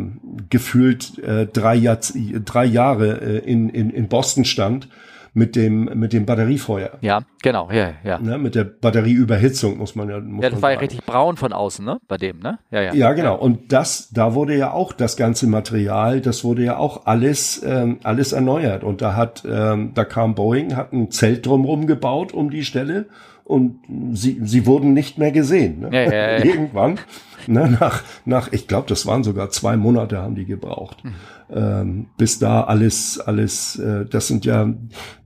[0.48, 1.98] gefühlt äh, drei, Jahr,
[2.44, 4.88] drei Jahre äh, in, in, in Boston stand
[5.34, 6.98] mit dem mit dem Batteriefeuer.
[7.00, 8.18] Ja, genau, ja, ja.
[8.18, 10.20] Ne, mit der Batterieüberhitzung muss man ja.
[10.20, 11.98] Muss ja, das war ja richtig braun von außen, ne?
[12.06, 12.58] Bei dem, ne?
[12.70, 12.94] Ja, ja.
[12.94, 13.36] Ja, genau.
[13.36, 17.98] Und das, da wurde ja auch das ganze Material, das wurde ja auch alles ähm,
[18.02, 18.84] alles erneuert.
[18.84, 23.06] Und da hat, ähm, da kam Boeing, hat ein Zelt drumherum gebaut um die Stelle
[23.44, 23.78] und
[24.12, 25.80] sie sie wurden nicht mehr gesehen.
[25.80, 25.88] Ne?
[25.92, 26.44] Ja, ja, ja.
[26.44, 26.98] Irgendwann
[27.46, 31.04] Ne, nach, nach, ich glaube, das waren sogar zwei Monate haben die gebraucht.
[31.04, 31.14] Mhm.
[31.50, 34.72] Ähm, bis da alles, alles, äh, das sind ja,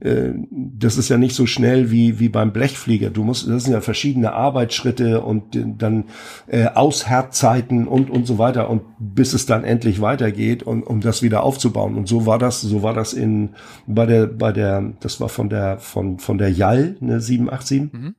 [0.00, 3.10] äh, das ist ja nicht so schnell wie, wie beim Blechflieger.
[3.10, 6.04] Du musst, das sind ja verschiedene Arbeitsschritte und dann
[6.46, 11.22] äh, Aushärtzeiten und, und so weiter und bis es dann endlich weitergeht und um das
[11.22, 11.96] wieder aufzubauen.
[11.96, 13.50] Und so war das, so war das in,
[13.86, 17.92] bei der, bei der, das war von der, von, von der JAL, ne, 787.
[17.92, 18.14] Mhm.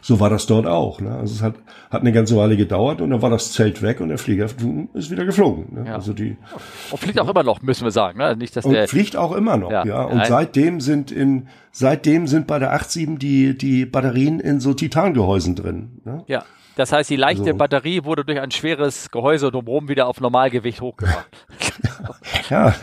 [0.00, 1.00] So war das dort auch.
[1.00, 1.14] Ne?
[1.16, 1.54] Also es hat,
[1.90, 4.46] hat eine ganze Weile gedauert und dann war das Zelt weg und der Flieger
[4.94, 5.66] ist wieder geflogen.
[5.70, 5.88] Ne?
[5.88, 5.94] Ja.
[5.94, 6.36] Also die
[6.90, 8.18] und fliegt auch immer noch, müssen wir sagen.
[8.18, 8.36] Ne?
[8.36, 9.84] Nicht, dass und der fliegt auch immer noch, ja.
[9.84, 10.02] ja.
[10.02, 10.28] Und Nein.
[10.28, 16.00] seitdem sind in seitdem sind bei der 87 die die Batterien in so Titangehäusen drin.
[16.04, 16.24] Ne?
[16.26, 16.44] Ja.
[16.76, 20.80] Das heißt, die leichte also, Batterie wurde durch ein schweres Gehäuse drumherum wieder auf Normalgewicht
[20.80, 21.46] hochgebracht.
[22.50, 22.74] ja,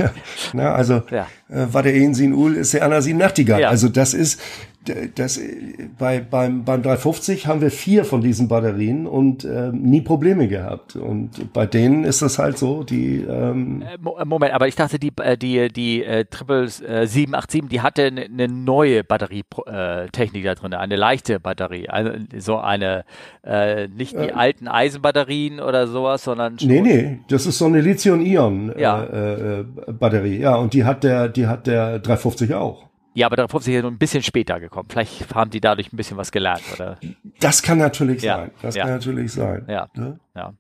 [0.54, 1.28] ja, also ja.
[1.50, 3.62] Äh, war der Einsin Ul ist der Anna Nachtigall.
[3.62, 3.70] Ja.
[3.70, 4.42] Also das ist,
[5.16, 5.40] das,
[6.00, 10.96] bei, beim, beim 350 haben wir vier von diesen Batterien und äh, nie Probleme gehabt.
[10.96, 15.12] Und bei denen ist das halt so, die ähm äh, Moment, aber ich dachte, die,
[15.40, 20.96] die, die äh, Triple äh, 787, die hatte eine ne neue Batterietechnik da drin, eine
[20.96, 21.88] leichte Batterie.
[21.90, 23.06] eine, so eine,
[23.44, 27.66] äh, nicht die äh, alten Eisenbatterien oder sowas, sondern schon Nee, nee, das ist so
[27.66, 30.40] eine Lithium-Ion-Batterie.
[30.40, 30.52] Ja.
[30.52, 32.90] ja, und die hat der, die hat der 350 auch.
[33.14, 34.88] Ja, aber darauf sind sie ein bisschen später gekommen.
[34.90, 36.98] Vielleicht haben die dadurch ein bisschen was gelernt, oder?
[37.40, 38.38] Das kann natürlich ja.
[38.38, 38.52] sein.
[38.62, 38.84] Das ja.
[38.84, 39.66] kann natürlich sein.
[39.68, 39.90] Ja.
[39.96, 40.20] Ne?
[40.36, 40.54] ja.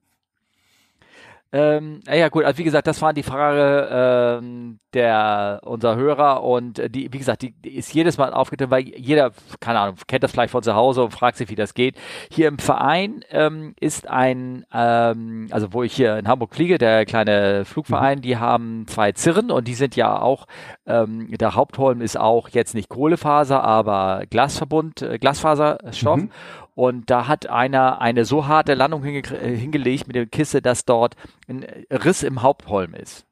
[1.53, 6.79] Ähm, ja gut, also wie gesagt, das war die Frage ähm, der unser Hörer und
[6.79, 10.23] äh, die, wie gesagt, die, die ist jedes Mal aufgetreten, weil jeder, keine Ahnung, kennt
[10.23, 11.95] das vielleicht von zu Hause und fragt sich, wie das geht.
[12.31, 17.05] Hier im Verein ähm, ist ein, ähm, also wo ich hier in Hamburg fliege, der
[17.05, 18.21] kleine Flugverein, mhm.
[18.21, 20.47] die haben zwei Zirren und die sind ja auch,
[20.85, 26.17] ähm, der Hauptholm ist auch jetzt nicht Kohlefaser, aber Glasverbund, äh, Glasfaserstoff.
[26.17, 26.31] Mhm.
[26.75, 29.21] Und da hat einer eine so harte Landung äh,
[29.55, 31.15] hingelegt mit der Kiste, dass dort
[31.47, 33.25] ein Riss im Hauptholm ist.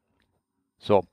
[0.77, 1.03] So.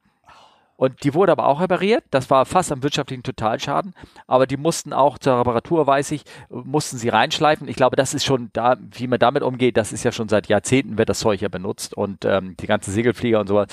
[0.76, 2.04] Und die wurde aber auch repariert.
[2.10, 3.94] Das war fast am wirtschaftlichen Totalschaden.
[4.26, 7.66] Aber die mussten auch zur Reparatur, weiß ich, mussten sie reinschleifen.
[7.66, 10.48] Ich glaube, das ist schon da, wie man damit umgeht, das ist ja schon seit
[10.48, 13.68] Jahrzehnten wird das Zeug ja benutzt und ähm, die ganzen Segelflieger und sowas.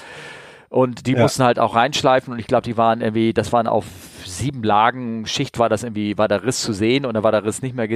[0.74, 1.22] Und die ja.
[1.22, 3.86] mussten halt auch reinschleifen und ich glaube, die waren irgendwie, das waren auf
[4.26, 7.46] sieben Lagen Schicht war das irgendwie, war der Riss zu sehen und dann war der
[7.46, 7.88] Riss nicht mehr,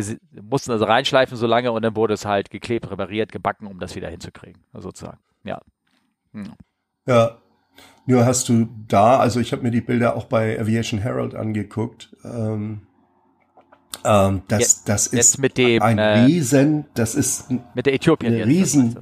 [0.43, 3.95] mussten also reinschleifen so lange und dann wurde es halt geklebt, repariert, gebacken, um das
[3.95, 5.17] wieder hinzukriegen, sozusagen.
[5.43, 5.59] Ja.
[6.34, 6.53] Hm.
[7.07, 7.39] Ja.
[8.05, 12.15] Nur hast du da, also ich habe mir die Bilder auch bei Aviation Herald angeguckt.
[12.23, 12.82] Ähm,
[14.05, 18.36] ähm, das, ja, das ist mit dem, ein äh, Riesen, das ist mit der Äthiopien
[18.36, 18.99] eine Riesen,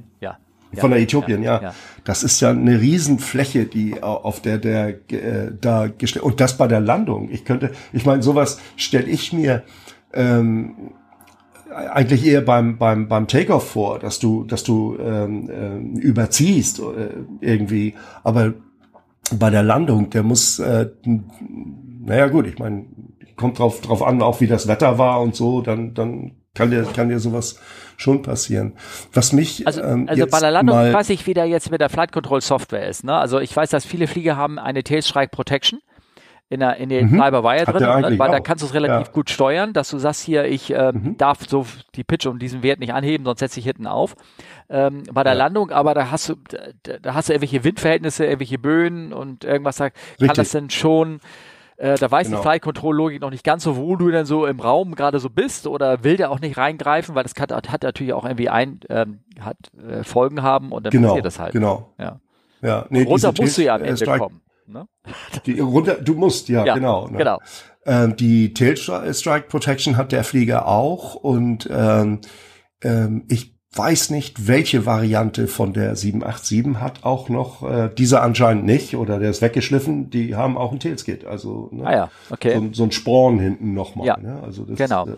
[0.76, 1.74] ja von der Äthiopien, ja, ja.
[2.04, 6.66] Das ist ja eine Riesenfläche, die auf der der äh, da gestellt und das bei
[6.66, 7.28] der Landung.
[7.30, 9.62] Ich könnte, ich meine, sowas stelle ich mir
[10.12, 10.92] ähm,
[11.74, 17.08] eigentlich eher beim beim beim Takeoff vor, dass du dass du ähm, äh, überziehst äh,
[17.40, 18.54] irgendwie, aber
[19.34, 22.86] bei der Landung, der muss, äh, naja gut, ich meine,
[23.36, 26.84] kommt drauf drauf an, auch wie das Wetter war und so, dann dann kann dir
[26.94, 27.60] kann dir sowas
[27.96, 28.74] schon passieren.
[29.12, 31.88] Was mich also, ähm, also bei der Landung weiß ich, wie der jetzt mit der
[31.88, 33.04] Flight Control Software ist.
[33.04, 33.14] Ne?
[33.14, 35.80] Also ich weiß, dass viele Flieger haben eine Tailstrike Protection
[36.48, 37.16] in der in den mhm.
[37.16, 38.18] Fly-by-Wire drin, ne?
[38.18, 38.32] weil auch.
[38.34, 39.12] da kannst du es relativ ja.
[39.12, 41.16] gut steuern, dass du sagst hier, ich äh, mhm.
[41.16, 44.14] darf so die Pitch um diesen Wert nicht anheben, sonst setze ich hinten auf.
[44.68, 45.38] Ähm, bei der ja.
[45.38, 49.76] Landung, aber da hast du da, da, hast du irgendwelche Windverhältnisse, irgendwelche Böen und irgendwas
[49.76, 51.20] da kann das denn schon
[51.76, 52.38] äh, da weiß genau.
[52.38, 55.18] die Flight Control Logik noch nicht ganz so, wo du denn so im Raum gerade
[55.18, 58.48] so bist oder will der auch nicht reingreifen, weil das hat, hat natürlich auch irgendwie
[58.48, 59.56] ein, ähm, hat
[59.86, 61.52] äh, Folgen haben und dann genau, passiert das halt.
[61.52, 61.92] Genau.
[61.98, 62.20] Ja.
[62.62, 64.40] Ja, nee, runter musst du ja am Ende Strike, kommen.
[64.66, 64.88] Ne?
[65.46, 67.08] Die, runter, du musst, ja, ja genau.
[67.08, 67.18] Ne?
[67.18, 67.38] Genau.
[67.84, 72.20] Ähm, die Tail Strike Protection hat der Flieger auch und ähm,
[72.82, 78.64] ähm, ich weiß nicht, welche Variante von der 787 hat auch noch, äh, dieser anscheinend
[78.64, 81.86] nicht, oder der ist weggeschliffen, die haben auch ein Tailskit, also ne?
[81.86, 82.54] ah ja, okay.
[82.54, 84.06] so, so ein Sporn hinten nochmal.
[84.06, 84.40] Ja, ne?
[84.44, 85.06] also das, genau.
[85.06, 85.12] Äh,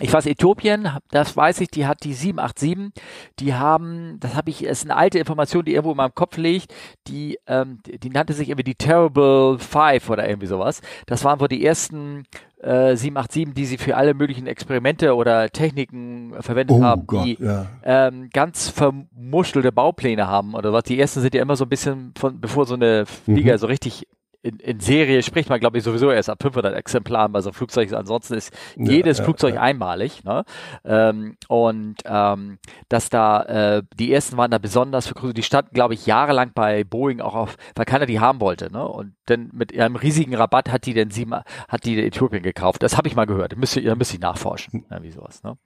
[0.00, 2.92] ich weiß, Äthiopien, das weiß ich, die hat die 787,
[3.38, 6.74] die haben, das habe ich, ist eine alte Information, die irgendwo in meinem Kopf liegt,
[7.06, 10.80] die, ähm, die, die nannte sich irgendwie die Terrible Five oder irgendwie sowas.
[11.06, 12.24] Das waren wohl die ersten
[12.62, 17.38] äh, 787, die sie für alle möglichen Experimente oder Techniken verwendet oh haben, Gott, die
[17.40, 17.66] ja.
[17.82, 20.84] ähm, ganz vermuschelte Baupläne haben oder was.
[20.84, 23.58] Die ersten sind ja immer so ein bisschen von, bevor so eine Flieger mhm.
[23.58, 24.06] so richtig
[24.42, 27.54] in, in Serie spricht man, glaube ich, sowieso erst ab 500 Exemplaren bei so einem
[27.54, 27.92] Flugzeug.
[27.92, 29.60] Ansonsten ist ja, jedes ja, Flugzeug ja.
[29.60, 30.24] einmalig.
[30.24, 30.44] Ne?
[30.84, 35.34] Ähm, und ähm, dass da äh, die ersten waren da besonders für.
[35.34, 38.72] Die standen, glaube ich, jahrelang bei Boeing auch auf, weil keiner die haben wollte.
[38.72, 38.86] Ne?
[38.86, 41.26] Und dann mit einem riesigen Rabatt hat die denn sie
[41.68, 42.82] hat die Äthiopien gekauft.
[42.82, 43.52] Das habe ich mal gehört.
[43.52, 45.42] Da müsste, da müsste ich nachforschen, ja, wie sowas.
[45.42, 45.58] Ne?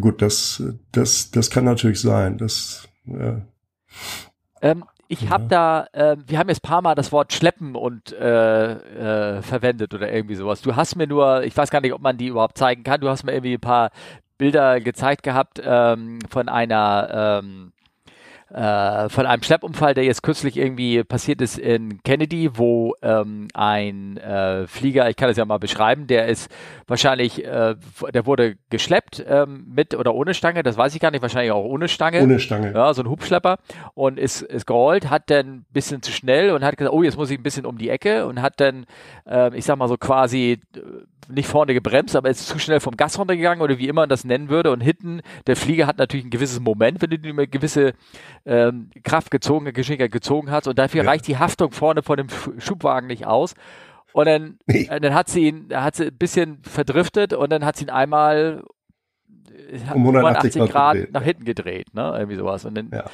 [0.00, 2.38] Gut, das, das, das kann natürlich sein.
[2.38, 3.42] Das, ja.
[4.62, 8.12] Ähm, ich habe da, äh, wir haben jetzt ein paar Mal das Wort schleppen und
[8.12, 8.72] äh,
[9.36, 10.62] äh, verwendet oder irgendwie sowas.
[10.62, 13.10] Du hast mir nur, ich weiß gar nicht, ob man die überhaupt zeigen kann, du
[13.10, 13.90] hast mir irgendwie ein paar
[14.38, 17.72] Bilder gezeigt gehabt ähm, von einer ähm,
[18.52, 24.18] äh, von einem Schleppunfall, der jetzt kürzlich irgendwie passiert ist in Kennedy, wo ähm, ein
[24.18, 26.50] äh, Flieger, ich kann das ja mal beschreiben, der ist
[26.86, 27.76] wahrscheinlich, äh,
[28.12, 31.64] der wurde geschleppt ähm, mit oder ohne Stange, das weiß ich gar nicht, wahrscheinlich auch
[31.64, 32.22] ohne Stange.
[32.22, 32.72] Ohne Stange.
[32.74, 33.56] Ja, so ein Hubschlepper
[33.94, 37.16] und ist, ist gerollt, hat dann ein bisschen zu schnell und hat gesagt, oh, jetzt
[37.16, 38.84] muss ich ein bisschen um die Ecke und hat dann,
[39.26, 40.80] äh, ich sag mal so quasi äh,
[41.28, 44.24] nicht vorne gebremst, aber ist zu schnell vom Gas runtergegangen oder wie immer man das
[44.24, 44.70] nennen würde.
[44.70, 47.94] Und hinten, der Flieger hat natürlich ein gewisses Moment, wenn du eine gewisse
[48.44, 50.66] ähm, Kraft gezogen, Geschwindigkeit gezogen hast.
[50.66, 51.10] Und dafür ja.
[51.10, 52.28] reicht die Haftung vorne von dem
[52.58, 53.54] Schubwagen nicht aus.
[54.12, 54.88] Und dann, nee.
[54.90, 57.90] äh, dann hat sie ihn, hat sie ein bisschen verdriftet und dann hat sie ihn
[57.90, 58.64] einmal
[59.70, 62.14] äh, um 180 Grad, Grad nach hinten gedreht, ne?
[62.16, 62.64] Irgendwie sowas.
[62.64, 63.04] Und dann, ja.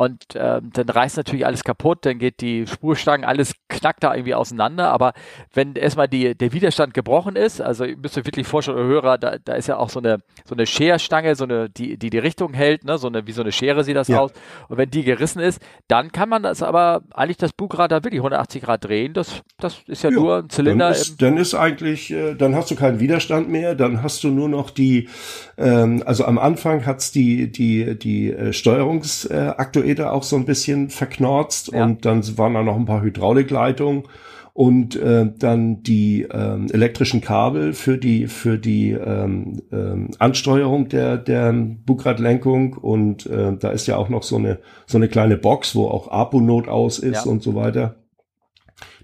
[0.00, 4.34] Und äh, dann reißt natürlich alles kaputt, dann geht die Spurstangen, alles knackt da irgendwie
[4.34, 4.90] auseinander.
[4.92, 5.12] Aber
[5.52, 9.36] wenn erstmal die, der Widerstand gebrochen ist, also ihr müsst euch wirklich vorstellen, Hörer, da,
[9.44, 12.54] da ist ja auch so eine, so eine Scherstange, so eine, die, die die Richtung
[12.54, 12.96] hält, ne?
[12.96, 14.20] so eine, wie so eine Schere sieht das ja.
[14.20, 14.32] aus.
[14.70, 18.20] Und wenn die gerissen ist, dann kann man das aber eigentlich das Bugrad da wirklich
[18.20, 19.12] 180 Grad drehen.
[19.12, 20.86] Das, das ist ja, ja nur ein Zylinder.
[20.86, 24.28] Dann ist, dann ist eigentlich, äh, dann hast du keinen Widerstand mehr, dann hast du
[24.28, 25.10] nur noch die,
[25.58, 30.90] ähm, also am Anfang hat's die, die, die äh, Steuerungsaktuelle Aktuator auch so ein bisschen
[30.90, 31.84] verknorzt ja.
[31.84, 34.04] und dann waren da noch ein paar Hydraulikleitungen
[34.52, 41.16] und äh, dann die ähm, elektrischen Kabel für die für die ähm, ähm, Ansteuerung der
[41.16, 45.74] der Bugradlenkung und äh, da ist ja auch noch so eine so eine kleine Box,
[45.74, 47.30] wo auch APO-Not aus ist ja.
[47.30, 47.96] und so weiter.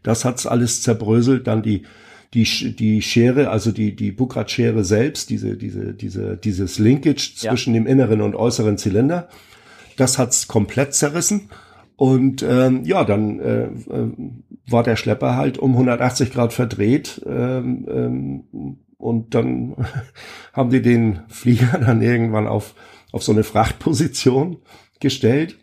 [0.03, 1.47] Das hat's alles zerbröselt.
[1.47, 1.85] Dann die
[2.35, 7.81] die die Schere, also die die Bugradschere selbst, diese diese diese dieses Linkage zwischen ja.
[7.81, 9.29] dem inneren und äußeren Zylinder
[9.97, 11.51] das hat's komplett zerrissen.
[11.97, 14.13] Und ähm, ja, dann äh, äh,
[14.69, 17.23] war der Schlepper halt um 180 Grad verdreht.
[17.27, 19.77] Ähm, ähm, und dann
[20.53, 22.75] haben die den Flieger dann irgendwann auf,
[23.13, 24.59] auf so eine Frachtposition
[25.01, 25.57] gestellt.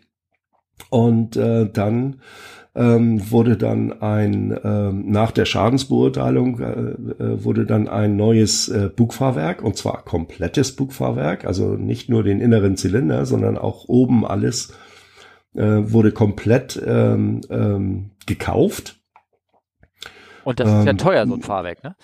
[0.90, 2.20] Und äh, dann
[2.74, 8.90] ähm, wurde dann ein, ähm, nach der Schadensbeurteilung äh, äh, wurde dann ein neues äh,
[8.94, 14.72] Bugfahrwerk und zwar komplettes Bugfahrwerk, also nicht nur den inneren Zylinder, sondern auch oben alles
[15.54, 18.96] äh, wurde komplett ähm, ähm, gekauft.
[20.42, 21.96] Und das ist ja ähm, teuer, so ein Fahrwerk, ne?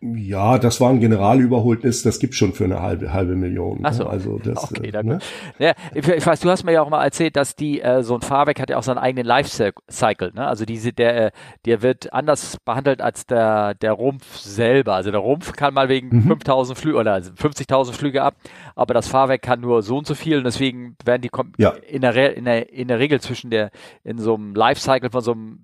[0.00, 3.80] Ja, das war ein Generalüberholnis, das gibt schon für eine halbe halbe Million.
[3.82, 4.04] Ach so.
[4.04, 4.10] Ne?
[4.10, 5.18] Also das, okay, äh, ne?
[5.58, 8.14] ja, ich, ich, weiß, du hast mir ja auch mal erzählt, dass die äh, so
[8.14, 10.32] ein Fahrwerk hat ja auch seinen eigenen Lifecycle.
[10.34, 10.46] Ne?
[10.46, 11.30] Also diese der äh,
[11.64, 14.94] der wird anders behandelt als der der Rumpf selber.
[14.94, 16.28] Also der Rumpf kann mal wegen mhm.
[16.28, 18.36] 5000 Flüge oder 50.000 Flüge ab,
[18.76, 21.30] aber das Fahrwerk kann nur so und so viel und deswegen werden die
[21.60, 21.70] ja.
[21.70, 23.72] in, der, in, der, in der Regel zwischen der
[24.04, 25.58] in so einem Lifecycle von so einem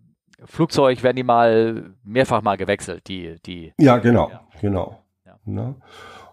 [0.45, 3.72] Flugzeug werden die mal mehrfach mal gewechselt, die, die.
[3.78, 4.40] Ja, genau, ja.
[4.61, 5.03] genau.
[5.26, 5.38] Ja.
[5.45, 5.74] Ne?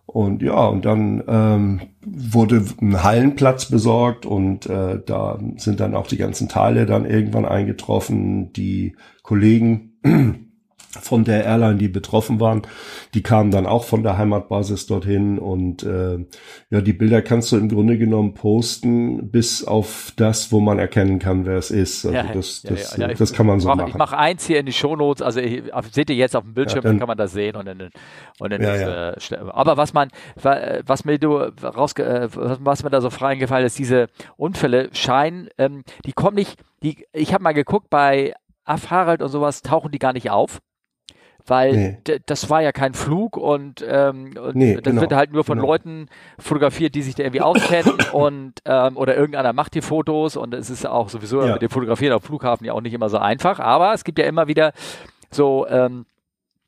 [0.05, 6.07] Und ja, und dann ähm, wurde ein Hallenplatz besorgt und äh, da sind dann auch
[6.07, 8.51] die ganzen Teile dann irgendwann eingetroffen.
[8.51, 10.50] Die Kollegen
[10.99, 12.63] von der Airline, die betroffen waren.
[13.13, 16.19] Die kamen dann auch von der Heimatbasis dorthin und äh,
[16.69, 21.19] ja, die Bilder kannst du im Grunde genommen posten, bis auf das, wo man erkennen
[21.19, 22.05] kann, wer es ist.
[22.05, 23.89] Also ja, das, das, ja, ja, das kann man so mach, machen.
[23.89, 26.83] Ich mache eins hier in die Shownotes, also ich, seht ihr jetzt auf dem Bildschirm,
[26.83, 27.89] dann, kann man das sehen und dann,
[28.39, 33.01] und dann ist, äh, aber was man, was mir du rausge, äh, was mir da
[33.01, 37.53] so frei eingefallen ist, diese Unfälle scheinen, ähm, die kommen nicht, die, ich habe mal
[37.53, 38.33] geguckt bei
[38.65, 40.59] Af Harald und sowas tauchen die gar nicht auf
[41.47, 42.19] weil nee.
[42.25, 45.57] das war ja kein Flug und, ähm, und nee, das genau, wird halt nur von
[45.57, 45.71] genau.
[45.71, 46.07] Leuten
[46.39, 50.69] fotografiert, die sich da irgendwie auskennen und ähm, oder irgendeiner macht die Fotos und es
[50.69, 51.53] ist auch sowieso ja.
[51.53, 54.25] mit dem Fotografieren auf Flughafen ja auch nicht immer so einfach, aber es gibt ja
[54.25, 54.73] immer wieder
[55.29, 56.05] so ähm,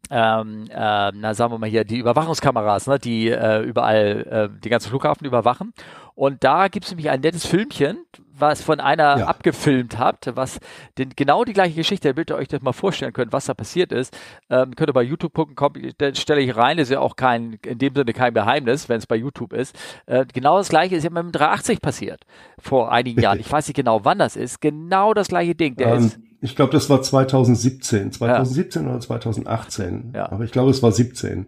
[0.09, 4.69] ähm, äh, na sagen wir mal hier, die Überwachungskameras, ne, die äh, überall äh, die
[4.69, 5.73] ganzen Flughafen überwachen.
[6.15, 8.05] Und da gibt es nämlich ein nettes Filmchen,
[8.37, 9.25] was von einer ja.
[9.27, 10.59] abgefilmt habt, was
[10.97, 13.91] den, genau die gleiche Geschichte, damit ihr euch das mal vorstellen könnt, was da passiert
[13.91, 14.15] ist.
[14.49, 17.59] Ähm, könnt ihr bei YouTube gucken, kommt, dann stelle ich rein, ist ja auch kein,
[17.65, 19.75] in dem Sinne kein Geheimnis, wenn es bei YouTube ist.
[20.05, 22.21] Äh, genau das gleiche ist ja mit dem 380 passiert,
[22.59, 23.39] vor einigen Jahren.
[23.43, 24.61] Ich weiß nicht genau, wann das ist.
[24.61, 25.75] Genau das gleiche Ding.
[25.75, 28.89] Der ähm, ist ich glaube, das war 2017, 2017 ja.
[28.89, 30.11] oder 2018.
[30.13, 30.29] Ja.
[30.29, 31.47] Aber ich glaube, es war 17.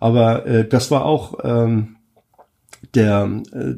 [0.00, 1.96] Aber äh, das war auch ähm,
[2.94, 3.74] der, äh,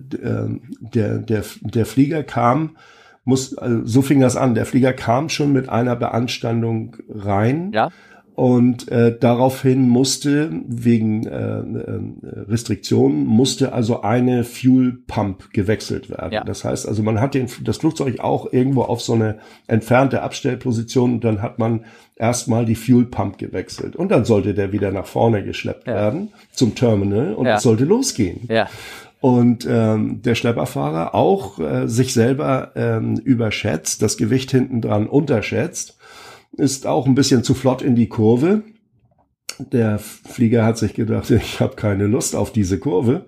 [0.81, 2.77] der, der, der Flieger kam,
[3.25, 4.55] muss, also so fing das an.
[4.55, 7.73] Der Flieger kam schon mit einer Beanstandung rein.
[7.73, 7.91] Ja
[8.35, 12.01] und äh, daraufhin musste wegen äh, äh,
[12.49, 16.33] Restriktionen musste also eine Fuel Pump gewechselt werden.
[16.33, 16.45] Ja.
[16.45, 21.15] Das heißt also, man hat den, das Flugzeug auch irgendwo auf so eine entfernte Abstellposition
[21.15, 21.85] und dann hat man
[22.17, 25.95] erstmal die Fuel Pump gewechselt und dann sollte der wieder nach vorne geschleppt ja.
[25.95, 27.57] werden zum Terminal und ja.
[27.57, 28.49] es sollte losgehen.
[28.49, 28.67] Ja.
[29.21, 35.99] Und ähm, der Schlepperfahrer auch äh, sich selber ähm, überschätzt, das Gewicht hinten dran unterschätzt
[36.53, 38.63] ist auch ein bisschen zu flott in die Kurve.
[39.59, 43.27] Der Flieger hat sich gedacht, ich habe keine Lust auf diese Kurve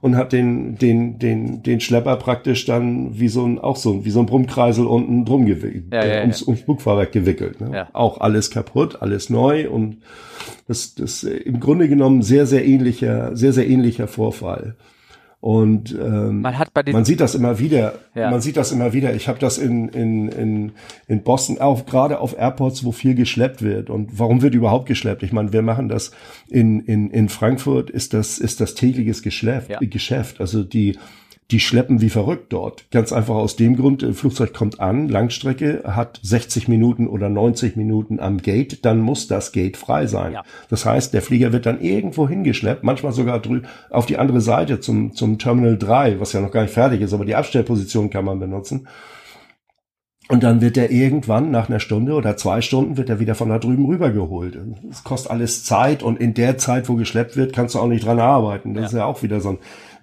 [0.00, 4.10] und hat den den den den Schlepper praktisch dann wie so ein auch so wie
[4.10, 6.20] so ein Brummkreisel unten drum gewickelt, ja, ja, ja.
[6.22, 7.60] ums, ums Bugfahrwerk gewickelt.
[7.60, 7.88] Ne?
[7.92, 9.98] Auch alles kaputt, alles neu und
[10.66, 14.76] das das im Grunde genommen sehr sehr ähnlicher sehr sehr ähnlicher Vorfall.
[15.40, 17.94] Und ähm, man, hat bei den man sieht das immer wieder.
[18.14, 18.30] Ja.
[18.30, 19.14] Man sieht das immer wieder.
[19.14, 20.72] Ich habe das in, in, in,
[21.06, 23.88] in Boston auch gerade auf Airports, wo viel geschleppt wird.
[23.88, 25.22] Und warum wird überhaupt geschleppt?
[25.22, 26.10] Ich meine, wir machen das
[26.48, 29.70] in, in, in Frankfurt ist das ist das tägliches Geschäft.
[29.70, 29.78] Ja.
[29.80, 30.40] Geschäft.
[30.40, 30.98] Also die
[31.50, 32.90] die schleppen wie verrückt dort.
[32.90, 37.74] Ganz einfach aus dem Grund, äh, Flugzeug kommt an, Langstrecke, hat 60 Minuten oder 90
[37.76, 40.32] Minuten am Gate, dann muss das Gate frei sein.
[40.34, 40.42] Ja.
[40.68, 44.80] Das heißt, der Flieger wird dann irgendwo hingeschleppt, manchmal sogar drü auf die andere Seite
[44.80, 48.26] zum, zum Terminal 3, was ja noch gar nicht fertig ist, aber die Abstellposition kann
[48.26, 48.86] man benutzen.
[50.30, 53.48] Und dann wird er irgendwann nach einer Stunde oder zwei Stunden wird er wieder von
[53.48, 54.58] da drüben rübergeholt.
[54.90, 58.04] Es kostet alles Zeit und in der Zeit, wo geschleppt wird, kannst du auch nicht
[58.04, 58.74] dran arbeiten.
[58.74, 58.86] Das Ja.
[58.88, 59.58] ist ja auch wieder so ein,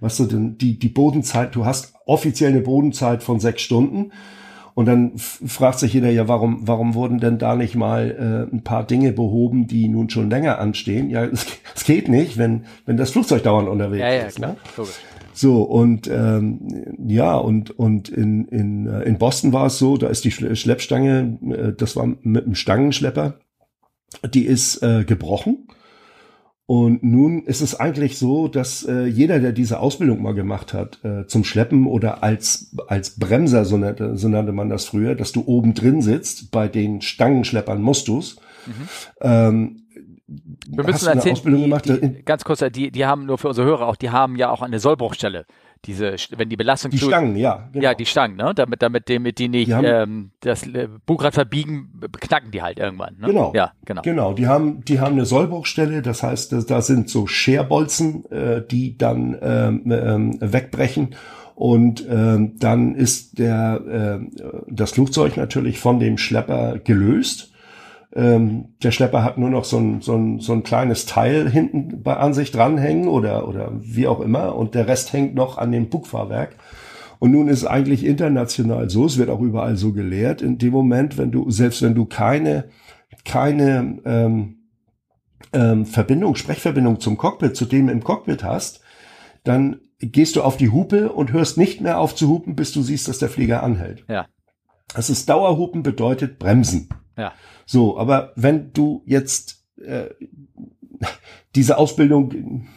[0.05, 4.11] was du denn, die, die Bodenzeit, du hast offiziell eine Bodenzeit von sechs Stunden.
[4.75, 8.61] Und dann fragt sich jeder ja, warum, warum wurden denn da nicht mal äh, ein
[8.63, 11.09] paar Dinge behoben, die nun schon länger anstehen?
[11.09, 11.45] Ja, es,
[11.75, 14.35] es geht nicht, wenn, wenn das Flugzeug dauernd unterwegs ja, ja, ist.
[14.35, 14.57] klar, Ne?
[14.77, 14.95] logisch.
[15.33, 16.59] So, und ähm,
[17.07, 20.55] ja, und, und in, in, äh, in Boston war es so, da ist die Schle-
[20.55, 23.39] Schleppstange, äh, das war mit einem Stangenschlepper,
[24.33, 25.67] die ist äh, gebrochen.
[26.67, 30.99] Und nun ist es eigentlich so, dass äh, jeder, der diese Ausbildung mal gemacht hat,
[31.03, 35.31] äh, zum Schleppen oder als, als Bremser, so nannte, so nannte man das früher, dass
[35.31, 38.37] du oben drin sitzt, bei den Stangenschleppern musst du's.
[39.21, 39.83] Ähm,
[40.67, 41.85] Wir hast müssen erzählen, Ausbildung die, gemacht?
[41.85, 44.63] die, ganz kurz, die, die haben nur für unsere Hörer auch, die haben ja auch
[44.63, 45.45] eine Sollbruchstelle.
[45.85, 47.69] Diese, wenn die Belastung die zu, Stangen, ja.
[47.71, 47.83] genau.
[47.83, 48.53] ja, die Stangen, ne?
[48.55, 52.79] Damit, damit, damit die nicht Die haben- ähm, das äh, Bugrad verbiegen, knacken die halt
[52.79, 53.15] irgendwann.
[53.19, 53.27] Ne?
[53.27, 53.51] Genau.
[53.55, 54.01] Ja, genau.
[54.01, 58.63] Genau, die haben, die haben eine Sollbruchstelle, das heißt, da- da sind so Scherbolzen, äh,
[58.65, 61.15] die dann ähm, ähm, wegbrechen.
[61.53, 67.51] Und ähm, dann ist der, äh, das Flugzeug natürlich von dem Schlepper gelöst.
[68.15, 72.01] Ähm, der Schlepper hat nur noch so ein, so ein, so ein kleines Teil hinten
[72.01, 74.55] bei, an sich dranhängen oder, oder wie auch immer.
[74.55, 76.55] Und der Rest hängt noch an dem Bugfahrwerk.
[77.19, 81.17] Und nun ist eigentlich international so, es wird auch überall so gelehrt, in dem Moment,
[81.17, 82.65] wenn du, selbst wenn du keine,
[83.23, 84.57] keine ähm,
[85.53, 88.81] ähm, Verbindung, Sprechverbindung zum Cockpit, zu dem im Cockpit hast,
[89.43, 92.81] dann gehst du auf die Hupe und hörst nicht mehr auf zu hupen, bis du
[92.81, 94.05] siehst, dass der Flieger anhält.
[94.09, 94.27] Ja.
[94.93, 96.89] Das ist Dauerhupen bedeutet Bremsen.
[97.17, 97.33] Ja.
[97.65, 100.07] So, aber wenn du jetzt äh,
[101.55, 102.67] diese Ausbildung,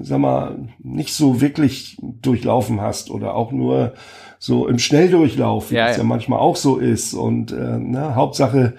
[0.00, 3.94] sag mal, nicht so wirklich durchlaufen hast oder auch nur
[4.38, 6.02] so im Schnelldurchlauf, wie Ja, es ja.
[6.02, 8.74] ja manchmal auch so ist und äh, ne, Hauptsache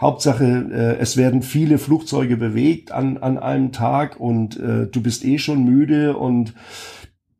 [0.00, 5.24] Hauptsache, äh, es werden viele Flugzeuge bewegt an, an einem Tag und äh, du bist
[5.24, 6.54] eh schon müde und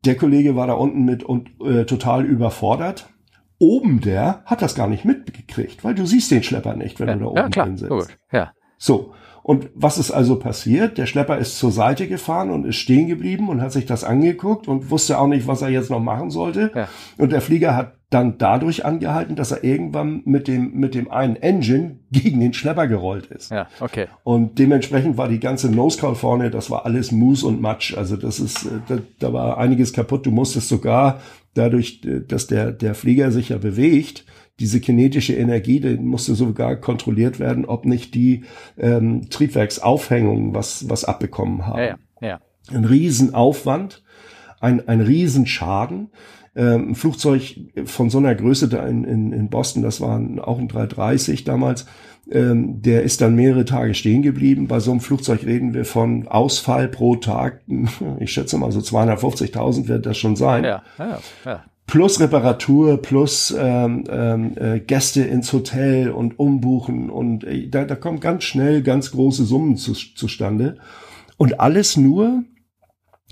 [0.03, 3.09] der Kollege war da unten mit und äh, total überfordert.
[3.59, 7.15] Oben der hat das gar nicht mitgekriegt, weil du siehst den Schlepper nicht, wenn Ja,
[7.15, 7.89] du da oben ja klar, drin sitzt.
[7.89, 8.17] logisch.
[8.31, 8.51] Ja.
[8.77, 9.13] So.
[9.41, 10.97] Und was ist also passiert?
[10.99, 14.67] Der Schlepper ist zur Seite gefahren und ist stehen geblieben und hat sich das angeguckt
[14.67, 16.71] und wusste auch nicht, was er jetzt noch machen sollte.
[16.75, 16.87] Ja.
[17.17, 21.35] Und der Flieger hat dann dadurch angehalten, dass er irgendwann mit dem, mit dem einen
[21.35, 23.49] Engine gegen den Schlepper gerollt ist.
[23.51, 24.07] Ja, okay.
[24.23, 27.95] Und dementsprechend war die ganze Nose Call vorne, das war alles Mus und Matsch.
[27.97, 30.25] Also das ist, äh, da, da war einiges kaputt.
[30.25, 31.21] Du musstest sogar
[31.53, 34.25] dadurch, äh, dass der, der Flieger sich ja bewegt,
[34.59, 38.43] diese kinetische Energie, die musste sogar kontrolliert werden, ob nicht die
[38.77, 41.79] ähm, Triebwerksaufhängungen was, was abbekommen haben.
[41.79, 42.41] Ja, ja, ja.
[42.71, 44.03] Ein Riesenaufwand,
[44.59, 46.09] ein, ein Riesenschaden.
[46.55, 50.59] Ähm, ein Flugzeug von so einer Größe da in, in, in Boston, das war auch
[50.59, 51.85] ein 330 damals,
[52.31, 54.67] ähm, der ist dann mehrere Tage stehen geblieben.
[54.67, 57.61] Bei so einem Flugzeug reden wir von Ausfall pro Tag,
[58.19, 61.63] ich schätze mal so 250.000 wird das schon sein Ja, ja, ja.
[61.87, 67.95] plus Reparatur, plus ähm, ähm, äh, Gäste ins Hotel und umbuchen und äh, da, da
[67.95, 70.77] kommen ganz schnell ganz große Summen zu, zustande.
[71.37, 72.43] Und alles nur,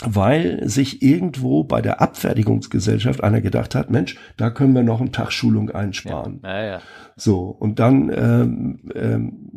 [0.06, 5.12] weil sich irgendwo bei der Abfertigungsgesellschaft einer gedacht hat, Mensch, da können wir noch einen
[5.12, 6.40] Tag Schulung einsparen.
[6.44, 6.82] Ja, ja.
[7.16, 9.50] So, und dann ähm, ähm,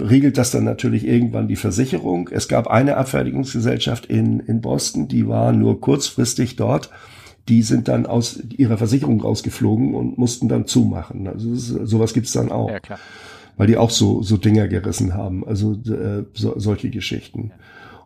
[0.00, 2.28] regelt das dann natürlich irgendwann die Versicherung.
[2.30, 6.90] Es gab eine Abfertigungsgesellschaft in, in Boston, die war nur kurzfristig dort.
[7.48, 11.26] Die sind dann aus ihrer Versicherung rausgeflogen und mussten dann zumachen.
[11.26, 12.98] Also sowas gibt's dann auch, ja, klar.
[13.56, 15.46] weil die auch so, so Dinger gerissen haben.
[15.46, 17.52] Also äh, so, solche Geschichten.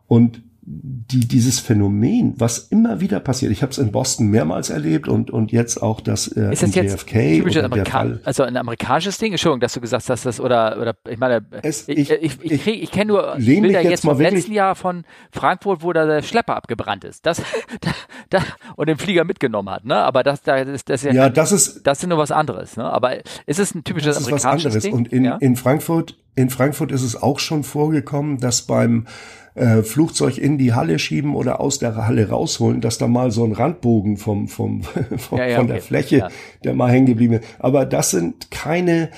[0.06, 0.42] Und
[0.72, 5.30] die, dieses Phänomen, was immer wieder passiert, ich habe es in Boston mehrmals erlebt und,
[5.30, 8.20] und jetzt auch das äh, Ist das jetzt JFK typisch Amerika Fall.
[8.24, 9.32] also ein amerikanisches Ding?
[9.32, 12.66] Entschuldigung, dass du gesagt hast, das oder oder ich meine, Es- ich, ich- ich, ich,
[12.84, 16.06] ich kenne nur Bilder jetzt jetzt mal vom wirklich- letzten Jahr von Frankfurt, wo da
[16.06, 17.42] der Schlepper abgebrannt ist, das
[17.80, 17.90] da,
[18.30, 18.38] da,
[18.76, 19.96] und den Flieger mitgenommen hat, ne?
[19.96, 22.76] Aber das da das, das ist ja, Ja, das ist, das ist nur was anderes,
[22.76, 22.84] ne?
[22.84, 23.16] Aber
[23.46, 24.82] ist es ein typisches das ist was amerikanisches anderes.
[24.84, 24.94] Ding?
[24.94, 25.36] Und in, ja?
[25.38, 29.06] in Frankfurt, in Frankfurt ist es auch schon vorgekommen, dass beim
[29.54, 33.44] äh, Flugzeug in die Halle schieben oder aus der Halle rausholen, dass da mal so
[33.44, 35.74] ein Randbogen vom, vom, vom ja, ja, von okay.
[35.74, 36.28] der Fläche, ja.
[36.64, 37.44] der mal hängen geblieben ist.
[37.58, 39.10] Aber das sind keine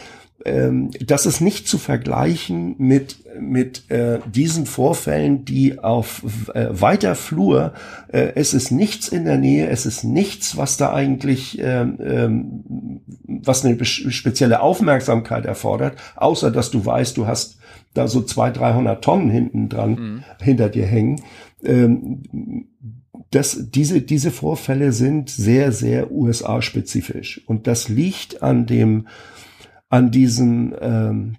[0.45, 6.23] ähm, das ist nicht zu vergleichen mit mit äh, diesen Vorfällen, die auf
[6.55, 7.73] äh, weiter Flur,
[8.09, 13.01] äh, es ist nichts in der Nähe, es ist nichts, was da eigentlich, ähm, ähm,
[13.27, 17.59] was eine spezielle Aufmerksamkeit erfordert, außer dass du weißt, du hast
[17.95, 20.25] da so zwei, dreihundert Tonnen hinten dran, mhm.
[20.43, 21.23] hinter dir hängen.
[21.65, 22.69] Ähm,
[23.31, 27.43] das, diese, diese Vorfälle sind sehr, sehr USA-spezifisch.
[27.47, 29.07] Und das liegt an dem,
[29.93, 31.37] an diesen, ähm,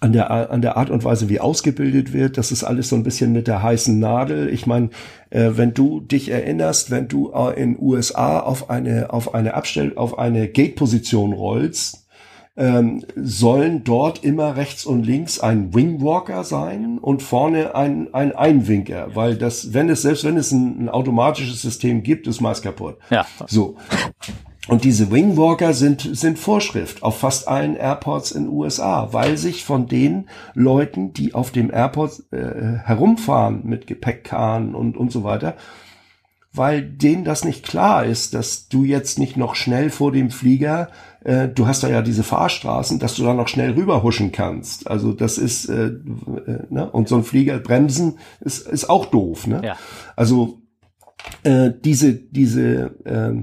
[0.00, 2.38] an der, an der Art und Weise, wie ausgebildet wird.
[2.38, 4.48] Das ist alles so ein bisschen mit der heißen Nadel.
[4.48, 4.88] Ich meine,
[5.28, 9.92] äh, wenn du dich erinnerst, wenn du äh, in USA auf eine, auf eine Abstell,
[9.96, 12.06] auf eine Gate-Position rollst,
[12.56, 19.14] ähm, sollen dort immer rechts und links ein Wingwalker sein und vorne ein, ein Einwinker,
[19.14, 22.96] weil das, wenn es, selbst wenn es ein, ein automatisches System gibt, ist meist kaputt.
[23.10, 23.26] Ja.
[23.46, 23.76] So.
[24.66, 29.86] Und diese Wingwalker sind, sind Vorschrift auf fast allen Airports in USA, weil sich von
[29.88, 35.56] den Leuten, die auf dem Airport äh, herumfahren mit Gepäckkarren und, und so weiter,
[36.54, 40.88] weil denen das nicht klar ist, dass du jetzt nicht noch schnell vor dem Flieger,
[41.24, 44.88] äh, du hast da ja diese Fahrstraßen, dass du da noch schnell rüberhuschen kannst.
[44.88, 45.92] Also das ist, äh, äh,
[46.70, 46.88] ne?
[46.90, 49.46] und so ein Flieger bremsen ist, ist auch doof.
[49.46, 49.60] Ne?
[49.64, 49.76] Ja.
[50.16, 50.62] Also
[51.42, 53.42] äh, diese, diese äh,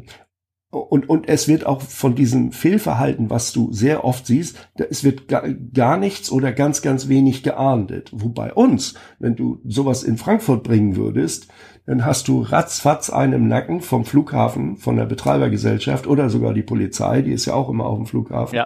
[0.72, 5.28] und, und es wird auch von diesem Fehlverhalten, was du sehr oft siehst, es wird
[5.28, 8.10] gar, gar nichts oder ganz, ganz wenig geahndet.
[8.14, 11.50] Wobei uns, wenn du sowas in Frankfurt bringen würdest,
[11.86, 16.62] dann hast du ratzfatz einen im Nacken vom Flughafen, von der Betreibergesellschaft oder sogar die
[16.62, 18.56] Polizei, die ist ja auch immer auf dem Flughafen.
[18.56, 18.66] Ja.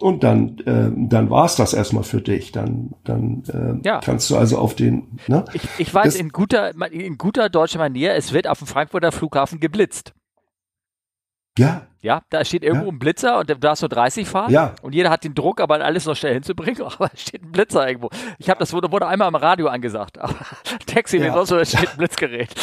[0.00, 2.52] Und dann, äh, dann war's das erstmal für dich.
[2.52, 4.00] Dann, dann äh, ja.
[4.00, 5.18] kannst du also auf den.
[5.28, 5.46] Ne?
[5.54, 9.12] Ich, ich weiß das, in guter, in guter deutscher Manier, es wird auf dem Frankfurter
[9.12, 10.12] Flughafen geblitzt.
[11.58, 11.82] Ja.
[12.00, 12.92] Ja, da steht irgendwo ja.
[12.92, 14.52] ein Blitzer und da hast du 30 fahren.
[14.52, 14.74] Ja.
[14.82, 16.80] Und jeder hat den Druck, aber alles noch schnell hinzubringen.
[16.82, 18.08] Aber da steht ein Blitzer irgendwo.
[18.38, 20.16] Ich habe das wurde, wurde einmal im Radio angesagt.
[20.18, 20.34] Aber
[20.86, 21.44] Taxi, ja.
[21.44, 22.54] sonst steht ein Blitzgerät.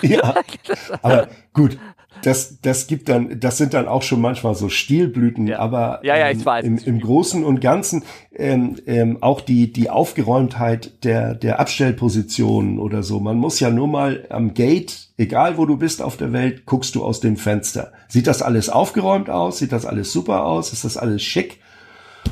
[0.00, 0.34] Ja.
[1.02, 1.78] aber gut,
[2.22, 5.58] das, das gibt dann, das sind dann auch schon manchmal so Stilblüten, ja.
[5.58, 6.64] aber ja, ja, ich weiß.
[6.64, 8.02] Im, im Großen und Ganzen
[8.34, 13.20] ähm, ähm, auch die, die Aufgeräumtheit der, der Abstellpositionen oder so.
[13.20, 16.94] Man muss ja nur mal am Gate, egal wo du bist auf der Welt, guckst
[16.94, 17.92] du aus dem Fenster.
[18.08, 19.58] Sieht das alles aufgeräumt aus?
[19.58, 20.72] Sieht das alles super aus?
[20.72, 21.60] Ist das alles schick?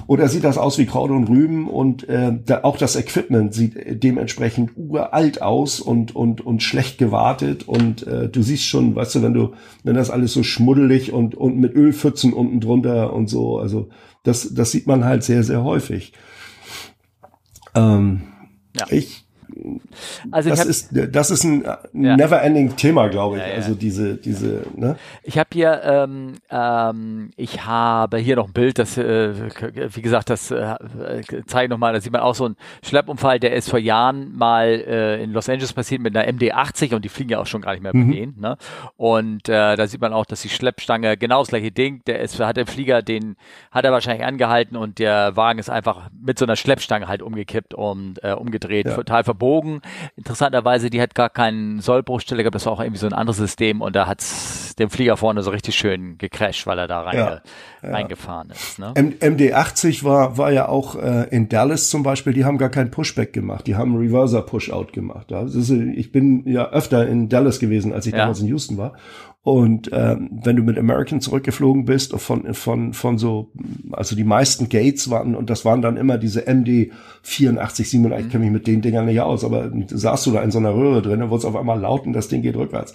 [0.07, 4.03] Oder sieht das aus wie Kraut und Rüben und äh, da, auch das Equipment sieht
[4.03, 9.23] dementsprechend uralt aus und und und schlecht gewartet und äh, du siehst schon, weißt du,
[9.23, 13.59] wenn du wenn das alles so schmuddelig und und mit Ölpfützen unten drunter und so,
[13.59, 13.89] also
[14.23, 16.13] das das sieht man halt sehr sehr häufig.
[17.75, 18.23] Ähm,
[18.77, 18.87] ja.
[18.91, 19.24] Ich
[20.31, 22.17] also das hab, ist das ist ein ja.
[22.17, 23.43] never-ending Thema, glaube ich.
[23.43, 23.55] Ja, ja.
[23.55, 24.65] Also diese diese.
[24.77, 24.97] Ne?
[25.23, 29.33] Ich habe hier ähm, ähm, ich habe hier noch ein Bild, das äh,
[29.95, 30.77] wie gesagt, das äh,
[31.47, 31.93] zeige noch mal.
[31.93, 35.49] Da sieht man auch so einen Schleppunfall, der ist vor Jahren mal äh, in Los
[35.49, 38.11] Angeles passiert mit einer MD-80 und die fliegen ja auch schon gar nicht mehr mhm.
[38.11, 38.41] bei denen.
[38.41, 38.57] Ne?
[38.97, 42.03] Und äh, da sieht man auch, dass die Schleppstange genau das gleiche Ding.
[42.07, 43.37] Der ist hat der Flieger, den
[43.71, 47.75] hat er wahrscheinlich angehalten und der Wagen ist einfach mit so einer Schleppstange halt umgekippt
[47.75, 49.81] und äh, umgedreht, total verboten verbogen.
[50.17, 53.81] Interessanterweise, die hat gar keinen Sollbruchstelle gehabt, das war auch irgendwie so ein anderes System
[53.81, 57.41] und da hat's dem Flieger vorne so richtig schön gecrashed, weil er da rein, ja,
[57.83, 57.91] ja.
[57.91, 58.79] reingefahren ist.
[58.79, 58.93] Ne?
[58.95, 63.33] MD-80 war, war ja auch äh, in Dallas zum Beispiel, die haben gar keinen Pushback
[63.33, 65.33] gemacht, die haben Reverser Pushout gemacht.
[65.33, 68.21] Also ich bin ja öfter in Dallas gewesen, als ich ja.
[68.21, 68.95] damals in Houston war
[69.45, 73.53] und ähm, wenn du mit American zurückgeflogen bist, von, von, von so,
[73.93, 76.93] also die meisten Gates waren, und das waren dann immer diese MD
[77.23, 78.27] 84, 87, mhm.
[78.27, 80.75] ich kenne mich mit den Dingern nicht aus, aber saßt du da in so einer
[80.75, 82.95] Röhre drin, dann wurde es auf einmal laut und das Ding geht rückwärts.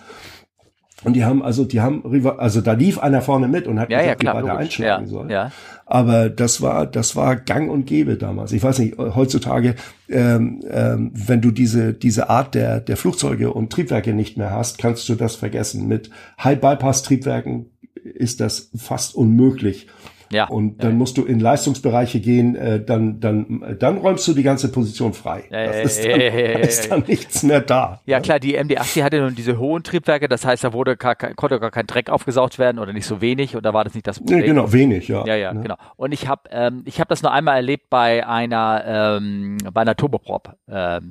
[1.03, 2.03] Und die haben, also die haben,
[2.39, 5.05] also da lief einer vorne mit und hat ja, gesagt, ja, klar, wie weiter einschlagen
[5.05, 5.31] ja, soll.
[5.31, 5.51] Ja.
[5.91, 8.51] Aber das war, das war gang und gäbe damals.
[8.51, 9.73] Ich weiß nicht, heutzutage,
[10.07, 14.77] ähm, ähm, wenn du diese, diese Art der, der Flugzeuge und Triebwerke nicht mehr hast,
[14.77, 15.87] kannst du das vergessen.
[15.87, 16.11] Mit
[16.43, 17.71] High-Bypass-Triebwerken
[18.03, 19.87] ist das fast unmöglich.
[20.31, 20.47] Ja.
[20.47, 20.95] Und dann ja.
[20.97, 25.45] musst du in Leistungsbereiche gehen, äh, dann, dann, dann räumst du die ganze Position frei.
[25.49, 28.01] Ja, ja, ist dann, ist dann nichts mehr da.
[28.05, 31.59] Ja, klar, die MD-80 hatte nun diese hohen Triebwerke, das heißt, da wurde gar, konnte
[31.59, 34.19] gar kein Dreck aufgesaugt werden oder nicht so wenig und da war das nicht das
[34.19, 34.39] Problem.
[34.39, 35.25] Ja, genau, wenig, ja.
[35.25, 35.61] Ja, ja, ne?
[35.61, 35.75] genau.
[35.95, 39.95] Und ich habe ähm, ich hab das nur einmal erlebt bei einer, ähm, bei einer
[39.95, 41.01] Turboprop, äh,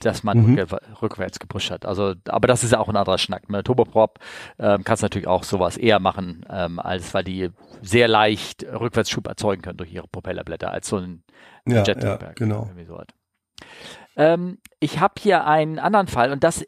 [0.00, 0.66] dass man mhm.
[1.02, 1.86] rückwärts gepusht hat.
[1.86, 3.48] Also, aber das ist ja auch ein anderer Schnack.
[3.48, 4.18] Mit einer Turboprop
[4.58, 7.50] ähm, kannst du natürlich auch sowas eher machen, ähm, als weil die
[7.82, 11.24] sehr leicht Rückwärtsschub erzeugen können durch ihre Propellerblätter als so ein
[11.66, 12.70] ja, Jet ja, genau.
[12.86, 13.02] So
[14.16, 16.64] Ähm, ich habe hier einen anderen Fall und das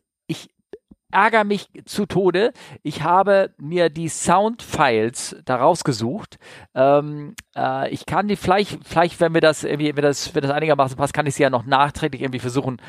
[1.11, 2.53] ärgere mich zu Tode.
[2.83, 6.39] Ich habe mir die Soundfiles da rausgesucht.
[6.75, 10.51] Ähm, äh, ich kann die vielleicht, vielleicht, wenn wir das irgendwie, wenn das, wenn das
[10.51, 12.81] einigermaßen passt, kann ich sie ja noch nachträglich irgendwie versuchen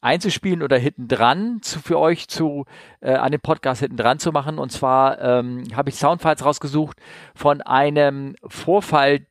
[0.00, 2.64] einzuspielen oder hinten dran für euch zu
[3.00, 4.58] äh, an dem Podcast hinten dran zu machen.
[4.58, 6.98] Und zwar ähm, habe ich Soundfiles rausgesucht
[7.34, 9.26] von einem Vorfall.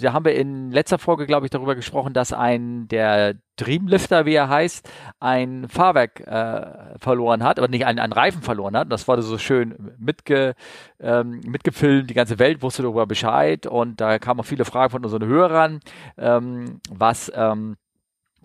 [0.00, 4.34] Da haben wir in letzter Folge, glaube ich, darüber gesprochen, dass ein der Dreamlifter, wie
[4.34, 4.88] er heißt,
[5.20, 8.90] ein Fahrwerk äh, verloren hat, aber nicht einen, einen Reifen verloren hat.
[8.90, 10.54] Das wurde so schön mitge,
[11.00, 12.10] ähm, mitgefilmt.
[12.10, 15.80] Die ganze Welt wusste darüber Bescheid und da kamen auch viele Fragen von unseren Hörern,
[16.16, 17.76] ähm, was ähm,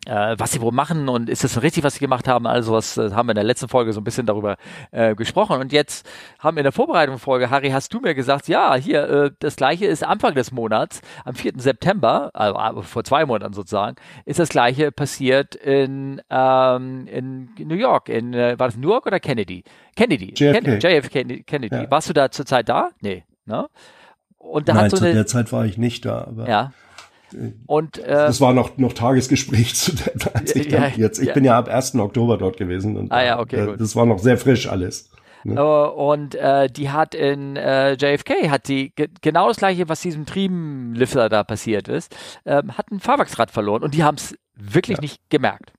[0.07, 2.47] äh, was sie wohl machen und ist das richtig, was sie gemacht haben.
[2.47, 4.57] Also was äh, haben wir in der letzten Folge so ein bisschen darüber
[4.91, 5.59] äh, gesprochen.
[5.59, 6.07] Und jetzt
[6.39, 9.85] haben wir in der Vorbereitungsfolge, Harry, hast du mir gesagt, ja, hier, äh, das gleiche
[9.85, 11.53] ist Anfang des Monats, am 4.
[11.57, 18.09] September, also vor zwei Monaten sozusagen, ist das gleiche passiert in, ähm, in New York.
[18.09, 19.63] In, äh, war das New York oder Kennedy?
[19.95, 20.33] Kennedy.
[20.35, 20.79] JFK.
[20.79, 21.75] JFK Kennedy.
[21.75, 21.91] Ja.
[21.91, 22.89] Warst du da zur Zeit da?
[23.01, 23.23] Nee.
[23.45, 23.67] Ne?
[24.37, 26.21] Und da Nein, hat so zu eine, der Zeit war ich nicht da.
[26.21, 26.71] Aber ja.
[27.65, 31.34] Und, äh, das war noch, noch Tagesgespräch zu der, als ich ja, jetzt, ich ja.
[31.34, 31.95] bin ja ab 1.
[31.95, 35.09] Oktober dort gewesen und ah, ja, okay, äh, das war noch sehr frisch alles.
[35.43, 35.61] Ne?
[35.61, 40.25] Uh, und äh, die hat in äh, JFK hat die genau das gleiche, was diesem
[40.25, 42.15] Triebenlifter da passiert ist,
[42.45, 45.01] ähm, hat ein Fahrwerksrad verloren und die haben es wirklich ja.
[45.01, 45.73] nicht gemerkt.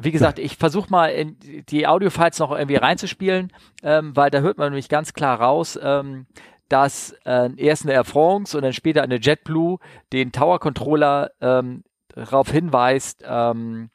[0.00, 1.36] Wie gesagt, ich versuche mal in
[1.68, 6.26] die Audiofiles noch irgendwie reinzuspielen, ähm, weil da hört man nämlich ganz klar raus, ähm,
[6.68, 9.78] dass äh, erst eine Air France und dann später eine JetBlue
[10.12, 13.90] den Tower Controller ähm, darauf hinweist, ähm,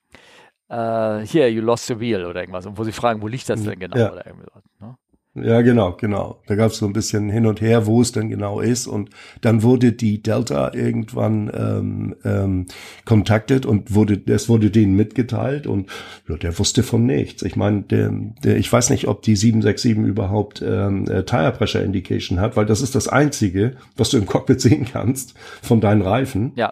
[0.70, 2.66] äh, hier, you lost the wheel oder irgendwas.
[2.66, 3.98] Und wo sie fragen, wo liegt das denn genau?
[3.98, 4.12] Ja.
[4.12, 4.98] Oder irgendwie so, ne?
[5.36, 6.40] Ja, genau, genau.
[6.46, 8.86] Da gab es so ein bisschen hin und her, wo es denn genau ist.
[8.86, 9.10] Und
[9.42, 12.66] dann wurde die Delta irgendwann ähm, ähm,
[13.04, 15.90] kontaktet und wurde, es wurde denen mitgeteilt und
[16.30, 17.42] ja, der wusste von nichts.
[17.42, 18.12] Ich meine, der,
[18.44, 22.68] der, ich weiß nicht, ob die 767 überhaupt ähm, äh, Tire Pressure Indication hat, weil
[22.68, 26.52] das ist das Einzige, was du im Cockpit sehen kannst von deinen Reifen.
[26.58, 26.72] Ja.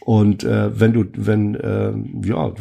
[0.00, 1.92] Und äh, wenn du, wenn, äh,
[2.24, 2.52] ja,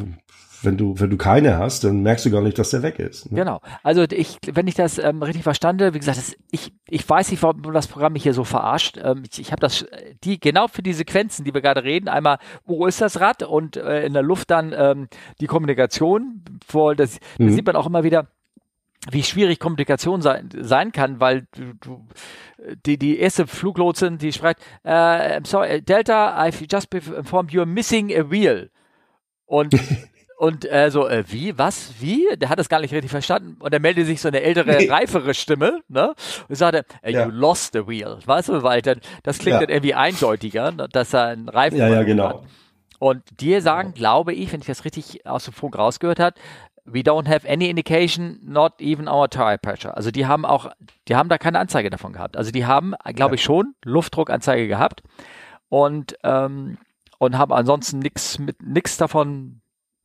[0.62, 3.32] wenn du, wenn du keine hast, dann merkst du gar nicht, dass der weg ist.
[3.32, 3.38] Ne?
[3.39, 3.62] Genau.
[3.84, 7.41] Also ich, wenn ich das ähm, richtig verstande, wie gesagt, das, ich, ich weiß nicht,
[7.43, 8.99] warum das Programm mich hier so verarscht.
[9.01, 9.86] Ähm, ich ich habe das,
[10.24, 13.78] die, genau für die Sequenzen, die wir gerade reden, einmal, wo ist das Rad und
[13.78, 15.07] äh, in der Luft dann ähm,
[15.39, 16.43] die Kommunikation.
[16.68, 17.47] Vor, das, mhm.
[17.47, 18.28] das sieht man auch immer wieder
[19.12, 22.05] wie schwierig Kommunikation sein, sein kann, weil du, du
[22.86, 27.66] die, die erste Fluglotsin, die schreibt, uh, I'm sorry, Delta, I've just been informed you're
[27.66, 28.70] missing a wheel.
[29.45, 29.74] Und
[30.40, 32.26] Und äh, so, äh, wie, was, wie?
[32.38, 33.58] Der hat das gar nicht richtig verstanden.
[33.60, 34.90] Und er meldete sich so eine ältere, nee.
[34.90, 36.16] reifere Stimme, ne?
[36.48, 37.26] Und sagte, äh, ja.
[37.26, 38.20] you lost the wheel.
[38.26, 39.60] Weißt du, weil dann, das klingt ja.
[39.60, 42.30] dann irgendwie eindeutiger, ne, dass er einen Reifen ja, ja, genau.
[42.30, 42.44] hat.
[43.00, 46.40] Und die sagen, glaube ich, wenn ich das richtig aus dem Funk rausgehört habe,
[46.86, 49.98] we don't have any indication, not even our tire pressure.
[49.98, 50.72] Also die haben auch,
[51.10, 52.38] die haben da keine Anzeige davon gehabt.
[52.38, 55.04] Also die haben, glaube ich, schon Luftdruckanzeige gehabt
[55.68, 56.78] und, ähm,
[57.18, 59.60] und haben ansonsten nichts mit nichts davon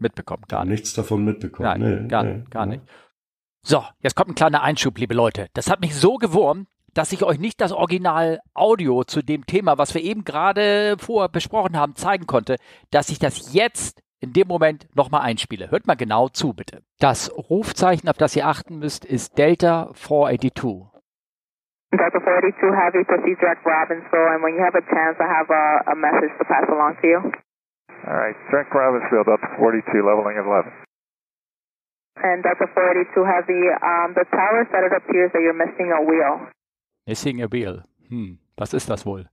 [0.05, 0.45] mitbekommen.
[0.49, 1.81] Gar Nichts davon mitbekommen.
[1.81, 2.83] Nein, nee, gar, nee, gar nicht.
[3.67, 5.49] So, jetzt kommt ein kleiner Einschub, liebe Leute.
[5.55, 9.79] Das hat mich so gewurmt, dass ich euch nicht das Original Audio zu dem Thema,
[9.79, 12.57] was wir eben gerade vorher besprochen haben, zeigen konnte,
[12.91, 15.71] dass ich das jetzt in dem Moment nochmal einspiele.
[15.71, 16.83] Hört mal genau zu, bitte.
[16.99, 20.95] Das Rufzeichen, auf das ihr achten müsst, ist Delta 482.
[21.93, 25.93] Delta 482 Heavy, proceed direct Robbinsville, and when you have a chance, I have a,
[25.93, 27.21] a message to pass along to you.
[28.05, 30.69] All right, direct Robbinsfield up to 42, leveling at 11.
[32.21, 36.47] And Delta 42 Heavy, um, the tower said it appears that you're missing a wheel.
[37.07, 37.83] Missing a wheel.
[38.09, 39.25] Hm, was ist das wohl?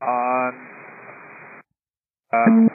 [0.00, 0.52] On.
[2.32, 2.68] Uh,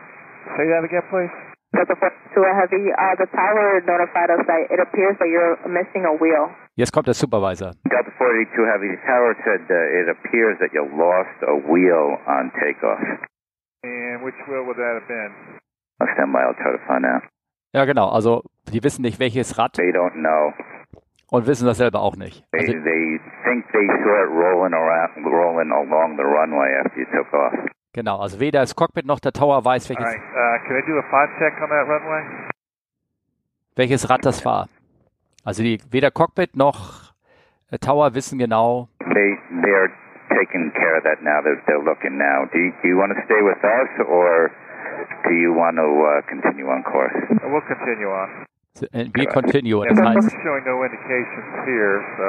[0.57, 1.31] say that again, please.
[1.73, 6.13] Delta 42 Heavy, uh, the tower notified us that it appears that you're missing a
[6.17, 6.49] wheel.
[6.75, 7.73] Jetzt kommt der Supervisor.
[7.85, 12.51] Delta 482 Heavy, the tower said uh, it appears that you lost a wheel on
[12.57, 12.99] takeoff.
[13.83, 15.31] And which wheel would that have been?
[15.99, 17.23] I'll stand by, I'll try to find out.
[17.73, 18.07] Ja, genau.
[18.07, 19.73] Also, die wissen nicht, welches Rad.
[19.73, 20.53] They don't know.
[21.29, 22.43] Und wissen das selber auch nicht.
[22.51, 27.05] They, also, they think they saw it rolling around, rolling along the runway after you
[27.05, 27.53] took off.
[27.93, 30.05] Genau, also weder das Cockpit noch der Tower weiß, welches.
[30.05, 30.17] Right.
[30.17, 32.23] Uh, can I do a pod check on that runway?
[33.75, 34.69] Welches Rad das war.
[35.43, 37.13] Also die, weder Cockpit noch
[37.71, 38.87] äh, Tower wissen genau.
[38.99, 39.89] They, they are
[40.37, 41.41] taking care of that now.
[41.41, 42.45] They're, they're looking now.
[42.53, 44.53] Do you, do you want to stay with us or
[45.25, 47.17] do you want to uh, continue on course?
[47.41, 48.45] We'll continue on.
[48.93, 49.81] And we continue.
[49.81, 52.25] Yeah, I'm showing no indications here, so.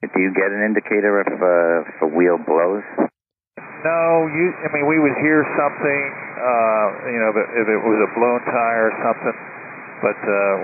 [0.00, 2.80] Do you get an indicator if, uh, if a wheel blows?
[3.84, 4.00] No,
[4.32, 4.48] you.
[4.64, 6.00] I mean, we would hear something.
[6.40, 9.36] Uh, you know, if it was a blown tire or something,
[10.00, 10.56] but uh,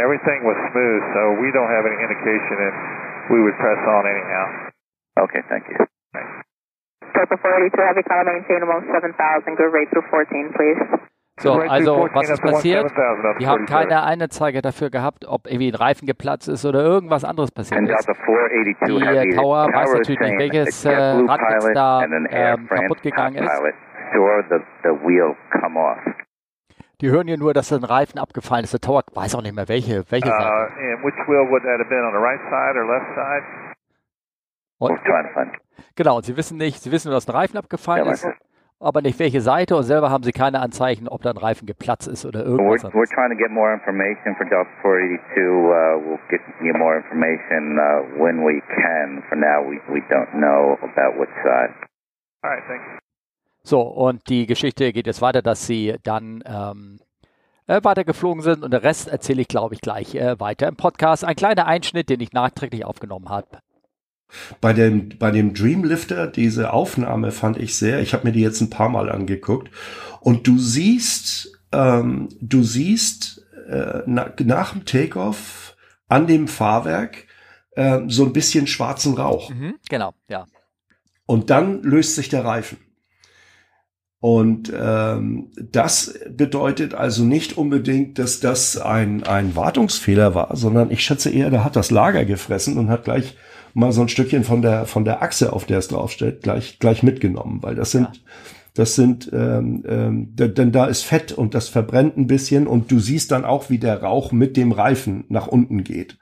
[0.00, 2.76] everything was smooth, so we don't have any indication, and
[3.30, 4.46] we would press on anyhow.
[5.24, 5.78] Okay, thank you.
[7.14, 10.80] Delta 482 Heavy, call maintain almost 7000, good rate through 14, please.
[11.40, 12.88] So, also through 14 was ist passiert?
[12.88, 13.88] 17,000 up Die haben 47.
[13.88, 17.88] keine Anzeige dafür gehabt, ob irgendwie ein Reifen geplatzt ist oder irgendwas anderes passiert And
[17.88, 18.06] ist.
[18.06, 23.02] Delta 482 Die Heavy, Tower weiß natürlich nicht, welches, äh, Rad jetzt da, ähm, kaputt
[23.02, 23.50] gegangen ist.
[27.00, 28.72] Die hören ja nur, dass ein Reifen abgefallen ist.
[28.72, 30.72] Der Tower weiß auch nicht mehr, welche, welche Uh, Seite.
[30.92, 33.44] and which wheel would that have been on the right side or left side?
[34.78, 35.52] Und, We're
[35.96, 38.26] genau, und sie wissen nicht, sie wissen nur, dass ein Reifen abgefallen Yeah, ist,
[38.80, 42.08] aber nicht welche Seite und selber haben sie keine Anzeichen, ob da ein Reifen geplatzt
[42.08, 42.82] ist oder We're, irgendwas.
[42.84, 43.10] we're anderes.
[43.10, 45.20] trying to get more information for Delta 482.
[45.36, 49.22] Uh, we'll get you more information uh, when we can.
[49.28, 51.72] For now, we, we don't know about what side.
[52.42, 52.99] All right, thanks.
[53.62, 56.98] So, und die Geschichte geht jetzt weiter, dass sie dann ähm,
[57.66, 61.24] äh, weitergeflogen sind und der Rest erzähle ich, glaube ich, gleich äh, weiter im Podcast.
[61.24, 63.58] Ein kleiner Einschnitt, den ich nachträglich aufgenommen habe.
[64.60, 68.60] Bei dem, bei dem Dreamlifter, diese Aufnahme fand ich sehr, ich habe mir die jetzt
[68.60, 69.70] ein paar Mal angeguckt
[70.20, 75.76] und du siehst, ähm, du siehst äh, na, nach dem Takeoff
[76.08, 77.26] an dem Fahrwerk
[77.72, 80.46] äh, so ein bisschen schwarzen Rauch Mhm, genau, ja.
[81.26, 82.78] und dann löst sich der Reifen.
[84.22, 91.02] Und ähm, das bedeutet also nicht unbedingt, dass das ein, ein Wartungsfehler war, sondern ich
[91.02, 93.34] schätze eher, da hat das Lager gefressen und hat gleich
[93.72, 97.02] mal so ein Stückchen von der von der Achse, auf der es draufsteht, gleich gleich
[97.02, 98.12] mitgenommen, weil das sind Ja.
[98.74, 102.90] das sind ähm, ähm, da- denn da ist Fett und das verbrennt ein bisschen und
[102.90, 106.18] du siehst dann auch, wie der Rauch mit dem Reifen nach unten geht.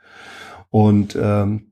[0.70, 1.68] Und ähm, äh,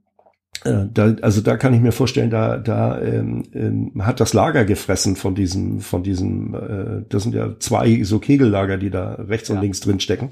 [0.64, 5.16] da, also da kann ich mir vorstellen, da, da ähm, ähm, hat das Lager gefressen
[5.16, 9.54] von diesem, von diesem, äh, das sind ja zwei so Kegellager, die da rechts Ja.
[9.54, 10.30] und links drin stecken.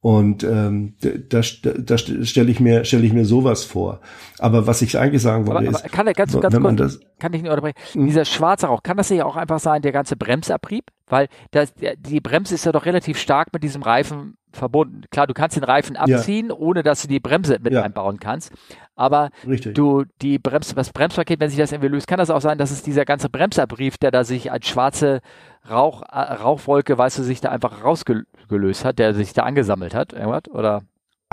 [0.00, 4.00] Und ähm, da, da, da stelle ich mir stelle ich mir sowas vor.
[4.38, 6.98] Aber was ich eigentlich sagen Aber, wollte aber ist, kann ganz, ganz wenn man kurz,
[6.98, 7.78] das, kann ich nicht unterbrechen?
[7.94, 8.06] Mhm.
[8.06, 10.90] Dieser schwarze Rauch, kann das nicht auch einfach sein, der ganze Bremsabrieb?
[11.08, 15.02] Weil das, die Bremse ist ja doch relativ stark mit diesem Reifen verbunden.
[15.10, 16.02] Klar, du kannst den Reifen Ja.
[16.02, 17.82] abziehen, ohne dass du die Bremse mit Ja.
[17.82, 18.52] einbauen kannst.
[18.96, 19.74] Aber richtig.
[19.74, 22.70] du, die Brems, das Bremspaket, wenn sich das irgendwie löst, kann das auch sein, dass
[22.70, 25.20] es dieser ganze Bremsabrieb, der da sich als schwarze
[25.68, 30.12] Rauch, äh, Rauchwolke, weißt du, sich da einfach rausgelöst hat, der sich da angesammelt hat,
[30.12, 30.48] irgendwas?
[30.50, 30.82] Oder?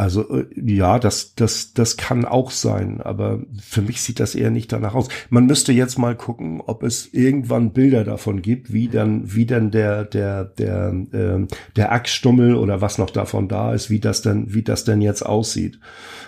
[0.01, 4.49] Also äh, ja, das, das, das kann auch sein, aber für mich sieht das eher
[4.49, 5.09] nicht danach aus.
[5.29, 9.69] Man müsste jetzt mal gucken, ob es irgendwann Bilder davon gibt, wie dann, wie dann
[9.69, 14.51] der, der, der, ähm, der Achsstummel oder was noch davon da ist, wie das denn,
[14.51, 15.79] wie das denn jetzt aussieht.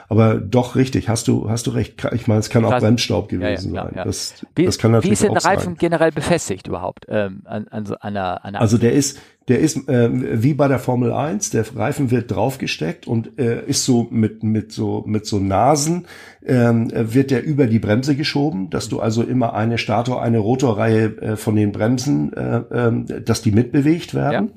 [0.10, 2.06] Aber doch richtig, hast du, hast du recht.
[2.14, 2.80] Ich meine, es kann auch.
[2.80, 3.94] Bremsstaub Ja, ja, gewesen klar, sein.
[3.98, 4.04] ja.
[4.06, 5.76] Das, Wie, das kann wie natürlich ist denn der Reifen sein.
[5.78, 10.10] generell befestigt überhaupt ähm, an, an so einer, einer Also der ist, der ist äh,
[10.44, 14.72] wie bei der Formel 1, der Reifen wird draufgesteckt und äh, ist so mit mit
[14.72, 16.08] so mit so Nasen
[16.46, 20.40] ähm, äh, wird der über die Bremse geschoben, dass du also immer eine Stator, eine
[20.40, 24.52] Rotorreihe äh, von den Bremsen, äh, äh, dass die mitbewegt werden.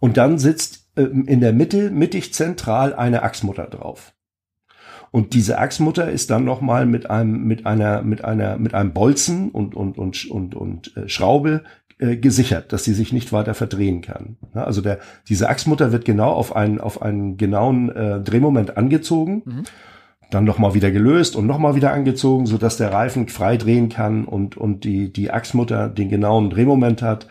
[0.00, 4.12] Und dann sitzt äh, in der Mitte mittig zentral eine Achsmutter drauf.
[5.12, 8.92] Und diese Achsmutter ist dann noch mal mit einem mit einer mit einer mit einem
[8.92, 11.62] Bolzen und und und und und äh, Schraube
[11.98, 14.36] äh, gesichert, dass sie sich nicht weiter verdrehen kann.
[14.54, 19.62] Also der diese Achsmutter wird genau auf einen auf einen genauen äh, Drehmoment angezogen, Mhm.
[20.30, 23.56] dann noch mal wieder gelöst und noch mal wieder angezogen, so dass der Reifen frei
[23.56, 27.26] drehen kann und und die die Achsmutter den genauen Drehmoment hat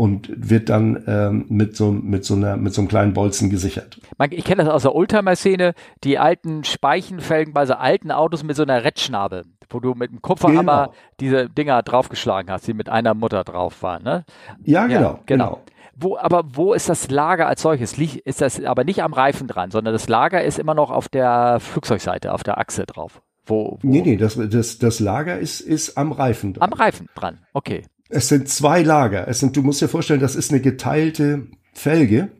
[0.00, 4.00] und wird dann ähm, mit so mit so einer mit so einem kleinen Bolzen gesichert.
[4.30, 5.74] Ich kenne das aus der Oldtimer-Szene,
[6.04, 10.22] die alten Speichenfelgen bei so alten Autos mit so einer Rettschnabe, wo du mit dem
[10.22, 10.94] Kupferhammer Genau.
[11.20, 14.02] diese Dinger draufgeschlagen hast, die mit einer Mutter drauf waren.
[14.02, 14.24] Ne?
[14.64, 15.60] Ja, Ja, genau, genau.
[15.96, 17.98] Wo, aber wo ist das Lager als solches?
[17.98, 21.60] Ist das aber nicht am Reifen dran, sondern das Lager ist immer noch auf der
[21.60, 23.20] Flugzeugseite, auf der Achse drauf.
[23.44, 26.72] Wo, wo, Nee, nee, das, das, das Lager ist, ist am Reifen dran.
[26.72, 27.82] Am Reifen dran, okay.
[28.10, 29.28] Es sind zwei Lager.
[29.28, 32.30] Es sind, du musst dir vorstellen, das ist eine geteilte Felge,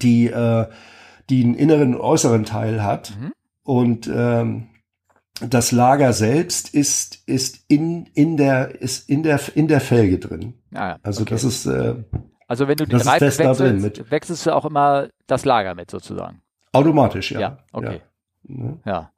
[0.00, 0.66] die, äh,
[1.30, 3.14] die einen inneren und äußeren Teil hat.
[3.18, 3.32] Mhm.
[3.64, 4.68] Und ähm,
[5.40, 10.54] das Lager selbst ist, ist in, in der, ist in der, in der Felge drin.
[10.74, 11.30] Ah, ja, Also okay.
[11.30, 11.94] das ist, äh,
[12.48, 15.74] also wenn du ist Reifen fest da drin wechselst, wechselst du auch immer das Lager
[15.74, 16.42] mit sozusagen.
[16.72, 17.40] automatisch, ja.
[17.40, 18.00] Ja, okay.
[18.48, 18.78] Ja.
[18.84, 19.10] Ja.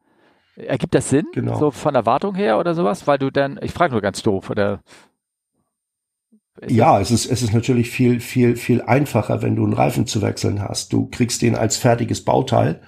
[0.56, 1.26] Ergibt das Sinn?
[1.32, 1.58] Genau.
[1.58, 3.06] So von der Wartung her oder sowas?
[3.08, 4.80] Weil du dann, ich frage nur ganz doof, oder?
[6.68, 10.22] Ja, es ist, es ist natürlich viel, viel, viel einfacher, wenn du einen Reifen zu
[10.22, 10.92] wechseln hast.
[10.92, 12.80] Du kriegst den als fertiges Bauteil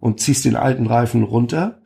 [0.00, 1.80] und ziehst den alten Reifen runter,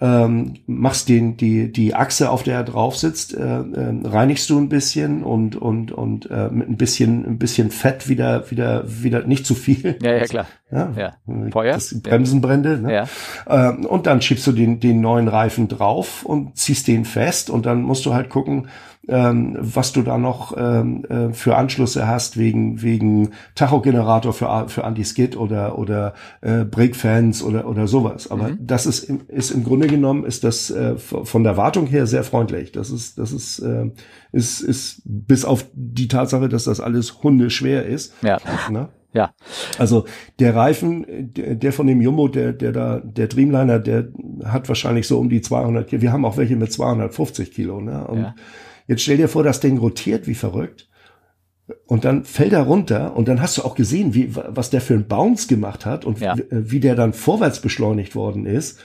[0.00, 4.58] ähm, machst den die die Achse, auf der er drauf sitzt, äh, äh, reinigst du
[4.58, 9.24] ein bisschen und und und äh, mit ein bisschen ein bisschen Fett wieder wieder wieder
[9.24, 9.98] nicht zu viel.
[10.02, 10.46] Ja, ja klar.
[10.72, 11.50] Ja, Ja.
[11.52, 11.74] Feuer?
[11.74, 12.78] Das Bremsenbrände.
[12.78, 12.92] Ne?
[12.92, 13.06] Ja.
[13.46, 17.66] Ähm, und dann schiebst du den, den neuen Reifen drauf und ziehst den fest und
[17.66, 18.68] dann musst du halt gucken,
[19.08, 24.84] ähm, was du da noch ähm, äh, für Anschlüsse hast wegen wegen Tachogenerator für für
[24.84, 28.30] Anti-Skid oder oder äh, Breakfans oder oder sowas.
[28.30, 28.58] Aber Mhm.
[28.60, 32.22] das ist im, ist im Grunde genommen ist das äh, von der Wartung her sehr
[32.24, 32.70] freundlich.
[32.72, 33.90] Das ist das ist äh,
[34.32, 38.14] ist ist bis auf die Tatsache, dass das alles hundeschwer ist.
[38.22, 38.38] Ja.
[38.70, 38.88] Ne?
[39.14, 39.34] Ja.
[39.78, 40.06] Also
[40.38, 41.04] der Reifen,
[41.34, 44.08] der, der von dem Jumbo, der, der da, der Dreamliner, der
[44.44, 46.00] hat wahrscheinlich so um die 200 Kilo.
[46.00, 47.80] Wir haben auch welche mit 250 Kilo.
[47.82, 48.06] Ne?
[48.06, 48.34] Und Ja.
[48.86, 50.88] Jetzt stell dir vor, das Ding rotiert wie verrückt.
[51.86, 54.94] Und dann fällt er runter und dann hast du auch gesehen, wie, was der für
[54.94, 56.36] einen Bounce gemacht hat und Ja.
[56.36, 58.80] wie, wie der dann vorwärts beschleunigt worden ist.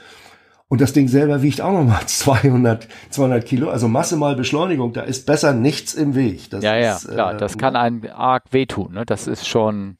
[0.68, 3.68] Und das Ding selber wiegt auch nochmal 200, 200 Kilo.
[3.70, 6.50] Also Masse mal Beschleunigung, da ist besser nichts im Weg.
[6.50, 7.34] Das Ja, ja, ist, klar.
[7.34, 8.92] äh, Das kann einem arg wehtun.
[8.94, 9.04] Ne?
[9.04, 9.96] Das ist schon.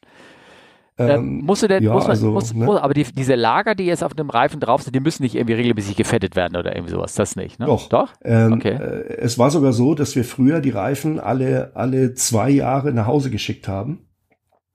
[0.99, 2.65] Ähm, ähm, musst du denn, ja, muss man, also, muss, ne?
[2.65, 5.33] muss, aber die, diese Lager, die jetzt auf dem Reifen drauf sind, die müssen nicht
[5.35, 7.15] irgendwie regelmäßig gefettet werden oder irgendwie sowas.
[7.15, 7.67] Das nicht, ne?
[7.67, 7.87] Doch.
[7.87, 8.09] Doch?
[8.21, 8.73] Ähm, Okay.
[8.73, 13.07] äh, es war sogar so, dass wir früher die Reifen alle, alle zwei Jahre nach
[13.07, 14.09] Hause geschickt haben.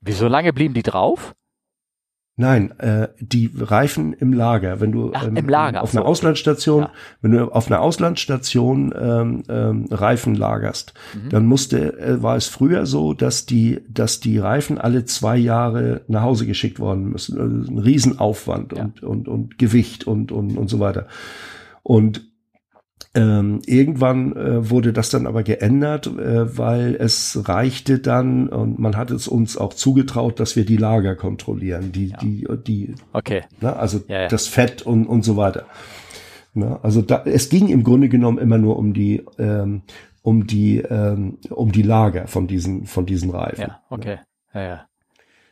[0.01, 1.35] Wieso lange blieben die drauf?
[2.37, 4.81] Nein, äh, die Reifen im Lager.
[4.81, 5.99] Wenn du Ach, im Lager, auf so.
[5.99, 6.91] einer Auslandsstation, Ja.
[7.21, 11.29] wenn du auf einer Auslandsstation ähm, ähm, Reifen lagerst, Mhm.
[11.29, 16.01] dann musste, äh, war es früher so, dass die, dass die Reifen alle zwei Jahre
[16.09, 17.39] nach Hause geschickt worden müssen.
[17.39, 18.83] Also ein Riesenaufwand Ja.
[18.83, 21.07] und, und, und Gewicht und, und, und so weiter.
[21.83, 22.25] Und
[23.15, 28.97] ähm, irgendwann äh, wurde das dann aber geändert, äh, weil es reichte dann und man
[28.97, 32.17] hat es uns auch zugetraut, dass wir die Lager kontrollieren, die, Ja.
[32.17, 33.43] die, die, Okay.
[33.61, 34.27] ne, also Ja, ja.
[34.27, 35.65] das Fett und, und so weiter.
[36.53, 39.81] Ne, also da, es ging im Grunde genommen immer nur um die, ähm,
[40.21, 43.61] um die, ähm, um die Lager von diesen, von diesen Reifen.
[43.61, 44.17] Ja, okay.
[44.53, 44.85] Ja, ja.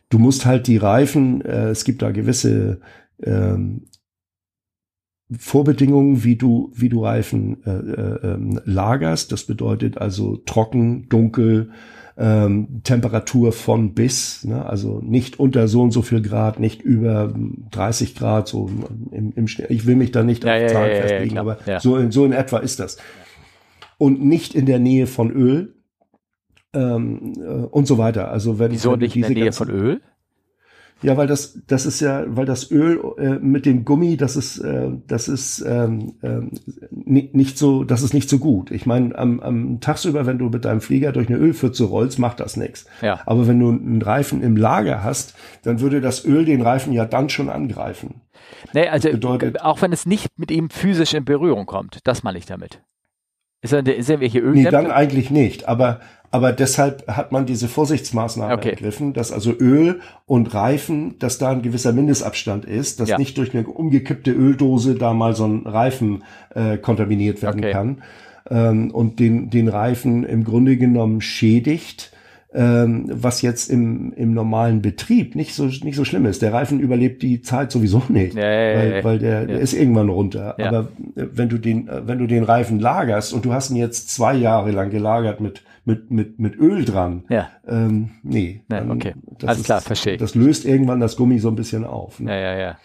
[0.10, 2.82] Du musst halt die Reifen, äh, es gibt da gewisse
[3.22, 3.84] ähm,
[5.38, 9.32] Vorbedingungen, wie du, wie du Reifen äh, äh, ähm, lagerst.
[9.32, 11.72] Das bedeutet also trocken, dunkel,
[12.18, 14.66] ähm, Temperatur von bis, ne?
[14.66, 17.34] also nicht unter so und so viel Grad, nicht über
[17.72, 18.70] 30 Grad, so
[19.12, 19.66] im, im Schnee.
[19.70, 21.42] Ich will mich da nicht Ja, auf ja, Zahlen ja, ja, ja, festlegen, klar.
[21.42, 21.80] aber Ja.
[21.80, 22.98] so, in, so in etwa ist das.
[23.98, 25.74] Und nicht in der Nähe von Öl
[26.74, 28.30] ähm, äh, und so weiter.
[28.30, 30.02] Also wenn, Wieso wenn nicht in der Nähe von Öl?
[31.04, 34.58] Ja, weil das, das ist ja, weil das Öl äh, mit dem Gummi, das ist,
[34.60, 36.14] äh, das ist ähm,
[36.92, 38.72] ni- nicht so, das ist nicht so gut.
[38.72, 42.40] Ich meine, am, am tagsüber, wenn du mit deinem Flieger durch eine Ölpfütze rollst, macht
[42.40, 42.86] das nichts.
[43.02, 43.20] Ja.
[43.26, 47.06] Aber wenn du einen Reifen im Lager hast, dann würde das Öl den Reifen ja
[47.06, 48.22] dann schon angreifen.
[48.74, 52.38] Nee, also bedeutet- auch wenn es nicht mit ihm physisch in Berührung kommt, das meine
[52.38, 52.82] ich damit.
[53.62, 54.72] Ist er, ist er welche Nee, Öldämpfe?
[54.72, 55.68] dann eigentlich nicht.
[55.70, 56.02] Aber,
[56.34, 58.72] aber deshalb hat man diese Vorsichtsmaßnahmen Okay.
[58.72, 63.20] ergriffen, dass also Öl und Reifen, dass da ein gewisser Mindestabstand ist, dass Ja.
[63.20, 66.24] nicht durch eine umgekippte Öldose da mal so ein Reifen
[66.56, 67.72] äh, kontaminiert werden Okay.
[67.72, 68.02] kann
[68.50, 72.12] ähm, und den, den Reifen im Grunde genommen schädigt.
[72.56, 76.44] Ähm, was jetzt im, im normalen Betrieb nicht so, nicht so schlimm ist.
[76.44, 79.04] Der Reifen überlebt die Zeit sowieso nicht, Ja, ja, ja, weil, ja.
[79.04, 80.56] weil der, der ist irgendwann runter.
[80.60, 83.78] Aber äh, wenn du den, äh, wenn du den Reifen lagerst und du hast ihn
[83.78, 87.50] jetzt zwei Jahre lang gelagert mit, mit, mit, mit Öl dran, Ja.
[87.68, 88.62] ähm, nee.
[88.70, 89.14] Dann- okay.
[89.40, 90.20] das Alles ist- klar, verstehe ich.
[90.20, 92.20] Das löst irgendwann das Gummi so ein bisschen auf.
[92.20, 92.30] Ne?
[92.32, 92.78] Ja, ja, ja.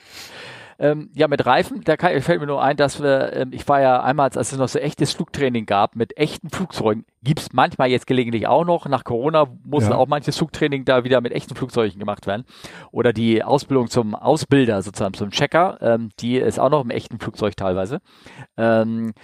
[0.80, 3.80] Ähm, ja, mit Reifen, da kann, fällt mir nur ein, dass wir, ähm, ich war
[3.80, 8.06] ja einmal, als es noch so echtes Flugtraining gab mit echten Flugzeugen, gibt's manchmal jetzt
[8.06, 8.86] gelegentlich auch noch.
[8.86, 9.96] Nach Corona musste Ja.
[9.96, 12.44] auch manches Flugtraining da wieder mit echten Flugzeugen gemacht werden.
[12.92, 17.18] Oder die Ausbildung zum Ausbilder, sozusagen zum Checker, ähm, die ist auch noch im echten
[17.18, 17.98] Flugzeug teilweise.
[18.56, 19.14] Ähm,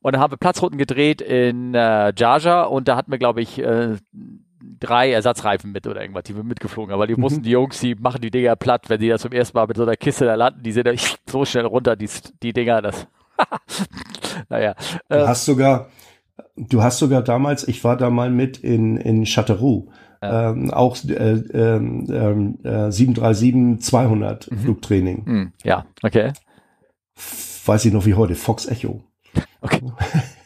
[0.00, 3.58] und dann haben wir Platzrunden gedreht in äh, Jaja und da hatten wir, glaube ich,
[3.58, 3.96] äh,
[4.80, 7.00] drei Ersatzreifen mit oder irgendwas, die wir mitgeflogen haben.
[7.00, 7.22] Weil die Mhm.
[7.22, 9.76] wussten, die Jungs, die machen die Dinger platt, wenn die da zum ersten Mal mit
[9.76, 10.92] so einer Kiste da landen, die sind da
[11.28, 12.08] so schnell runter, die,
[12.42, 13.06] die Dinger, das.
[14.48, 14.74] naja.
[15.08, 15.88] Du Äh, hast sogar,
[16.56, 19.88] du hast sogar damals, ich war da mal mit in, in Châteauroux,
[20.20, 24.58] ähm, auch äh, ähm, ähm, äh, 737-200 Mhm.
[24.58, 25.26] Flugtraining.
[25.26, 26.32] hm, ja, okay.
[27.66, 29.04] Weiß ich noch wie heute, Fox Echo.
[29.60, 29.82] Okay.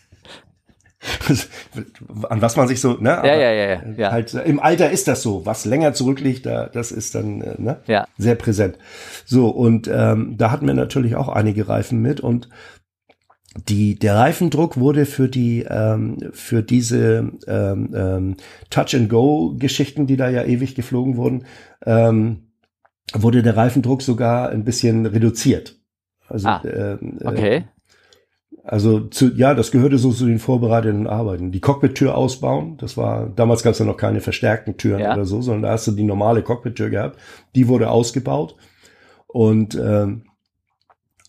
[2.28, 3.10] An was man sich so, ne?
[3.10, 4.12] Ja, ja, ja, ja.
[4.12, 5.44] Halt, Im Alter ist das so.
[5.46, 7.80] Was länger zurückliegt, da, das ist dann äh, ne?
[7.86, 8.06] Ja.
[8.18, 8.78] sehr präsent.
[9.24, 12.48] So, und ähm, da hatten wir natürlich auch einige Reifen mit und
[13.68, 18.36] die, der Reifendruck wurde für die, ähm, für diese ähm, ähm,
[18.70, 21.44] Touch-and-Go-Geschichten, die da ja ewig geflogen wurden,
[21.84, 22.52] ähm,
[23.12, 25.76] wurde der Reifendruck sogar ein bisschen reduziert.
[26.28, 27.64] Also Ah, ähm, äh, Okay.
[28.64, 31.51] Also zu, ja, das gehörte so zu den vorbereitenden Arbeiten.
[31.51, 35.14] Die Cockpit-Tür ausbauen, das war, damals gab es ja noch keine verstärkten Türen Ja.
[35.14, 37.18] oder so, sondern da hast du die normale Cockpit-Tür gehabt.
[37.56, 38.55] Die wurde ausgebaut.
[39.26, 40.22] Und ähm,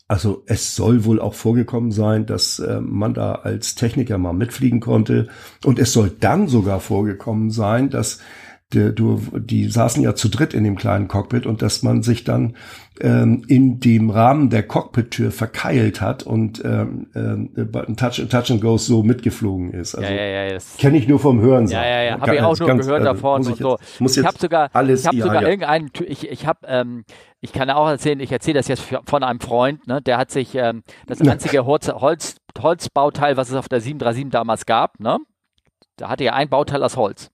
[0.07, 4.79] also es soll wohl auch vorgekommen sein, dass äh, man da als Techniker mal mitfliegen
[4.79, 5.27] konnte.
[5.65, 8.19] Und es soll dann sogar vorgekommen sein, dass
[8.73, 12.23] der, du, die saßen ja zu dritt in dem kleinen Cockpit und dass man sich
[12.23, 12.55] dann
[13.01, 18.77] ähm, in dem Rahmen der Cockpit-Tür verkeilt hat und ähm, ein Touch, Touch and Go
[18.77, 19.95] so mitgeflogen ist.
[19.95, 20.57] Also ja, ja, ja.
[20.77, 21.67] Kenne ich nur vom Hören.
[21.67, 23.77] Ja, ja, ja, habe ich auch nur gehört davon muss ich so.
[23.99, 25.47] Muss ich habe sogar, alles, ich habe ja, sogar ja.
[25.47, 27.03] irgendeinen, ich, ich habe, ähm,
[27.41, 30.55] ich kann auch erzählen, ich erzähle das jetzt von einem Freund, ne, der hat sich
[30.55, 35.17] ähm, das einzige Holz, Holz, Holzbauteil, was es auf der 737 damals gab, ne,
[35.97, 37.32] da hatte er ein Bauteil aus Holz.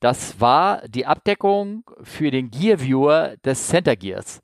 [0.00, 4.40] Das war die Abdeckung für den Gear Viewer des Center Gears.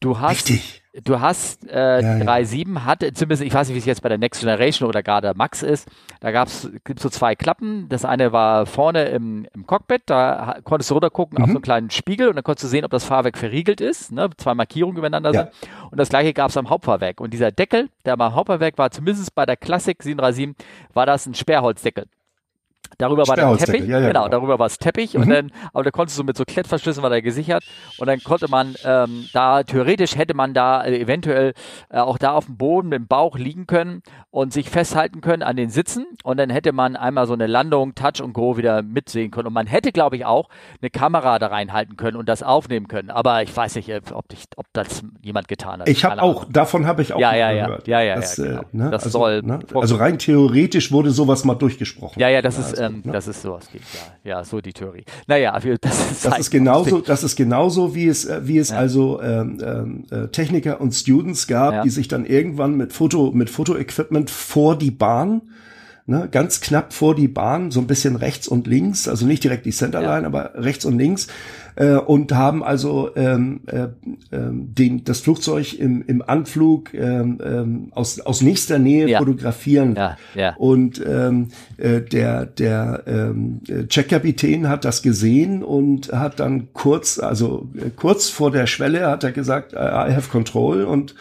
[0.00, 0.82] Du hast, Richtig.
[1.04, 2.24] du hast äh, Ja, ja.
[2.26, 5.32] 3.7 hatte, zumindest, ich weiß nicht, wie es jetzt bei der Next Generation oder gerade
[5.34, 5.88] Max ist,
[6.20, 7.88] da gab's gibt's so zwei Klappen.
[7.88, 11.90] Das eine war vorne im, im Cockpit, da konntest du runtergucken auf so einen kleinen
[11.90, 14.28] Spiegel und dann konntest du sehen, ob das Fahrwerk verriegelt ist, ne?
[14.36, 15.42] zwei Markierungen übereinander Ja.
[15.44, 15.52] sind.
[15.90, 17.20] Und das gleiche gab's am Hauptfahrwerk.
[17.20, 20.54] Und dieser Deckel, der am Hauptfahrwerk war, zumindest bei der Classic 737,
[20.92, 22.06] war das ein Sperrholzdeckel.
[22.98, 24.28] Darüber war der Teppich, ja, ja, genau, genau.
[24.28, 25.30] darüber war es Teppich und Mhm.
[25.30, 27.64] dann, aber da konntest du mit so Klettverschlüssen war der gesichert
[27.98, 31.54] und dann konnte man ähm, da, theoretisch hätte man da äh, eventuell
[31.90, 35.42] äh, auch da auf dem Boden mit dem Bauch liegen können und sich festhalten können
[35.42, 38.82] an den Sitzen und dann hätte man einmal so eine Landung, Touch und Go wieder
[38.82, 40.48] mitsehen können und man hätte, glaube ich, auch
[40.80, 44.26] eine Kamera da reinhalten können und das aufnehmen können, aber ich weiß nicht, äh, ob,
[44.32, 45.88] ich, ob das jemand getan hat.
[45.88, 47.66] Ich habe auch, davon habe ich auch Ja, ja, ja.
[47.66, 47.88] gehört.
[47.88, 48.60] Ja, ja, das, ja, genau.
[48.60, 48.90] äh, ne?
[48.90, 49.60] Das also, soll ne?
[49.74, 52.20] also rein theoretisch wurde sowas mal durchgesprochen.
[52.20, 53.12] Ja, ja, das ist, Also, ähm, ne?
[53.12, 53.82] das ist sowas geht,
[54.24, 55.04] ja, ja, so die Theorie.
[55.26, 55.64] Naja, das
[56.10, 59.60] ist, Das halt ist genauso, das ist genauso, wie es, äh, wie es also ähm,
[59.64, 61.82] ähm, äh, Techniker und Students gab, Ja.
[61.82, 65.42] die sich dann irgendwann mit Foto, mit Fotoequipment vor die Bahn,
[66.06, 69.66] ne, ganz knapp vor die Bahn, so ein bisschen rechts und links, also nicht direkt
[69.66, 71.28] die Centerline, aber rechts und links,
[71.76, 73.88] äh, und haben also ähm, äh,
[74.32, 79.18] ähm, den, das Flugzeug im, im Anflug ähm, ähm, aus, aus nächster Nähe Ja.
[79.18, 80.54] fotografieren Ja, ja.
[80.56, 87.18] und ähm, äh, der, der ähm, äh, Checkkapitän hat das gesehen und hat dann kurz,
[87.18, 91.14] also äh, kurz vor der Schwelle hat er gesagt, I I have control und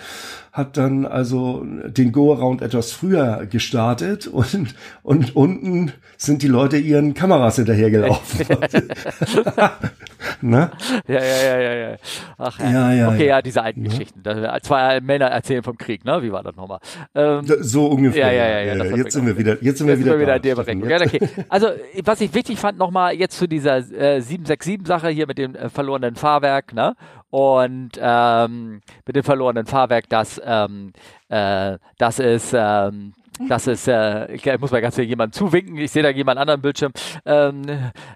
[0.54, 7.14] hat dann also den Go-Around etwas früher gestartet und, und unten sind die Leute ihren
[7.14, 8.46] Kameras hinterhergelaufen.
[10.42, 10.72] ne?
[11.08, 11.96] Ja, ja, ja, ja, ja.
[12.38, 12.70] Ach, ja.
[12.72, 13.36] Ja, ja, okay, ja.
[13.36, 14.22] ja, diese alten Geschichten.
[14.24, 16.22] Da, zwei Männer erzählen vom Krieg, ne?
[16.22, 16.80] Wie war das nochmal?
[17.16, 18.32] Ähm, So ungefähr.
[18.32, 20.20] Ja, ja, ja, ja, hat jetzt sind wir wieder, jetzt sind wir Jetzt wieder, sind
[20.20, 20.56] wir wieder in der.
[20.56, 20.90] Berechnung.
[20.90, 21.20] Ja, okay.
[21.50, 21.68] Also,
[22.04, 26.16] was ich wichtig fand, nochmal jetzt zu dieser äh, 767-Sache hier mit dem äh, verlorenen
[26.16, 26.96] Fahrwerk, ne?
[27.30, 30.94] Und ähm, mit dem verlorenen Fahrwerk, das, ähm,
[31.30, 33.14] äh, das ist, ähm,
[33.48, 36.61] das ist, äh, ich muss mal ganz viel jemandem zuwinken, ich sehe da jemand anderen
[36.61, 36.91] Bildschirm,
[37.26, 37.64] ähm,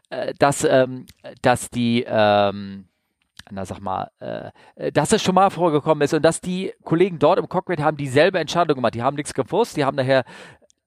[0.10, 1.06] äh, dass, ähm,
[1.42, 2.86] dass die, ähm,
[3.50, 7.40] na sag mal, äh, dass es schon mal vorgekommen ist und dass die Kollegen dort
[7.40, 8.94] im Cockpit haben dieselbe Entscheidung gemacht.
[8.94, 10.24] Die haben nichts gewusst, die haben nachher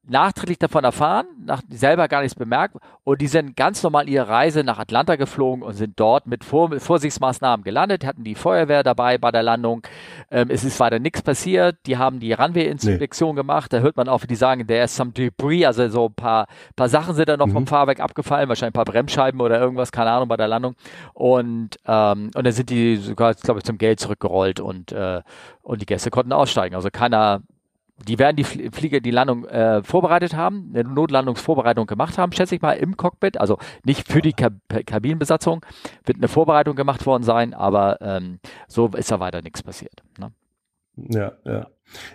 [0.09, 4.65] nachträglich davon erfahren, nach, selber gar nichts bemerkt und die sind ganz normal ihre Reise
[4.65, 9.31] nach Atlanta geflogen und sind dort mit Vor Vorsichtsmaßnahmen gelandet, hatten die Feuerwehr dabei bei
[9.31, 9.83] der Landung.
[10.31, 11.77] Ähm, es ist weiter nichts passiert.
[11.87, 13.73] Die haben die Runway-Inspektion gemacht.
[13.73, 16.47] Da hört man auch, wie die sagen, there is some debris, also so ein paar,
[16.77, 20.11] paar Sachen sind da noch vom Fahrwerk abgefallen, wahrscheinlich ein paar Bremsscheiben oder irgendwas, keine
[20.11, 20.75] Ahnung, bei der Landung.
[21.13, 25.23] Und, ähm, und dann sind die sogar, glaube ich, zum Geld zurückgerollt und, äh,
[25.63, 26.75] und die Gäste konnten aussteigen.
[26.75, 27.43] Also keiner
[28.07, 32.55] die werden die Fl- Flieger die Landung äh, vorbereitet haben, eine Notlandungsvorbereitung gemacht haben, schätze
[32.55, 33.41] ich mal, im Cockpit.
[33.41, 34.55] Also nicht für die Kab
[34.87, 35.65] Kabinenbesatzung
[36.05, 40.03] wird eine Vorbereitung gemacht worden sein, aber ähm, so ist da weiter nichts passiert.
[40.19, 40.33] Ne?
[40.97, 41.67] Ja, ja.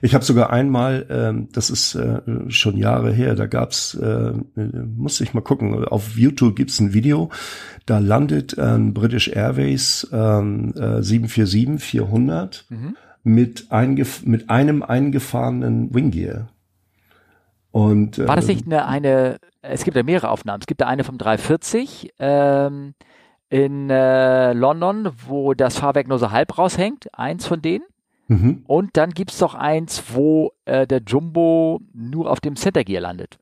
[0.02, 5.26] Ich habe sogar einmal, ähm, das ist äh, schon Jahre her, da gab's, äh, musste
[5.26, 7.30] ich mal gucken, auf YouTube gibt's ein Video,
[7.86, 12.64] da landet ein British Airways ähm, äh, 747-400
[13.26, 16.48] mit, eingef mit einem eingefahrenen Winggear.
[17.72, 20.62] Und, War das äh, nicht eine, eine, es gibt ja mehrere Aufnahmen.
[20.62, 22.94] Es gibt da eine vom 340 ähm,
[23.50, 27.84] in äh, London, wo das Fahrwerk nur so halb raushängt, eins von denen.
[28.28, 28.64] Mhm.
[28.68, 33.40] Und dann gibt's doch eins, wo äh, der Jumbo nur auf dem Center Gear landet.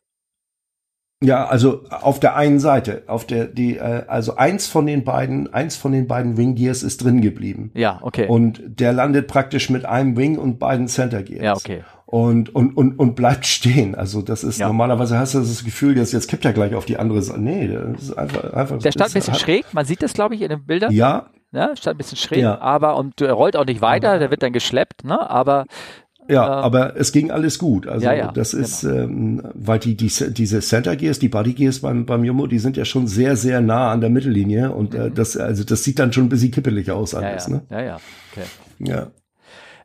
[1.23, 5.53] Ja, also auf der einen Seite, auf der die äh, also eins von den beiden,
[5.53, 7.71] eins von den beiden Wing Gears ist drin geblieben.
[7.73, 8.27] Ja, okay.
[8.27, 11.43] Und der landet praktisch mit einem Wing und beiden Center Gears.
[11.43, 11.83] Ja, okay.
[12.05, 13.95] Und, und, und, und bleibt stehen.
[13.95, 14.67] Also das ist Ja.
[14.67, 17.41] normalerweise hast du das Gefühl, jetzt, jetzt kippt er gleich auf die andere Seite.
[17.41, 18.77] Nee, das ist einfach, einfach.
[18.79, 20.91] Der stand ein bisschen hat- schräg, man sieht das, glaube ich, in den Bildern.
[20.91, 21.69] Ja, Ne?
[21.77, 22.59] Stand ein bisschen schräg, Ja.
[22.61, 25.29] aber und er rollt auch nicht weiter, der wird dann geschleppt, ne?
[25.29, 25.65] Aber
[26.29, 27.87] Ja, Ähm, aber es ging alles gut.
[27.87, 31.79] Also Ja, ja, das ist, ähm, weil die, die diese Center Gears, die Body Gears
[31.79, 35.11] beim beim Jumbo, die sind ja schon sehr sehr nah an der Mittellinie und äh,
[35.11, 37.19] das also das sieht dann schon ein bisschen kippelig aus Mhm.
[37.19, 37.61] alles, ja, ne?
[37.69, 37.97] ja, ja.
[38.31, 38.45] Okay.
[38.79, 39.07] Ja.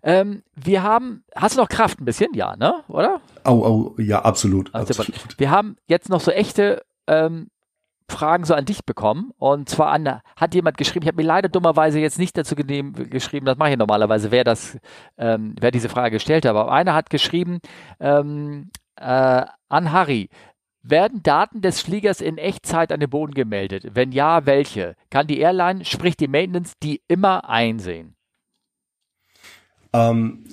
[0.03, 2.33] Ähm, wir haben, hast du noch Kraft ein bisschen?
[2.35, 2.73] Ja, ne?
[2.87, 3.21] Oder?
[3.43, 4.73] Au, au, ja, absolut.
[4.73, 5.39] Also, absolut.
[5.39, 7.49] Wir haben jetzt noch so echte ähm,
[8.11, 9.33] Fragen so an dich bekommen.
[9.39, 12.93] Und zwar an, hat jemand geschrieben, ich habe mir leider dummerweise jetzt nicht dazu genehm,
[13.11, 14.79] geschrieben, das mache ich normalerweise, wer das,
[15.17, 16.51] ähm, wer diese Frage gestellt hat.
[16.51, 17.61] Aber einer hat geschrieben,
[18.01, 20.29] ähm, äh, an Harry,
[20.83, 23.91] werden Daten des Fliegers in Echtzeit an den Boden gemeldet?
[23.93, 24.95] Wenn ja, welche?
[25.11, 28.15] Kann die Airline, sprich die Maintenance, die immer einsehen?
[29.93, 30.45] Ähm,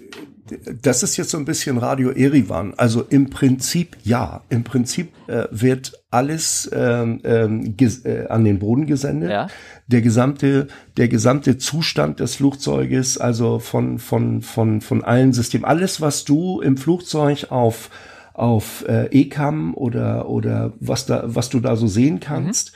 [0.81, 2.73] das ist jetzt so ein bisschen Radio Erivan.
[2.77, 4.43] Also im Prinzip ja.
[4.49, 9.31] Im Prinzip äh, wird alles ähm, ähm, äh, an den Boden gesendet.
[9.31, 9.47] Ja.
[9.88, 10.67] Der gesamte,
[10.97, 16.61] der gesamte Zustand des Flugzeuges, also von, von, von, von allen Systemen, alles, was du
[16.61, 17.89] im Flugzeug auf
[18.34, 22.73] auf äh, ECAM oder oder was da was du da so sehen kannst,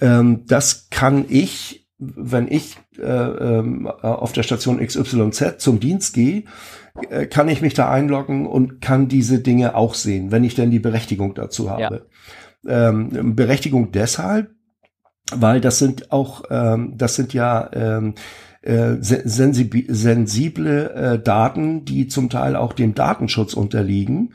[0.00, 6.44] ähm, das kann ich, wenn ich äh, ähm, auf der Station XYZ zum Dienst gehe,
[7.10, 10.70] äh, kann ich mich da einloggen und kann diese Dinge auch sehen, wenn ich denn
[10.70, 12.06] die Berechtigung dazu habe.
[12.66, 14.50] Ähm, Berechtigung deshalb,
[15.34, 18.14] weil das sind auch, ähm, das sind ja ähm,
[18.62, 24.32] äh, se- sensibi- sensible äh, Daten, die zum Teil auch dem Datenschutz unterliegen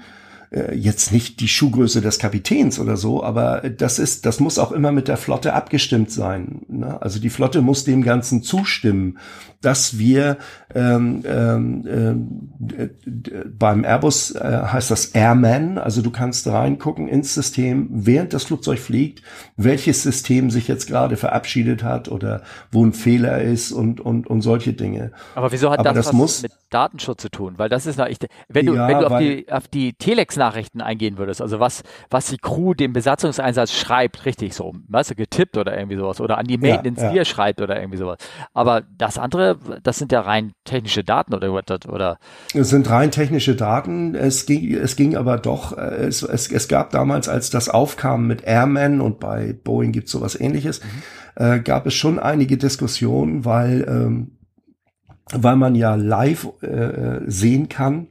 [0.51, 4.71] äh, jetzt nicht die Schuhgröße des Kapitäns oder so, aber das ist, das muss auch
[4.71, 6.61] immer mit der Flotte abgestimmt sein.
[6.67, 7.01] Ne?
[7.01, 9.17] Also die Flotte muss dem Ganzen zustimmen,
[9.61, 10.37] dass wir
[10.75, 11.83] ähm, ähm,
[12.59, 18.43] d- beim Airbus äh, heißt das Airman, also du kannst reingucken ins System, während das
[18.43, 19.23] Flugzeug fliegt,
[19.57, 24.41] welches System sich jetzt gerade verabschiedet hat oder wo ein Fehler ist und und und
[24.41, 25.11] solche Dinge.
[25.35, 27.53] Aber wieso hat Aber das, das was muss- mit Datenschutz zu tun?
[27.57, 30.81] Weil das ist noch echt, wenn du, Ja, wenn du auf die, auf die Telex-Nachrichten
[30.81, 35.55] eingehen würdest, also was, was die Crew dem Besatzungseinsatz schreibt, richtig so, weißt du, getippt
[35.57, 37.09] oder irgendwie sowas, oder an die Ja, Maintenance ja.
[37.11, 38.17] dir schreibt oder irgendwie sowas.
[38.53, 42.17] Aber das andere, das sind ja rein technische Daten oder, oder, oder
[42.53, 44.15] Es sind rein technische Daten.
[44.15, 48.43] Es ging, es ging aber doch, es, es, es gab damals, als das aufkam mit
[48.43, 50.81] Airman und bei Boeing gibt es sowas ähnliches,
[51.35, 54.37] äh, gab es schon einige Diskussionen, weil, ähm,
[55.33, 58.07] weil man ja live äh, sehen kann,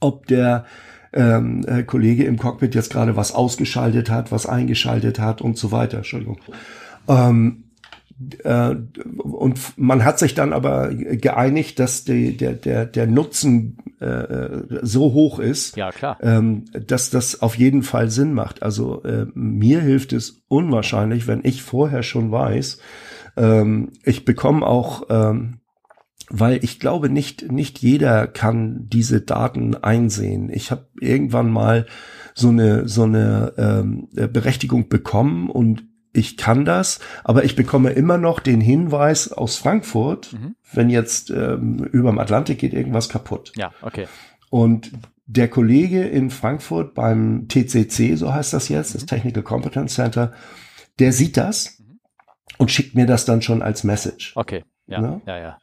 [0.00, 0.64] ob der
[1.12, 5.72] ähm, äh, Kollege im Cockpit jetzt gerade was ausgeschaltet hat, was eingeschaltet hat und so
[5.72, 5.98] weiter.
[5.98, 6.38] Entschuldigung.
[7.08, 7.69] Ähm,
[8.44, 8.74] äh,
[9.18, 15.12] und man hat sich dann aber geeinigt, dass die, der, der, der Nutzen äh, so
[15.12, 16.18] hoch ist, ja klar.
[16.22, 18.62] ähm, dass das auf jeden Fall Sinn macht.
[18.62, 22.78] Also äh, mir hilft es unwahrscheinlich, wenn ich vorher schon weiß,
[23.36, 25.60] ähm, ich bekomme auch, ähm,
[26.28, 30.50] weil ich glaube nicht nicht jeder kann diese Daten einsehen.
[30.52, 31.86] Ich habe irgendwann mal
[32.34, 38.18] so eine so eine ähm, Berechtigung bekommen und ich kann das, aber ich bekomme immer
[38.18, 40.56] noch den Hinweis aus Frankfurt, Mhm.
[40.72, 43.52] wenn jetzt ähm, überm Atlantik geht irgendwas kaputt.
[43.56, 44.06] Ja, okay.
[44.50, 44.92] Und
[45.26, 50.32] der Kollege in Frankfurt beim TCC, so heißt das jetzt, das Technical Competence Center,
[50.98, 51.80] der sieht das
[52.58, 54.32] und schickt mir das dann schon als Message.
[54.34, 54.64] Okay.
[54.88, 55.20] Ja, Ne?
[55.26, 55.58] ja, ja.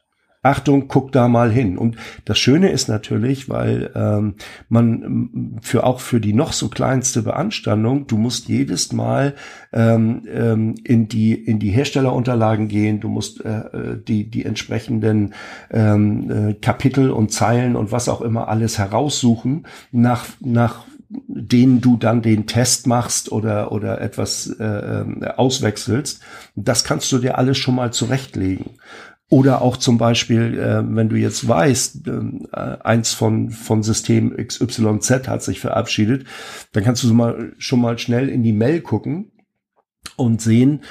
[0.48, 1.78] Achtung, guck da mal hin.
[1.78, 4.36] Und das Schöne ist natürlich, weil ähm,
[4.70, 9.36] man ähm, für auch für die noch so kleinste Beanstandung, du musst jedes Mal
[9.74, 15.34] ähm, ähm, in die in die Herstellerunterlagen gehen, du musst äh, äh, die die entsprechenden
[15.72, 21.96] ähm, äh, Kapitel und Zeilen und was auch immer alles heraussuchen nach nach denen du
[21.96, 26.22] dann den Test machst oder oder etwas äh, ähm, auswechselst.
[26.56, 28.72] Das kannst du dir alles schon mal zurechtlegen.
[29.30, 35.28] Oder auch zum Beispiel, äh, wenn du jetzt weißt, äh, eins von, von System XYZ
[35.28, 36.26] hat sich verabschiedet,
[36.72, 39.32] dann kannst du mal, schon mal schnell in die Mail gucken
[40.16, 40.84] und sehen,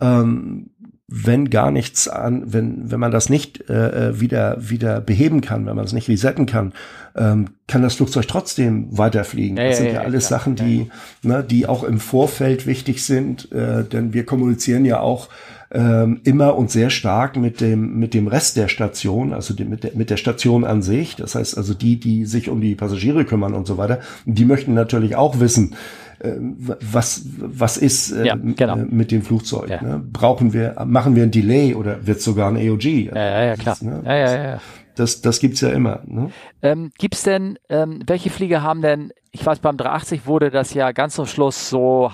[0.00, 0.70] ähm,
[1.06, 5.66] wenn gar nichts an, wenn, wenn man das nicht äh, äh, wieder, wieder beheben kann,
[5.66, 6.72] wenn man es nicht resetten kann,
[7.14, 9.56] ähm, kann das Flugzeug trotzdem weiterfliegen.
[9.56, 10.40] Ja, das ja, sind ja, ja, alles klar.
[10.40, 10.90] Sachen, die,
[11.22, 15.28] ne, die auch im Vorfeld wichtig sind, äh, denn wir kommunizieren ja auch
[15.74, 19.82] ähm, immer und sehr stark mit dem mit dem Rest der Station, also dem, mit,
[19.82, 21.16] der, mit der Station an sich.
[21.16, 24.72] Das heißt also die, die sich um die Passagiere kümmern und so weiter, die möchten
[24.74, 25.74] natürlich auch wissen,
[26.20, 28.76] äh, was was ist äh, Ja, genau.
[28.76, 29.68] äh, mit dem Flugzeug.
[29.68, 29.82] Ja.
[29.82, 30.02] Ne?
[30.12, 32.84] Brauchen wir machen wir ein Delay oder wird sogar ein AOG?
[32.84, 33.74] Ja, ja, ja, klar.
[33.74, 34.00] Das, ne?
[34.04, 34.60] Ja, ja, ja.
[34.94, 36.02] Das das gibt's ja immer.
[36.06, 36.30] Ne?
[36.62, 40.92] Ähm, gibt's denn, ähm, welche Flieger haben denn, ich weiß, beim 380 wurde das ja
[40.92, 42.10] ganz zum Schluss so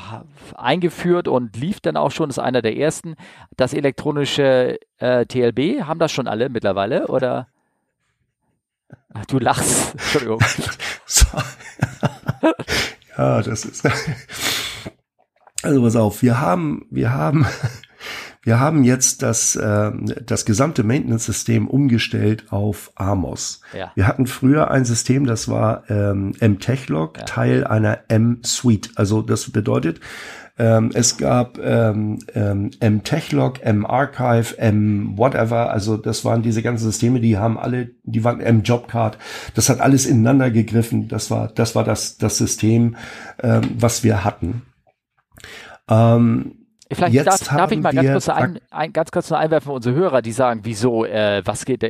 [0.56, 3.16] eingeführt und lief dann auch schon, das ist einer der ersten,
[3.56, 7.48] das elektronische äh, TLB, haben das schon alle mittlerweile oder?
[9.12, 9.92] Ach, du lachst.
[9.98, 10.40] Entschuldigung.
[13.18, 13.86] Ja, das ist.
[15.62, 17.46] Also pass auf, wir haben, wir haben,
[18.42, 19.90] wir haben jetzt das, äh,
[20.24, 23.60] das gesamte Maintenance-System umgestellt auf Amos.
[23.76, 23.92] Ja.
[23.94, 27.24] Wir hatten früher ein System, das war ähm, M-Techlog, Ja.
[27.24, 28.92] Teil einer M-Suite.
[28.96, 30.00] Also das bedeutet,
[30.58, 35.70] ähm, es gab ähm, ähm, M-Techlog, M-Archive, M-Whatever.
[35.70, 39.18] Also das waren diese ganzen Systeme, die haben alle, die waren M-Jobcard.
[39.54, 41.08] Das hat alles ineinander gegriffen.
[41.08, 42.96] Das war das, war das, das System,
[43.42, 44.62] ähm, was wir hatten.
[45.88, 46.59] Ähm,
[46.92, 49.72] Vielleicht Jetzt darf, darf ich mal ganz kurz, ein, ein, ganz kurz noch einwerfen für
[49.74, 51.88] unsere Hörer, die sagen, wieso, äh, was geht da?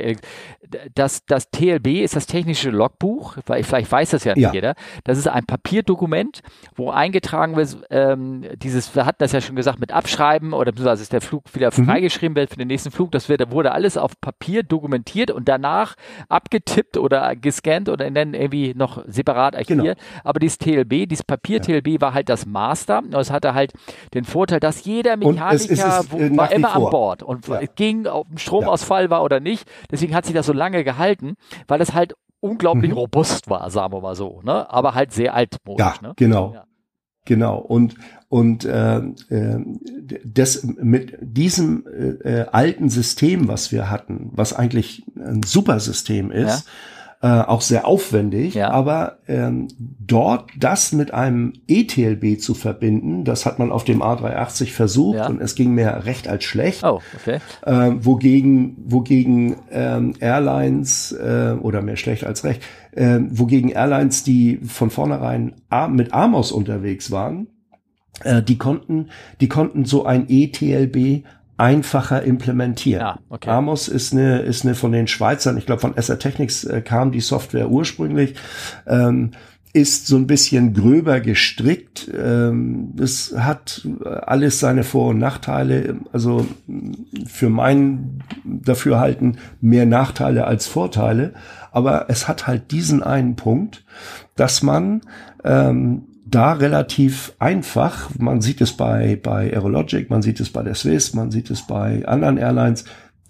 [0.93, 4.53] Das, das TLB ist das technische Logbuch, weil vielleicht weiß das ja nicht Ja.
[4.53, 4.75] jeder.
[5.03, 6.41] Das ist ein Papierdokument,
[6.75, 11.01] wo eingetragen wird, ähm, dieses, wir hatten das ja schon gesagt, mit Abschreiben oder beziehungsweise
[11.03, 11.85] ist der Flug wieder Mhm.
[11.85, 13.11] freigeschrieben wird für den nächsten Flug.
[13.11, 15.95] Das wird, wurde alles auf Papier dokumentiert und danach
[16.29, 19.97] abgetippt oder gescannt oder dann irgendwie noch separat archiviert.
[20.23, 22.99] Aber dieses TLB, dieses Papier-TLB war halt das Master.
[22.99, 23.73] Und es hatte halt
[24.13, 26.81] den Vorteil, dass jeder Es ist Mechaniker es, wo- äh, war immer an.
[26.89, 27.59] Bord und Ja.
[27.61, 29.69] es ging, ob ein Stromausfall war oder nicht.
[29.89, 31.35] Deswegen hat sich das so lange gehalten,
[31.67, 32.97] weil es halt unglaublich Mhm.
[32.97, 34.69] robust war, sagen wir mal so, ne?
[34.71, 36.13] Aber halt sehr altmodisch, Ja, ne?
[36.15, 36.53] genau.
[36.53, 36.63] Ja.
[37.25, 37.59] Genau.
[37.59, 37.95] Und
[38.29, 39.59] und äh, äh,
[40.25, 46.31] das mit diesem äh, äh, alten System, was wir hatten, was eigentlich ein super System
[46.31, 46.67] ist,
[47.23, 48.71] äh, auch sehr aufwendig, Ja.
[48.71, 49.67] aber ähm,
[49.99, 55.27] dort das mit einem ETLB zu verbinden, das hat man auf dem A380 versucht Ja.
[55.27, 56.83] und es ging mehr recht als schlecht.
[56.83, 57.37] Oh, okay.
[57.63, 64.59] äh, wogegen, wogegen ähm, Airlines äh, oder mehr schlecht als recht, äh, wogegen Airlines, die
[64.65, 65.53] von vornherein
[65.89, 67.47] mit Amos unterwegs waren,
[68.23, 69.09] äh, die konnten,
[69.41, 71.23] die konnten so ein ETLB
[71.61, 73.01] einfacher implementieren.
[73.01, 73.49] Ja, okay.
[73.51, 77.11] Amos ist eine, ist eine von den Schweizern, ich glaube von SR Technics äh, kam
[77.11, 78.33] die Software ursprünglich,
[78.87, 79.31] ähm,
[79.71, 82.09] ist so ein bisschen gröber gestrickt.
[82.17, 85.97] Ähm, das hat äh, alles seine Vor- und Nachteile.
[86.11, 86.97] Also mh,
[87.27, 91.33] für mein Dafürhalten mehr Nachteile als Vorteile.
[91.71, 93.85] Aber es hat halt diesen einen Punkt,
[94.35, 95.01] dass man
[95.43, 100.75] ähm, da relativ einfach, man sieht es bei, bei Aerologic, man sieht es bei der
[100.75, 102.85] Swiss, man sieht es bei anderen Airlines,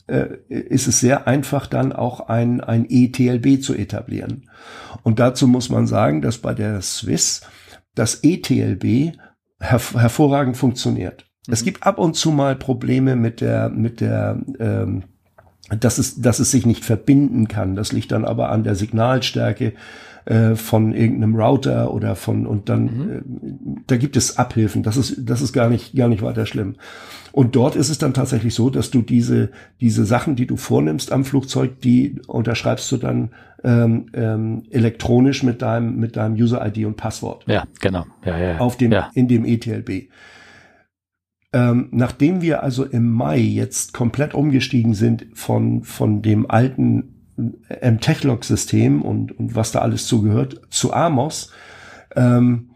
[0.07, 4.49] äh, ist es sehr einfach dann auch ein, ein ETLB zu etablieren.
[5.03, 7.41] Und dazu muss man sagen, dass bei der Swiss
[7.95, 9.15] das ETLB
[9.59, 11.25] herv hervorragend funktioniert.
[11.47, 15.03] Es gibt ab und zu mal Probleme mit der, mit der, ähm,
[15.69, 17.75] dass es, dass es sich nicht verbinden kann.
[17.75, 19.73] Das liegt dann aber an der Signalstärke
[20.25, 24.83] äh, von irgendeinem Router oder von und dann äh, da gibt es Abhilfen.
[24.83, 26.75] Das ist das ist gar nicht gar nicht weiter schlimm.
[27.31, 31.11] Und dort ist es dann tatsächlich so, dass du diese diese Sachen, die du vornimmst
[31.11, 33.31] am Flugzeug, die unterschreibst du dann
[33.63, 38.05] ähm, ähm, elektronisch mit deinem mit deinem User ID und Passwort Ja, genau.
[38.25, 38.57] Ja, ja, ja.
[38.59, 39.09] auf dem, ja.
[39.13, 40.09] in dem ETLB.
[41.53, 47.20] Ähm, nachdem wir also im Mai jetzt komplett umgestiegen sind von, von dem alten
[47.69, 51.51] M-Techlog-System und, und was da alles zugehört zu Amos,
[52.15, 52.71] ähm,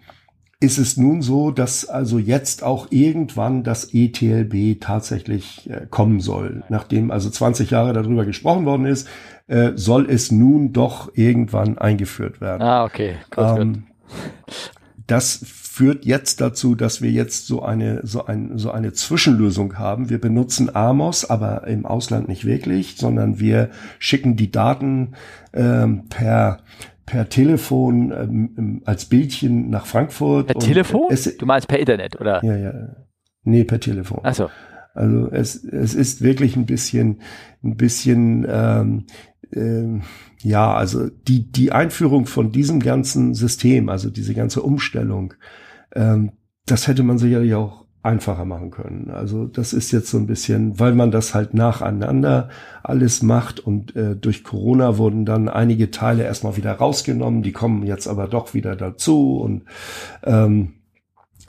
[0.62, 6.64] ist es nun so, dass also jetzt auch irgendwann das ETLB tatsächlich äh, kommen soll.
[6.70, 9.08] Nachdem also 20 Jahre darüber gesprochen worden ist,
[9.48, 12.62] äh, soll es nun doch irgendwann eingeführt werden.
[12.62, 13.16] Ah, okay.
[13.30, 13.60] Gut, gut.
[13.60, 13.84] Ähm,
[15.08, 15.38] das
[15.76, 20.10] führt jetzt dazu, dass wir jetzt so eine, so ein, so eine Zwischenlösung haben.
[20.10, 25.16] Wir benutzen Amos, aber im Ausland nicht wirklich, sondern wir schicken die Daten
[25.54, 26.60] ähm, per,
[27.06, 30.48] per Telefon ähm, als Bildchen nach Frankfurt.
[30.48, 31.08] Per Telefon?
[31.10, 32.42] Es, du meinst per Internet, oder?
[32.42, 32.96] ja, ja.
[33.44, 34.22] Nee, per Telefon.
[34.24, 34.50] Ach so.
[34.94, 37.20] Also es, es ist wirklich ein bisschen,
[37.66, 39.08] ein bisschen, ähm,
[39.52, 40.04] ähm,
[40.42, 45.34] ja, also die, die Einführung von diesem ganzen System, also diese ganze Umstellung,
[45.96, 46.32] ähm,
[46.66, 49.10] das hätte man sicherlich auch einfacher machen können.
[49.10, 52.50] Also das ist jetzt so ein bisschen, weil man das halt nacheinander
[52.84, 57.84] alles macht und äh, durch Corona wurden dann einige Teile erstmal wieder rausgenommen, die kommen
[57.84, 59.64] jetzt aber doch wieder dazu und
[60.24, 60.74] ähm,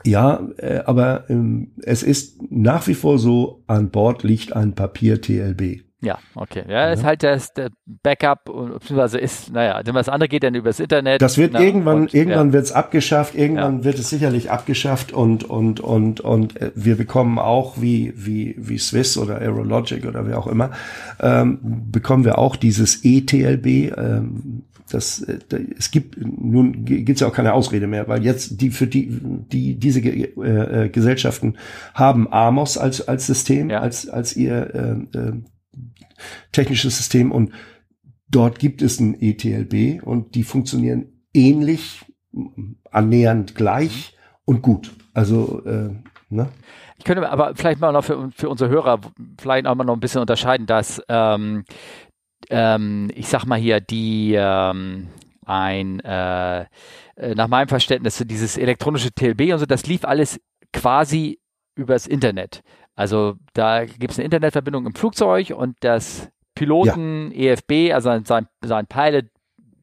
[0.03, 5.86] ja, äh, aber ähm, es ist nach wie vor so, an Bord liegt ein Papier-TLB.
[6.07, 6.63] Ja, okay.
[6.69, 10.79] Ja, ist halt das der Backup und beziehungsweise ist, naja, was andere geht dann übers
[10.79, 11.21] Internet.
[11.21, 12.53] Das wird Na, irgendwann, und, irgendwann ja.
[12.53, 17.81] wird's abgeschafft, irgendwann wird es sicherlich abgeschafft und und und und äh, wir bekommen auch
[17.81, 20.71] wie wie wie Swiss oder Aerologic oder wer auch immer
[21.19, 21.59] ähm,
[21.91, 23.65] bekommen wir auch dieses ETLB.
[23.97, 28.61] Ähm, das, äh, da- es gibt nun gibt's ja auch keine Ausrede mehr, weil jetzt
[28.61, 29.19] die für die
[29.51, 31.55] die diese äh, äh, Gesellschaften
[31.93, 33.81] haben Amos als als System Ja.
[33.81, 35.31] als als ihr äh,
[36.51, 37.51] technisches System und
[38.29, 42.05] dort gibt es ein ETLB und die funktionieren ähnlich,
[42.91, 44.15] annähernd gleich
[44.45, 44.91] und gut.
[45.13, 45.89] Also, äh,
[46.29, 46.49] ne?
[46.97, 48.99] Ich könnte aber vielleicht mal noch für, für unsere Hörer
[49.39, 51.63] vielleicht auch mal noch ein bisschen unterscheiden, dass ähm,
[52.49, 55.07] ähm, ich sag mal hier die ähm,
[55.45, 56.65] ein äh,
[57.35, 60.39] nach meinem Verständnis dieses elektronische TLB und so, das lief alles
[60.73, 61.39] quasi
[61.75, 62.61] übers Internet.
[62.97, 67.53] Also da gibt es eine Internetverbindung im Flugzeug und das Piloten ja.
[67.53, 69.25] EFB, also sein, sein Pilot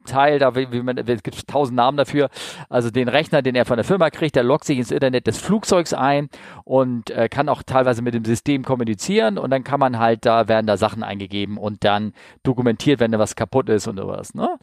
[0.05, 2.29] Teil, da wie man, es gibt tausend Namen dafür.
[2.69, 5.39] Also den Rechner, den er von der Firma kriegt, der loggt sich ins Internet des
[5.39, 6.29] Flugzeugs ein
[6.65, 10.47] und äh, kann auch teilweise mit dem System kommunizieren und dann kann man halt, da
[10.47, 12.13] werden da Sachen eingegeben und dann
[12.43, 14.35] dokumentiert, wenn da was kaputt ist und sowas.
[14.35, 14.59] Ne?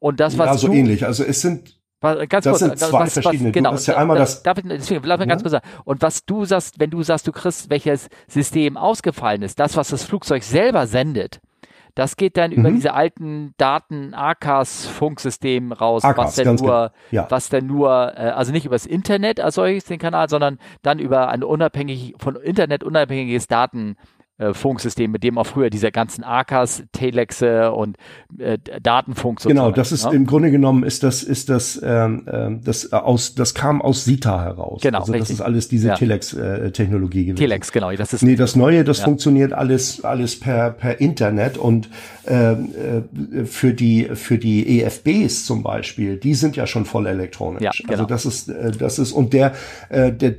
[0.00, 1.06] Und das, was ja, so du, ähnlich.
[1.06, 3.48] Also es sind Ganz das kurz, sind zwei was, verschiedene.
[3.48, 4.42] Was, genau, du hast ja einmal das.
[4.42, 5.66] Darf ich, deswegen, lass mich ganz kurz sagen.
[5.84, 9.88] Und was du sagst, wenn du sagst, du kriegst, welches System ausgefallen ist, das, was
[9.88, 11.40] das Flugzeug selber sendet,
[11.96, 12.58] das geht dann mhm.
[12.58, 17.26] über diese alten Daten ACAS Funksystem raus, ACAS, was denn nur, ja.
[17.30, 21.28] was denn nur, äh, also nicht übers Internet als solches den Kanal, sondern dann über
[21.28, 23.96] ein unabhängig von Internet unabhängiges Daten
[24.38, 27.96] äh, Funksystem, mit dem auch früher diese ganzen AKAs, Telexe und
[28.38, 30.14] äh, Datenfunk Genau, das ist ne?
[30.14, 34.04] im Grunde genommen ist das ist das ähm, ähm das äh, aus das kam aus
[34.04, 34.82] Sita heraus.
[34.82, 35.28] Genau, also richtig.
[35.28, 35.94] das ist alles diese ja.
[35.94, 37.36] Telex äh, Technologie gewesen.
[37.36, 39.04] Telex, genau, das ist Nee, das neue, das ja.
[39.04, 41.88] funktioniert alles alles per per Internet und
[42.26, 42.68] ähm,
[43.32, 47.62] äh, für die für die EFBs zum Beispiel, die sind ja schon voll elektronisch.
[47.62, 47.92] Ja, also genau.
[47.92, 49.54] Also das ist äh, das ist und der
[49.88, 50.34] äh, der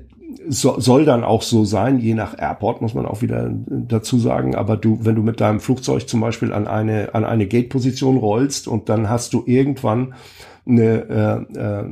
[0.50, 4.56] so, soll dann auch so sein, je nach Airport muss man auch wieder dazu sagen.
[4.56, 8.68] Aber du, wenn du mit deinem Flugzeug zum Beispiel an eine an eine Gate-Position rollst
[8.68, 10.14] und dann hast du irgendwann
[10.66, 11.86] eine äh, äh,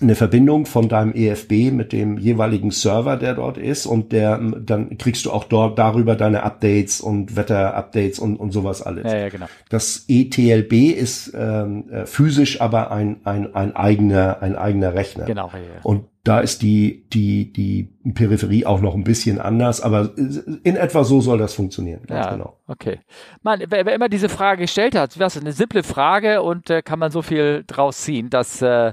[0.00, 4.96] eine Verbindung von deinem EFB mit dem jeweiligen Server, der dort ist und der dann
[4.98, 9.04] kriegst du auch dort darüber deine Updates und Wetter-Updates und, und sowas alles.
[9.04, 9.46] Ja, ja, genau.
[9.70, 15.24] Das ETLB ist ähm, äh, physisch aber ein, ein, ein eigener ein eigener Rechner.
[15.24, 15.50] Genau.
[15.52, 15.66] Ja, ja.
[15.82, 21.02] Und da ist die, die, die Peripherie auch noch ein bisschen anders, aber in etwa
[21.02, 22.02] so soll das funktionieren.
[22.06, 22.58] Ganz ja, genau.
[22.66, 23.00] Okay.
[23.42, 26.82] Man, wer, wer, immer diese Frage gestellt hat, das ist eine simple Frage und äh,
[26.82, 28.92] kann man so viel draus ziehen, dass äh,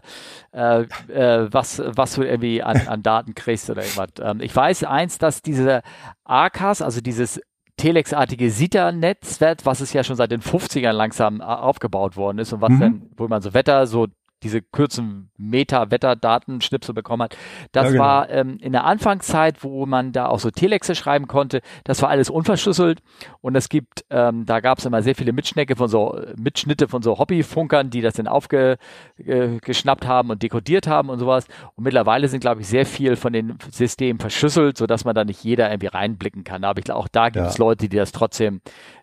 [0.53, 4.11] äh, äh, was, was du irgendwie an, an Daten kriegst oder irgendwas.
[4.21, 5.81] Ähm, ich weiß eins, dass diese
[6.23, 7.41] ACAS, also dieses
[7.75, 12.61] Telex-artige SITA-Netzwerk, was es ja schon seit den 50ern langsam äh, aufgebaut worden ist und
[12.61, 12.79] was mhm.
[12.79, 14.07] dann, wo man so Wetter, so
[14.45, 17.37] diese kurzen Meta-Wetterdatenschnipsel bekommen hat.
[17.71, 18.03] Das ja, genau.
[18.03, 21.61] war ähm, in der Anfangszeit, wo man da auch so Telexe schreiben konnte.
[21.83, 23.01] Das war alles unverschlüsselt
[23.41, 27.01] und es gibt, ähm, da gab es immer sehr viele Mitschnecke von so Mitschnitte von
[27.01, 31.47] so Hobbyfunkern, die das dann aufgeschnappt äh, haben und dekodiert haben und sowas.
[31.75, 35.43] Und mittlerweile sind, glaube ich, sehr viel von den Systemen verschlüsselt, sodass man da nicht
[35.43, 36.63] jeder irgendwie reinblicken kann.
[36.63, 37.65] Aber ich glaube, auch da gibt es ja.
[37.65, 38.61] Leute, die das trotzdem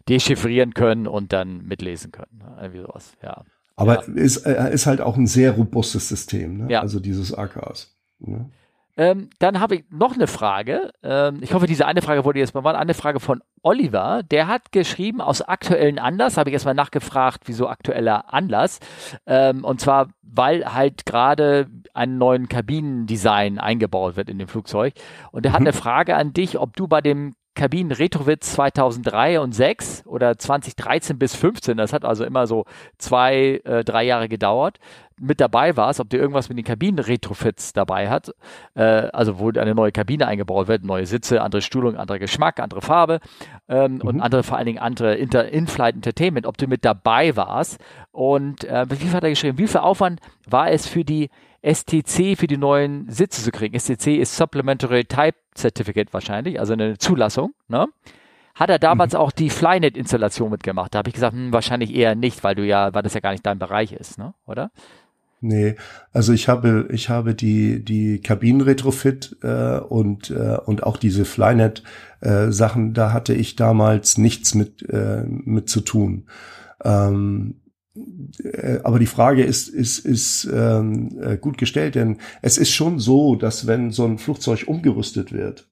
[0.09, 2.45] dechiffrieren können und dann mitlesen können.
[2.61, 3.43] Irgendwie sowas, ja.
[3.77, 4.15] Aber ja.
[4.15, 6.67] ist, äh, ist halt auch ein sehr robustes System, ne?
[6.71, 6.81] ja.
[6.81, 7.97] also dieses AKs.
[8.21, 8.51] Ne?
[8.97, 10.93] Ähm, dann habe ich noch eine Frage.
[11.03, 14.23] Ähm, ich hoffe, diese eine Frage wurde jetzt mal eine Frage von Oliver.
[14.23, 18.81] Der hat geschrieben, aus aktuellen Anlass, habe ich erstmal nachgefragt, wieso aktueller Anlass.
[19.27, 24.95] Ähm, und zwar, weil halt gerade ein neuen Kabinendesign eingebaut wird in dem Flugzeug.
[25.31, 25.69] Und er hat mhm.
[25.69, 31.19] eine Frage an dich, ob du bei dem Kabinen Retrowitz 2003 und 6 oder 2013
[31.19, 32.65] bis 15, das hat also immer so
[32.99, 34.79] zwei, äh, drei Jahre gedauert,
[35.21, 38.35] mit dabei warst, ob du irgendwas mit den Kabinen Retrofits dabei hat,
[38.75, 42.81] äh, also wo eine neue Kabine eingebaut wird, neue Sitze, andere Stuhlung, anderer Geschmack, andere
[42.81, 43.21] Farbe
[43.69, 44.01] ähm, mhm.
[44.01, 47.79] und andere, vor allen Dingen andere In-Flight Entertainment, ob du mit dabei warst.
[48.11, 51.31] Und äh, wie viel hat er geschrieben, wie viel Aufwand war es für die
[51.63, 53.79] STC für die neuen Sitze zu kriegen.
[53.79, 57.55] STC ist Supplementary Type Certificate wahrscheinlich, also eine Zulassung.
[57.69, 57.87] Ne?
[58.55, 59.21] Hat er damals mhm.
[59.21, 60.95] auch die Flynet-Installation mitgemacht?
[60.95, 63.33] Da habe ich gesagt, hm, wahrscheinlich eher nicht, weil du ja, weil das ja gar
[63.33, 64.35] nicht dein Bereich ist, ne?
[64.47, 64.71] oder?
[65.45, 65.75] Nee,
[66.13, 71.83] also ich habe ich habe die die Kabinenretrofit äh, und äh, und auch diese Flynet
[72.21, 76.27] äh, da hatte ich damals nichts mit äh, mit zu tun.
[76.85, 77.62] Ähm, äh,
[78.83, 83.37] aber die Frage ist, ist, ist ähm, äh, gut gestellt, denn es ist schon so,
[83.37, 85.69] dass wenn so ein Flugzeug umgerüstet wird,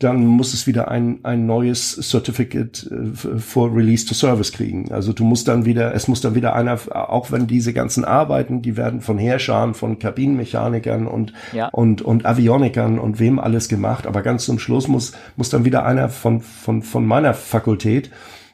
[0.00, 4.90] dann muss es wieder ein, ein neues Certificate äh, for Release to Service kriegen.
[4.90, 8.62] Also du musst dann wieder, es muss dann wieder einer, auch wenn diese ganzen Arbeiten,
[8.62, 11.68] die werden von Herrschern, von Kabinenmechanikern und, ja.
[11.68, 15.84] und, und Avionikern und wem alles gemacht, aber ganz zum Schluss muss, muss dann wieder
[15.84, 18.10] einer von, von, von meiner Fakultät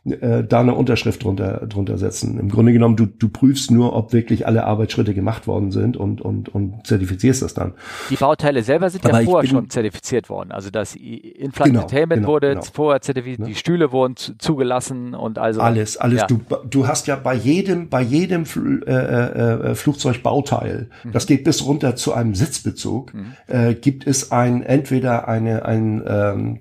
[0.06, 2.38] äh, da eine Unterschrift drunter, drunter setzen.
[2.38, 6.20] Im Grunde genommen, du, du prüfst nur, ob wirklich alle Arbeitsschritte gemacht worden sind und,
[6.20, 7.74] und, und zertifizierst das dann.
[8.10, 10.52] Die Bauteile selber sind Aber ja vorher bin- schon zertifiziert worden.
[10.52, 12.62] Also das In-Flight Genau, Entertainment genau, wurde genau.
[12.72, 13.46] vorher zertifiziert, Ne?
[13.46, 16.20] die Stühle wurden zu, zugelassen und also Alles, alles.
[16.20, 16.26] Ja.
[16.26, 18.44] Du, du hast ja bei jedem, bei jedem
[18.86, 21.12] äh, äh, äh, Flugzeugbauteil, Mhm.
[21.12, 23.12] das geht bis runter zu einem Sitzbezug,
[23.46, 26.58] äh, gibt es ein entweder eine ein ähm,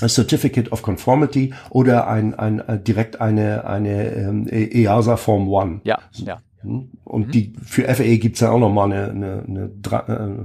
[0.00, 5.80] Certificate of Conformity oder ein, ein äh, direkt eine eine ähm, EASA Form One.
[5.84, 6.40] Ja, ja.
[6.62, 6.90] Hm?
[7.04, 10.08] Und die für FAA gibt's ja auch noch mal eine, eine, eine dra-
[10.40, 10.44] äh,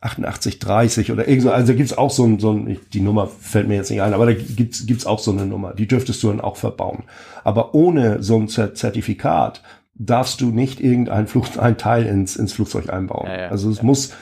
[0.00, 3.66] 8830 oder irgend so, also da gibt's auch so ein, so ein, die Nummer fällt
[3.66, 6.28] mir jetzt nicht ein, aber da gibt's gibt's auch so eine Nummer, die dürftest du
[6.28, 7.04] dann auch verbauen.
[7.42, 9.62] Aber ohne so ein Zer- Zertifikat
[9.94, 13.26] darfst du nicht irgendein Flug, ein Teil ins, ins Flugzeug einbauen.
[13.26, 13.84] Ja, ja, also es ja.
[13.84, 14.12] muss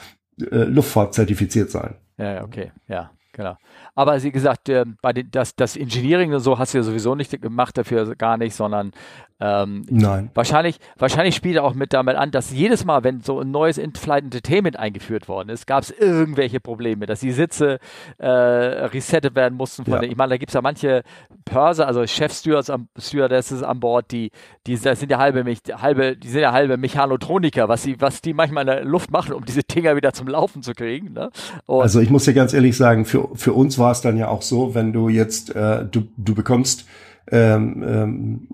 [0.41, 1.93] äh, Luftfahrt zertifiziert sein.
[2.17, 3.55] Ja, okay, ja, genau.
[3.97, 7.15] Aber wie gesagt, äh, bei den, das, das Engineering und so hast du ja sowieso
[7.15, 8.91] nicht gemacht, dafür gar nicht, sondern
[9.39, 10.31] ähm, Nein.
[10.33, 13.77] Wahrscheinlich, wahrscheinlich spielt er auch mit damit an, dass jedes Mal, wenn so ein neues
[13.77, 17.79] In-Flight Entertainment eingeführt worden ist, gab es irgendwelche Probleme, dass die Sitze
[18.17, 19.85] äh, resettet werden mussten.
[19.85, 19.99] Von Ja.
[19.99, 21.03] den, ich meine, da gibt es ja manche
[21.45, 24.31] Pörser, also Chefstewards am Stewardesses an Bord, die,
[24.65, 25.45] die das sind ja halbe,
[25.81, 29.33] halbe, die sind ja halbe Mechanotroniker, was sie, was die manchmal in der Luft machen,
[29.33, 31.13] um diese Dinger wieder zum Laufen zu kriegen.
[31.13, 31.29] Ne?
[31.67, 34.41] Also ich muss dir ganz ehrlich sagen, für, für uns war es dann ja auch
[34.41, 36.85] so, wenn du jetzt, äh, du, du bekommst
[37.31, 38.47] ähm, ähm,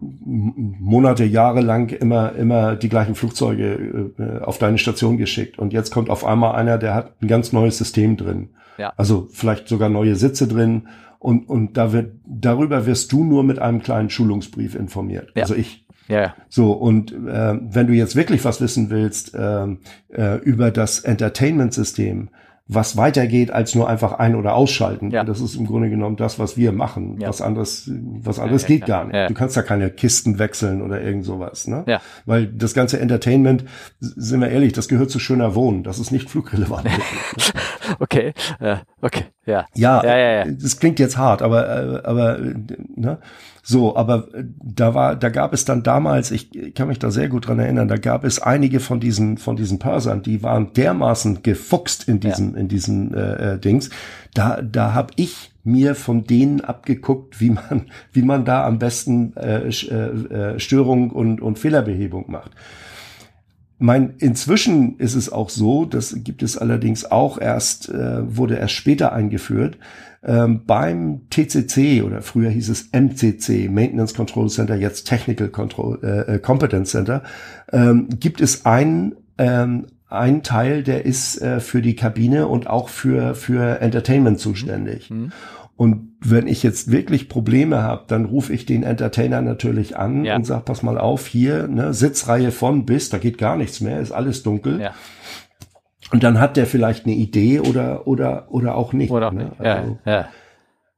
[0.79, 5.59] Monate, Jahre lang immer, immer die gleichen Flugzeuge äh, auf deine Station geschickt.
[5.59, 8.49] Und jetzt kommt auf einmal einer, der hat ein ganz neues System drin.
[8.77, 8.93] Ja.
[8.97, 10.87] Also vielleicht sogar neue Sitze drin.
[11.19, 15.31] Und, und da wird, darüber wirst du nur mit einem kleinen Schulungsbrief informiert.
[15.35, 15.43] Ja.
[15.43, 16.35] Also ich, ja, ja.
[16.49, 19.79] so, und äh, wenn du jetzt wirklich was wissen willst ähm,
[20.09, 22.29] äh, über das Entertainment-System,
[22.65, 25.23] was weitergeht als nur einfach ein- oder ausschalten, Ja.
[25.25, 27.19] das ist im Grunde genommen das, was wir machen.
[27.19, 27.27] Ja.
[27.27, 29.15] Was anderes, was anderes ja, geht gar nicht.
[29.15, 29.27] Ja.
[29.27, 31.67] Du kannst da keine Kisten wechseln oder irgend sowas.
[31.67, 31.83] Ne?
[31.87, 32.01] Ja.
[32.25, 33.65] Weil das ganze Entertainment,
[33.99, 35.83] sind wir ehrlich, das gehört zu schöner Wohnen.
[35.83, 36.87] Das ist nicht flugrelevant.
[37.99, 39.65] Okay, äh, okay, ja.
[39.75, 40.45] Ja, Ja, ja, ja.
[40.51, 42.53] das klingt jetzt hart, aber äh, aber äh,
[42.95, 43.17] ne?
[43.61, 47.29] so, aber äh, da war, da gab es dann damals, ich kann mich da sehr
[47.29, 51.43] gut dran erinnern, da gab es einige von diesen von diesen Persern, die waren dermaßen
[51.43, 53.89] gefuchst in diesem in diesen äh, Dings.
[54.33, 59.35] Da da habe ich mir von denen abgeguckt, wie man wie man da am besten
[59.37, 62.51] äh, äh, äh, Störung und und Fehlerbehebung macht.
[63.79, 68.73] Mein, inzwischen ist es auch so, das gibt es allerdings auch erst, äh, wurde erst
[68.73, 69.77] später eingeführt,
[70.23, 76.35] ähm, beim TCC oder früher hieß es MCC, Maintenance Control Center, jetzt Technical Control äh,
[76.35, 77.23] äh, Competence Center,
[77.73, 82.87] ähm, gibt es einen, ähm, einen Teil, der ist äh, für die Kabine und auch
[82.87, 85.09] für, für Entertainment zuständig.
[85.75, 90.35] Und wenn ich jetzt wirklich Probleme habe, dann rufe ich den Entertainer natürlich an Ja.
[90.35, 93.99] und sag, pass mal auf, hier, ne, Sitzreihe von bis, da geht gar nichts mehr,
[93.99, 94.81] ist alles dunkel.
[94.81, 94.91] Ja.
[96.11, 99.11] Und dann hat der vielleicht eine Idee oder oder oder auch nicht.
[99.11, 99.45] Oder auch ne?
[99.45, 99.59] nicht.
[99.59, 100.27] Also, ja.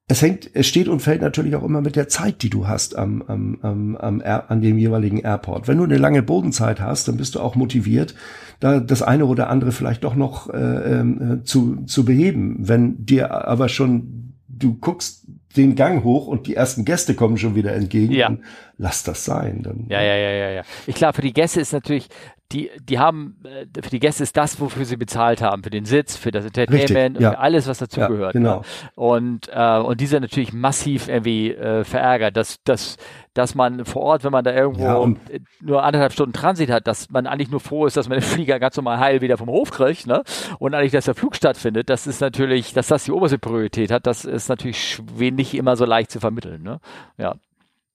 [0.08, 2.96] Es hängt, es steht und fällt natürlich auch immer mit der Zeit, die du hast
[2.96, 5.68] am, am, am, am Air, an dem jeweiligen Airport.
[5.68, 8.14] Wenn du eine lange Bodenzeit hast, dann bist du auch motiviert,
[8.60, 12.58] da das eine oder andere vielleicht doch noch äh, ähm, äh, zu, zu beheben.
[12.60, 14.25] Wenn dir aber schon
[14.58, 15.26] du guckst
[15.58, 18.30] den Gang hoch und die ersten Gäste kommen schon wieder entgegen, Ja.
[18.30, 18.44] dann
[18.78, 19.62] lass das sein.
[19.64, 20.62] Dann, Ja, ja, ja, ja, ja.
[20.88, 22.10] Ich glaube, für die Gäste ist natürlich,
[22.52, 25.86] die, die haben, äh, für die Gäste ist das, wofür sie bezahlt haben, für den
[25.86, 27.32] Sitz, für das Entertainment, Richtig, ja.
[27.32, 28.36] für alles, was dazugehört.
[28.36, 28.58] Ja, genau.
[28.58, 28.62] Ne?
[28.96, 32.98] Und, äh, und die sind natürlich massiv irgendwie äh, verärgert, dass, dass,
[33.34, 35.14] dass man vor Ort, wenn man da irgendwo Ja,
[35.62, 38.60] nur anderthalb Stunden Transit hat, dass man eigentlich nur froh ist, dass man den Flieger
[38.60, 40.24] ganz normal heil wieder vom Hof kriegt, ne?
[40.60, 44.06] Und eigentlich, dass der Flug stattfindet, das ist natürlich, dass das die oberste Priorität hat,
[44.06, 46.80] das ist natürlich nicht immer so leicht zu vermitteln, ne?
[47.18, 47.36] Ja.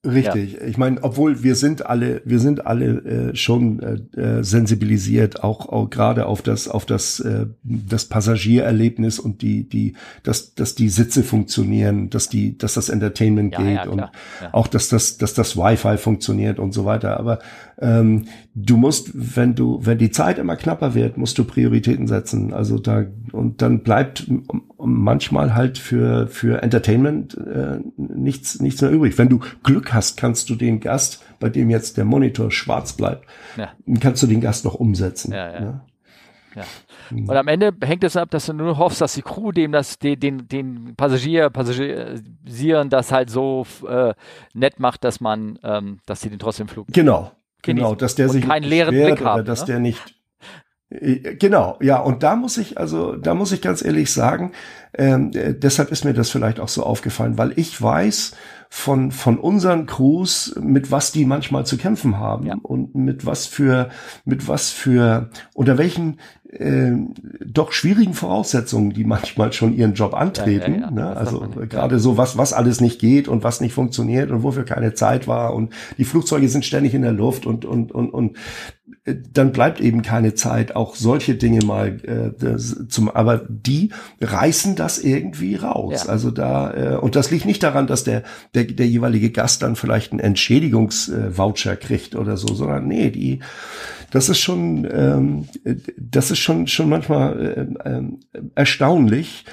[0.03, 0.59] Richtig.
[0.59, 5.69] Ich meine, obwohl wir sind alle, wir sind alle äh, schon äh, äh, sensibilisiert, auch,
[5.69, 10.89] auch gerade auf das, auf das, äh, das Passagiererlebnis und die, die, dass, dass die
[10.89, 13.99] Sitze funktionieren, dass die, dass das Entertainment Ja, geht ja, und.
[13.99, 14.11] Ja.
[14.53, 17.19] auch, dass das, dass das Wi-Fi funktioniert und so weiter.
[17.19, 17.37] Aber
[17.81, 22.53] ähm, du musst, wenn du, wenn die Zeit immer knapper wird, musst du Prioritäten setzen.
[22.53, 24.31] Also da und dann bleibt
[24.77, 29.17] manchmal halt für für Entertainment äh, nichts nichts mehr übrig.
[29.17, 33.25] Wenn du Glück hast, kannst du den Gast, bei dem jetzt der Monitor schwarz bleibt,
[33.57, 33.69] Ja.
[33.99, 35.33] kannst du den Gast noch umsetzen.
[35.33, 35.59] Ja, ja.
[35.59, 35.81] Ne?
[36.55, 36.63] Ja.
[37.11, 39.99] Und am Ende hängt es ab, dass du nur hoffst, dass die Crew dem das,
[39.99, 44.13] den, den, den Passagier, Passagieren das halt so äh,
[44.53, 46.87] nett macht, dass man, ähm, dass sie den trotzdem Flug.
[46.91, 47.31] Genau.
[47.61, 47.83] Genießen.
[47.85, 49.65] Genau, dass der Und sich keinen nicht leeren Blick oder dass ne?
[49.67, 50.15] der nicht
[50.89, 54.51] Äh, Genau, ja, und da muss ich, also da muss ich ganz ehrlich sagen,
[54.97, 58.33] ähm, äh, deshalb ist mir das vielleicht auch so aufgefallen, weil ich weiß
[58.69, 62.55] von, von unseren Crews, mit was die manchmal zu kämpfen haben Ja.
[62.61, 63.89] und mit was für,
[64.25, 66.19] mit was für, unter welchen
[66.51, 66.91] äh,
[67.45, 70.73] doch schwierigen Voraussetzungen, die manchmal schon ihren Job antreten.
[70.73, 70.91] Ja, ja, ja.
[70.91, 71.15] Ne?
[71.15, 74.93] Also gerade so was, was alles nicht geht und was nicht funktioniert und wofür keine
[74.93, 78.37] Zeit war und die Flugzeuge sind ständig in der Luft und und und und
[79.05, 83.09] dann bleibt eben keine Zeit, auch solche Dinge mal äh, das, zum.
[83.09, 86.03] Aber die reißen das irgendwie raus.
[86.05, 86.09] Ja.
[86.11, 88.21] Also da äh, und das liegt nicht daran, dass der
[88.53, 93.39] der, der jeweilige Gast dann vielleicht einen Entschädigungsvoucher kriegt oder so, sondern nee, die
[94.11, 98.19] das ist schon, ähm, äh, das ist schon schon manchmal äh, ähm,
[98.53, 99.45] erstaunlich,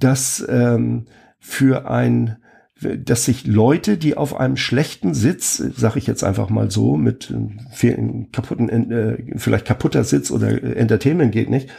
[0.00, 1.06] dass ähm,
[1.38, 2.38] für ein
[2.80, 7.32] dass sich Leute, die auf einem schlechten Sitz, sag ich jetzt einfach mal so, mit
[7.80, 11.70] äh, kaputten, äh, vielleicht kaputter Sitz oder äh, Entertainment geht nicht,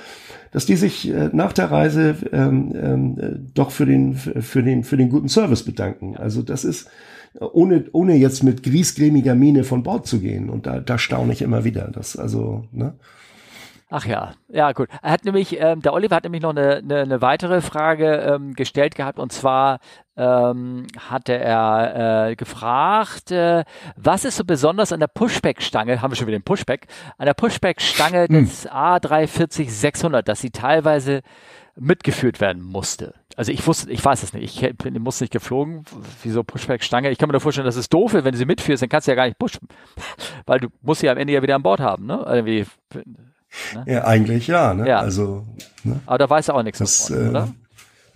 [0.52, 4.84] dass die sich äh, nach der Reise ähm, ähm, äh, doch für den für den
[4.84, 6.18] für den guten Service bedanken.
[6.18, 6.90] Also das ist
[7.40, 11.42] ohne ohne jetzt mit griesgrämiger Miene von Bord zu gehen und da da staune ich
[11.42, 11.90] immer wieder.
[11.94, 12.96] Das also ne.
[13.92, 14.88] Ach ja, ja gut.
[15.02, 18.54] Er hat nämlich, ähm, der Oliver hat nämlich noch eine, eine, eine weitere Frage ähm,
[18.54, 19.80] gestellt gehabt und zwar
[20.20, 23.64] ähm, hatte er äh, gefragt, äh,
[23.96, 26.88] was ist so besonders an der Pushback-Stange, haben wir schon wieder den Pushback,
[27.18, 31.22] an der Pushback-Stange des A340-600, dass sie teilweise
[31.76, 33.14] mitgeführt werden musste.
[33.38, 35.86] Also ich wusste, ich weiß es nicht, ich bin, muss nicht geflogen,
[36.24, 37.10] wieso Pushback-Stange.
[37.10, 39.08] Ich kann mir nur vorstellen, dass es doof ist, wenn du sie mitführst, dann kannst
[39.08, 39.70] du ja gar nicht pushen,
[40.46, 42.26] weil du musst sie am Ende ja wieder an Bord haben, ne?
[42.28, 42.66] Irgendwie,
[43.86, 44.74] Ja, eigentlich ja.
[44.74, 44.90] Ne?
[44.90, 45.00] Ja.
[45.00, 45.46] Also
[45.84, 46.02] ne?
[46.06, 47.48] aber da weiß er auch nichts Das, davon, äh, oder?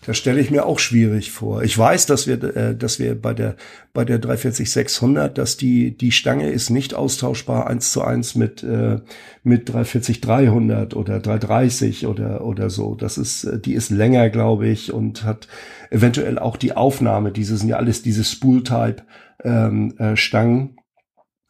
[0.06, 1.64] Das stelle ich mir auch schwierig vor.
[1.64, 3.56] Ich weiß, dass wir, äh, dass wir bei der
[3.94, 9.00] bei der 340-600, dass die die Stange ist nicht austauschbar eins zu eins mit äh,
[9.44, 12.96] mit 340-300 oder 330 oder oder so.
[12.96, 15.48] Das ist, äh, die ist länger, glaube ich, und hat
[15.90, 17.32] eventuell auch die Aufnahme.
[17.32, 19.04] Diese sind ja alles diese Spool-Type
[19.44, 20.78] ähm, äh, Stangen.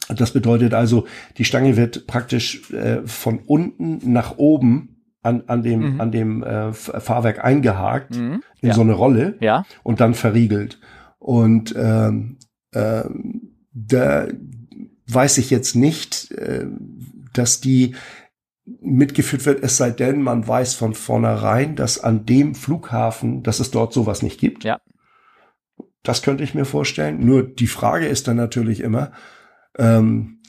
[0.10, 1.08] Das bedeutet also,
[1.38, 4.93] die Stange wird praktisch äh, von unten nach oben
[5.24, 6.02] an, an dem, Mhm.
[6.02, 8.44] an dem äh, Fahrwerk eingehakt Mhm.
[8.62, 8.76] in Ja.
[8.76, 10.80] so eine Rolle Ja, und dann verriegelt.
[11.20, 12.38] Und ähm,
[12.74, 14.28] ähm, da
[15.08, 16.68] weiß ich jetzt nicht, äh,
[17.34, 17.96] dass die
[18.82, 23.72] mitgeführt wird, es sei denn, man weiß von vornherein, dass an dem Flughafen, dass es
[23.72, 24.64] dort sowas nicht gibt.
[24.64, 24.80] Ja.
[26.04, 27.26] Das könnte ich mir vorstellen.
[27.26, 29.12] Nur die Frage ist dann natürlich immer,
[29.78, 30.40] ähm,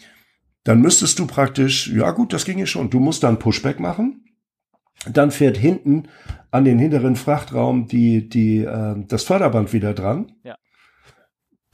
[0.64, 2.90] dann müsstest du praktisch, ja gut, das ginge schon.
[2.90, 4.23] Du musst dann Pushback machen.
[5.10, 6.04] Dann fährt hinten
[6.50, 10.32] an den hinteren Frachtraum die, die, äh, das Förderband wieder dran.
[10.44, 10.56] Ja.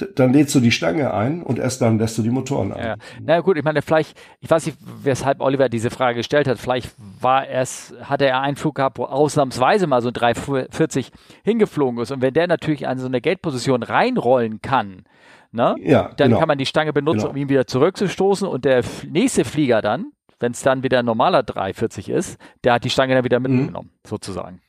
[0.01, 2.95] D dann lädst du die Stange ein und erst dann lässt du die Motoren ja.
[2.95, 2.99] an.
[3.21, 6.59] Na gut, ich meine, vielleicht, ich weiß nicht, weshalb Oliver diese Frage gestellt hat.
[6.59, 6.91] Vielleicht
[7.21, 11.13] war es, hatte er einen Flug gehabt, wo ausnahmsweise mal so ein 340
[11.45, 12.11] hingeflogen ist.
[12.11, 15.05] Und wenn der natürlich an so eine Gate-Position reinrollen kann,
[15.53, 16.39] ne, Ja, dann genau.
[16.39, 17.31] kann man die Stange benutzen, Genau.
[17.31, 18.49] um ihn wieder zurückzustoßen.
[18.49, 22.85] Und der nächste Flieger dann, wenn es dann wieder ein normaler 340 ist, der hat
[22.85, 23.57] die Stange dann wieder Mhm.
[23.57, 24.61] mitgenommen, sozusagen.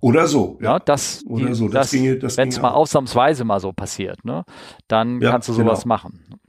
[0.00, 0.58] Oder so.
[0.60, 1.90] Ja, das, Oder die, so, das
[2.20, 4.44] das wenn es mal ausnahmsweise mal so passiert, ne,
[4.86, 5.94] dann Ja, kannst du sowas genau.
[5.94, 6.40] machen.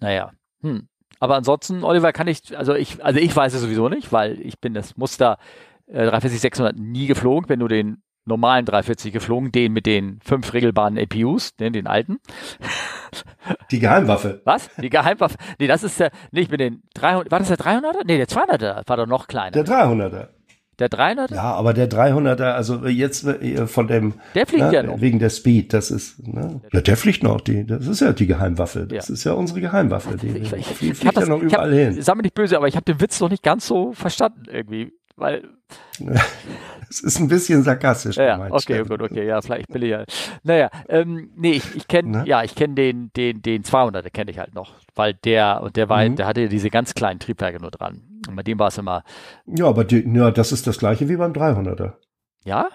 [0.00, 0.32] Naja,
[0.62, 0.88] hm.
[1.20, 4.58] Aber ansonsten, Oliver, kann ich, also ich, also ich weiß es sowieso nicht, weil ich
[4.60, 5.38] bin das Muster
[5.86, 10.98] äh, 340-600 nie geflogen, bin nur den normalen 340 geflogen, den mit den fünf regelbaren
[10.98, 12.18] APUs, den, den alten.
[13.70, 14.40] Die Geheimwaffe.
[14.44, 14.70] Was?
[14.80, 15.36] Die Geheimwaffe?
[15.58, 18.02] Nee, das ist der, nee, ich bin den 300, war das der 300er?
[18.06, 19.50] Nee, der 200er war doch noch kleiner.
[19.50, 20.28] Der 300er.
[20.78, 21.34] Der 300er?
[21.34, 25.00] Ja, aber der 300er, also jetzt äh, von dem, Der fliegt ne, ja noch.
[25.00, 28.26] wegen der Speed, das ist, ne, ja, der fliegt noch, die, das ist ja die
[28.26, 29.12] Geheimwaffe, das Ja.
[29.14, 32.00] ist ja unsere Geheimwaffe, die, Ich, ich, fliegt ich ja noch ich hab, überall hin.
[32.02, 34.92] Sei mir nicht böse, aber ich habe den Witz noch nicht ganz so verstanden irgendwie,
[35.22, 35.48] weil
[36.90, 38.88] Es ist ein bisschen sarkastisch Ja, gemeint, okay, Steffen.
[38.88, 40.04] gut, okay, ja, vielleicht bin ich ja.
[40.42, 42.24] Naja, ähm, nee, ich, ich kenne, Ne?
[42.26, 45.88] ja, ich kenne den, den, den 200, kenne ich halt noch, weil der, und der
[45.88, 46.16] war, Mhm.
[46.16, 48.02] der hatte ja diese ganz kleinen Triebwerke nur dran.
[48.28, 49.04] Und bei dem war es immer,
[49.46, 51.94] Ja, aber die, ja, das ist das gleiche wie beim 300er.
[52.44, 52.66] ja?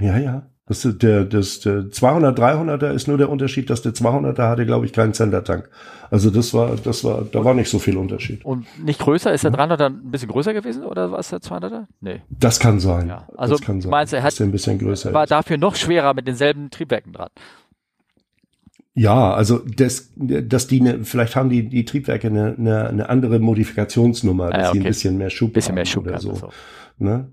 [0.00, 0.50] Ja, ja.
[0.66, 4.86] Das, der, das, der 200, 300er ist nur der Unterschied, dass der 200er hatte, glaube
[4.86, 5.68] ich, keinen Zendertank.
[6.08, 8.44] Also das war, das war, da war nicht so viel Unterschied.
[8.44, 11.86] Und nicht größer, ist der 300er ein bisschen größer gewesen oder war es der 200er?
[12.00, 12.22] Nee.
[12.30, 13.08] Das kann sein.
[13.08, 13.90] Ja, also das kann sein.
[13.90, 15.30] meinst du, er hat- ein bisschen größer War ist.
[15.30, 17.30] dafür noch schwerer mit denselben Triebwerken dran.
[18.94, 23.38] Ja, also das, dass die ne, vielleicht haben die die Triebwerke eine, eine, eine andere
[23.38, 24.88] Modifikationsnummer, dass Ah, ja, sie ein okay.
[24.88, 26.34] bisschen mehr Schub Bisschen mehr haben Schub oder so.
[26.34, 26.50] so.
[26.98, 27.32] Ne?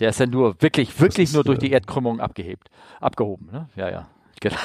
[0.00, 2.70] Der ist ja nur wirklich, wirklich ist, nur durch äh, die Erdkrümmung abgehebt,
[3.00, 3.68] abgehoben, ne?
[3.76, 4.08] Ja, ja.
[4.40, 4.56] Genau.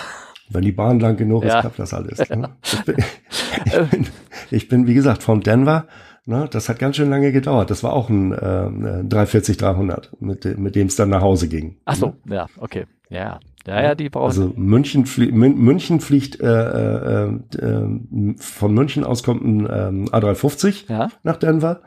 [0.50, 1.62] Wenn die Bahn lang genug ist, Ja.
[1.62, 2.30] klappt das alles.
[2.30, 2.50] Ne?
[2.64, 2.96] Ich, bin,
[3.66, 4.08] ich, bin,
[4.52, 5.88] ich bin, wie gesagt, von Denver
[6.26, 7.70] Ne, das hat ganz schön lange gedauert.
[7.70, 11.76] Das war auch ein äh, 340-300, mit, mit dem es dann nach Hause ging.
[11.84, 12.36] Ach so, ne?
[12.36, 12.86] ja, okay.
[13.10, 14.28] Ja, ja, ja, die brauchen.
[14.28, 20.90] Also München, flie München fliegt äh, äh, äh, von München aus kommt ein ähm, A350
[20.90, 21.10] ja?
[21.24, 21.82] nach Denver.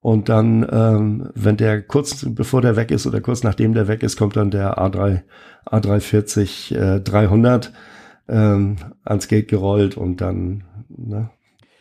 [0.00, 4.02] Und dann, ähm, wenn der kurz bevor der weg ist oder kurz nachdem der weg
[4.02, 5.22] ist, kommt dann der A3,
[5.66, 7.72] A340 äh, 300
[8.28, 11.30] ähm, ans Gate gerollt und dann, ne,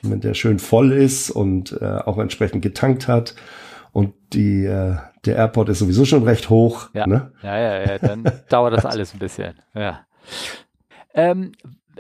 [0.02, 3.36] wenn der schön voll ist und äh, auch entsprechend getankt hat
[3.92, 4.96] und die, äh,
[5.26, 6.90] der Airport ist sowieso schon recht hoch.
[6.94, 7.32] Ja, ne?
[7.42, 9.56] ja, ja, ja, dann dauert das alles ein bisschen.
[9.74, 10.06] Ja.
[11.14, 11.52] Ähm,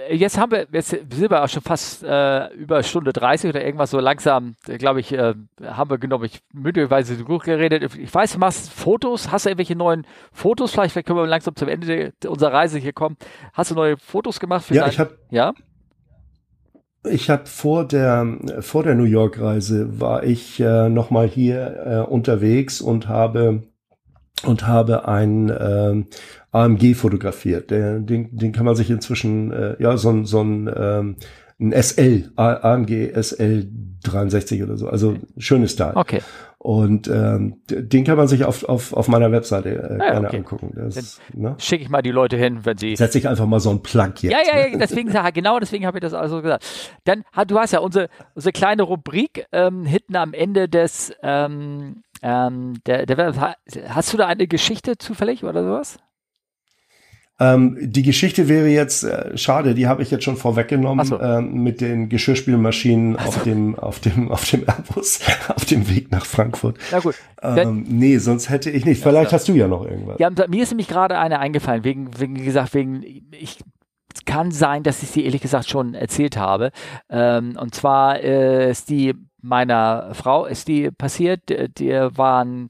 [0.09, 3.91] jetzt haben wir, jetzt sind wir auch schon fast äh, über Stunde 30 oder irgendwas
[3.91, 5.33] so langsam, glaube ich, äh,
[5.63, 7.95] haben wir genommen, ich möglicherweise gut geredet.
[7.95, 10.71] Ich weiß, du machst Fotos, hast du irgendwelche neuen Fotos?
[10.71, 13.17] Vielleicht, vielleicht können wir langsam zum Ende unserer Reise hier kommen.
[13.53, 14.65] Hast du neue Fotos gemacht?
[14.65, 15.53] Für ja, dein, ich habe ja?
[17.09, 22.05] Ich habe vor der vor der New York Reise war ich äh, noch mal hier
[22.07, 23.63] äh, unterwegs und habe
[24.43, 26.03] und habe ein äh,
[26.51, 27.71] AMG fotografiert.
[27.71, 31.15] Der, den, den kann man sich inzwischen äh, ja so ein so ein, ähm,
[31.59, 33.67] ein SL AMG SL
[34.03, 34.87] 63 oder so.
[34.87, 35.93] Also schönes Teil.
[35.95, 36.21] Okay.
[36.59, 40.37] Und ähm, den kann man sich auf, auf, auf meiner Webseite äh, ah, gerne okay.
[40.37, 40.73] angucken.
[40.75, 41.55] Das, ne?
[41.59, 42.95] Schicke ich mal die Leute hin, wenn sie.
[42.95, 44.31] Setze ich einfach mal so ein Plug jetzt.
[44.31, 46.65] Ja, ja, ja, deswegen, genau deswegen habe ich das also gesagt.
[47.03, 52.75] Dann, du hast ja unsere, unsere kleine Rubrik ähm, hinten am Ende des, ähm, ähm,
[52.85, 53.55] der, der,
[53.89, 55.99] hast du da eine Geschichte zufällig oder sowas?
[57.39, 61.21] Ähm, die Geschichte wäre jetzt, äh, schade, die habe ich jetzt schon vorweggenommen, so.
[61.21, 63.19] ähm, mit den Geschirrspülmaschinen so.
[63.19, 65.19] auf dem, auf dem, auf dem Airbus,
[65.55, 66.77] auf dem Weg nach Frankfurt.
[66.91, 67.15] Na gut.
[67.43, 69.03] Ähm, nee, sonst hätte ich nicht.
[69.03, 70.17] Vielleicht hast du ja noch irgendwas.
[70.17, 73.59] Ja, mir ist nämlich gerade eine eingefallen, wegen, wegen, wie gesagt, wegen, ich,
[74.15, 76.71] es kann sein, dass ich sie ehrlich gesagt schon erzählt habe.
[77.07, 81.49] Ähm, und zwar äh, ist die meiner Frau ist die passiert.
[81.79, 82.69] Die waren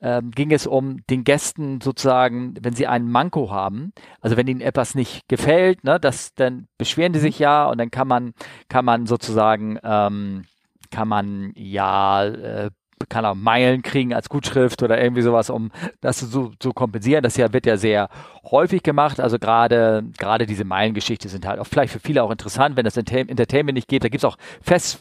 [0.00, 4.60] ähm, ging es um den Gästen sozusagen, wenn sie einen Manko haben, also wenn ihnen
[4.60, 8.32] etwas nicht gefällt, ne, das, dann beschweren die sich ja und dann kann man,
[8.68, 10.44] kann man sozusagen, ähm,
[10.90, 12.70] kann man ja, äh,
[13.08, 15.70] kann auch Meilen kriegen als Gutschrift oder irgendwie sowas, um
[16.00, 17.22] das zu, zu kompensieren.
[17.22, 18.08] Das ja, wird ja sehr
[18.44, 19.20] häufig gemacht.
[19.20, 22.96] Also gerade gerade diese Meilengeschichte sind halt auch vielleicht für viele auch interessant, wenn das
[22.96, 24.02] Entertainment nicht geht.
[24.02, 25.00] Da gibt es auch fest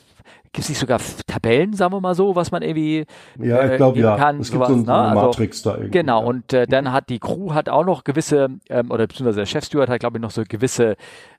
[0.57, 3.05] gibt es nicht sogar Tabellen, sagen wir mal so, was man irgendwie
[3.37, 4.17] ja, ich glaube äh, ja.
[4.17, 5.01] Kann, es gibt sowas, so, ne?
[5.03, 5.99] eine Matrix also, da irgendwie.
[5.99, 6.27] Genau, ja.
[6.27, 9.87] und äh, dann hat die Crew hat auch noch gewisse, ähm, oder beziehungsweise der Chefsteward
[9.87, 10.95] hat, glaube ich, noch so gewisse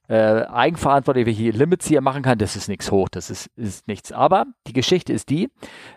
[0.08, 2.38] äh, Eigenverantwortung, welche Limits hier machen kann.
[2.38, 4.12] Das ist nichts hoch, das ist, ist nichts.
[4.12, 5.50] Aber die Geschichte ist die,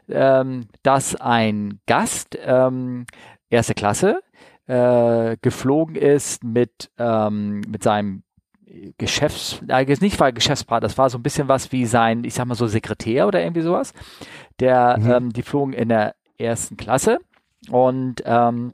[0.10, 3.06] ähm, dass ein Gast ähm,
[3.52, 4.22] erste Klasse
[4.65, 8.23] äh, geflogen ist mit, ähm, mit seinem
[8.98, 12.45] Geschäfts, eigentlich nicht war Geschäftspartner, das war so ein bisschen was wie sein, ich sag
[12.45, 13.93] mal so Sekretär oder irgendwie sowas.
[14.60, 15.11] Der, mhm.
[15.11, 17.19] ähm, die flogen in der ersten Klasse
[17.69, 18.73] und ähm,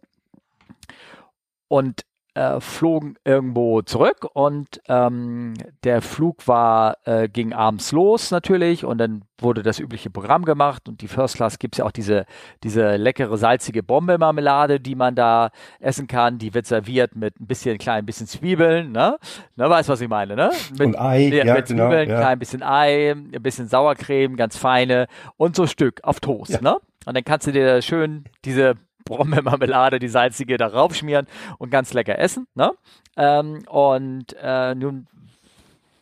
[1.68, 2.06] und
[2.38, 9.00] äh, flogen irgendwo zurück und ähm, der Flug war, äh, ging abends los natürlich und
[9.00, 12.26] dann wurde das übliche Programm gemacht und die First Class gibt es ja auch diese,
[12.64, 15.50] diese leckere salzige Bombemarmelade, die man da
[15.80, 19.18] essen kann, die wird serviert mit ein bisschen, klein bisschen Zwiebeln, ne?
[19.56, 20.52] Ne, weißt was ich meine, ne?
[20.72, 22.20] Mit, und Ei, ja, ja, mit genau, Zwiebeln, ja.
[22.20, 25.08] klein bisschen Ei, ein bisschen Sauercreme, ganz feine
[25.38, 26.62] und so Stück auf Toast, ja.
[26.62, 26.78] ne?
[27.06, 28.76] Und dann kannst du dir schön diese
[29.08, 31.28] Brombeermarmelade, die salzige, da raufschmieren
[31.58, 32.48] und ganz lecker essen.
[32.56, 32.72] Ne?
[33.16, 35.08] Ähm, und äh, nun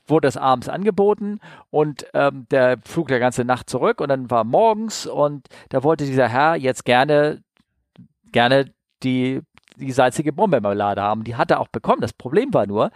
[0.08, 1.40] wurde das abends angeboten
[1.72, 6.06] und ähm, der flog der ganze Nacht zurück und dann war morgens und da wollte
[6.06, 7.42] dieser Herr jetzt gerne,
[8.32, 8.72] gerne
[9.04, 9.42] die,
[9.78, 11.24] die salzige Brombeermarmelade haben.
[11.24, 12.02] Die hat er auch bekommen.
[12.02, 12.92] Das Problem war nur,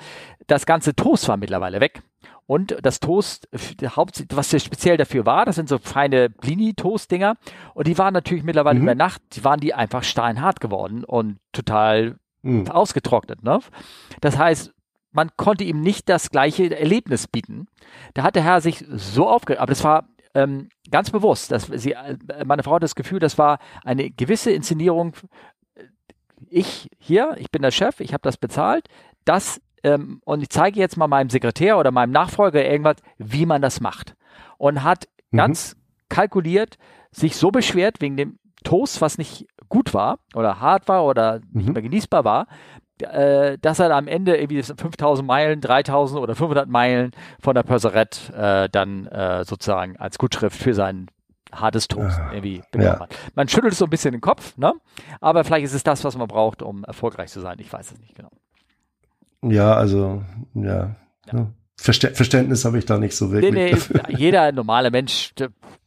[0.47, 2.01] das ganze Toast war mittlerweile weg.
[2.45, 7.35] Und das Toast, was speziell dafür war, das sind so feine Blini-Toast-Dinger.
[7.75, 8.85] Und die waren natürlich mittlerweile mhm.
[8.85, 12.67] über Nacht, die waren die einfach steinhart geworden und total mhm.
[12.67, 13.43] ausgetrocknet.
[13.43, 13.59] Ne?
[14.21, 14.73] Das heißt,
[15.11, 17.67] man konnte ihm nicht das gleiche Erlebnis bieten.
[18.13, 21.51] Da hat der Herr sich so aufgeregt, aber das war ähm, ganz bewusst.
[21.51, 25.13] Dass sie, äh, meine Frau hat das Gefühl, das war eine gewisse Inszenierung.
[26.47, 28.87] Ich hier, ich bin der Chef, ich habe das bezahlt.
[29.25, 33.61] Das ähm, und ich zeige jetzt mal meinem Sekretär oder meinem Nachfolger irgendwas, wie man
[33.61, 34.15] das macht.
[34.57, 35.37] Und hat mhm.
[35.37, 35.75] ganz
[36.09, 36.77] kalkuliert
[37.11, 41.61] sich so beschwert wegen dem Toast, was nicht gut war oder hart war oder mhm.
[41.61, 42.47] nicht mehr genießbar war,
[42.99, 48.33] äh, dass er am Ende irgendwie 5000 Meilen, 3000 oder 500 Meilen von der Purserette
[48.33, 51.07] äh, dann äh, sozusagen als Gutschrift für sein
[51.51, 53.07] hartes Toast ah, irgendwie ja.
[53.35, 54.73] Man schüttelt so ein bisschen den Kopf, ne?
[55.21, 57.57] aber vielleicht ist es das, was man braucht, um erfolgreich zu sein.
[57.59, 58.31] Ich weiß es nicht genau.
[59.41, 60.23] Ja, also,
[60.53, 60.95] ja.
[61.31, 61.47] ja.
[61.77, 63.53] Verständnis habe ich da nicht so wirklich.
[63.53, 65.33] Nee, nee, jeder normale Mensch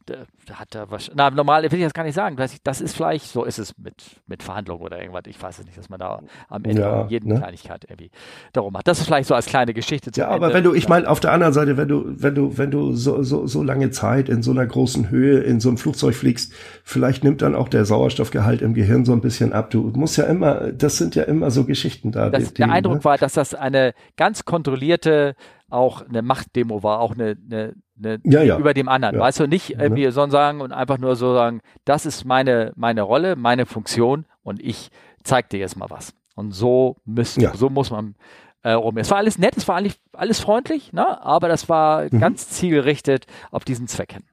[0.05, 1.11] da hat er was.
[1.15, 2.35] Na, normal will ich das gar nicht sagen.
[2.35, 5.23] Das, das ist vielleicht, so ist es mit, mit Verhandlungen oder irgendwas.
[5.27, 7.39] Ich weiß es nicht, dass man da am Ende Ja, jeden ne?
[7.39, 8.11] Kleinigkeit irgendwie
[8.51, 8.87] darum macht.
[8.87, 10.57] Das ist vielleicht so als kleine Geschichte zum Ja, aber Ende.
[10.57, 13.23] wenn du, ich meine, auf der anderen Seite, wenn du, wenn du, wenn du so,
[13.23, 16.53] so, so lange Zeit in so einer großen Höhe in so einem Flugzeug fliegst,
[16.83, 19.69] vielleicht nimmt dann auch der Sauerstoffgehalt im Gehirn so ein bisschen ab.
[19.69, 22.29] Du musst ja immer, das sind ja immer so Geschichten da.
[22.29, 23.03] das, die, der Eindruck ne?
[23.05, 25.35] war, dass das eine ganz kontrollierte,
[25.69, 27.73] auch eine Machtdemo war, auch eine, eine,
[28.05, 28.57] eine Ja, ja.
[28.57, 29.15] über dem anderen.
[29.15, 29.21] Ja.
[29.21, 33.01] Weißt du, nicht irgendwie so sagen und einfach nur so sagen, das ist meine, meine
[33.01, 34.89] Rolle, meine Funktion und ich
[35.23, 36.13] zeig dir jetzt mal was.
[36.35, 38.15] Und so müssen, so muss man
[38.63, 38.97] äh, rum.
[38.97, 41.21] Es war alles nett, es war alles, alles freundlich, ne?
[41.23, 42.19] aber das war Mhm.
[42.19, 44.23] ganz zielgerichtet auf diesen Zweck hin.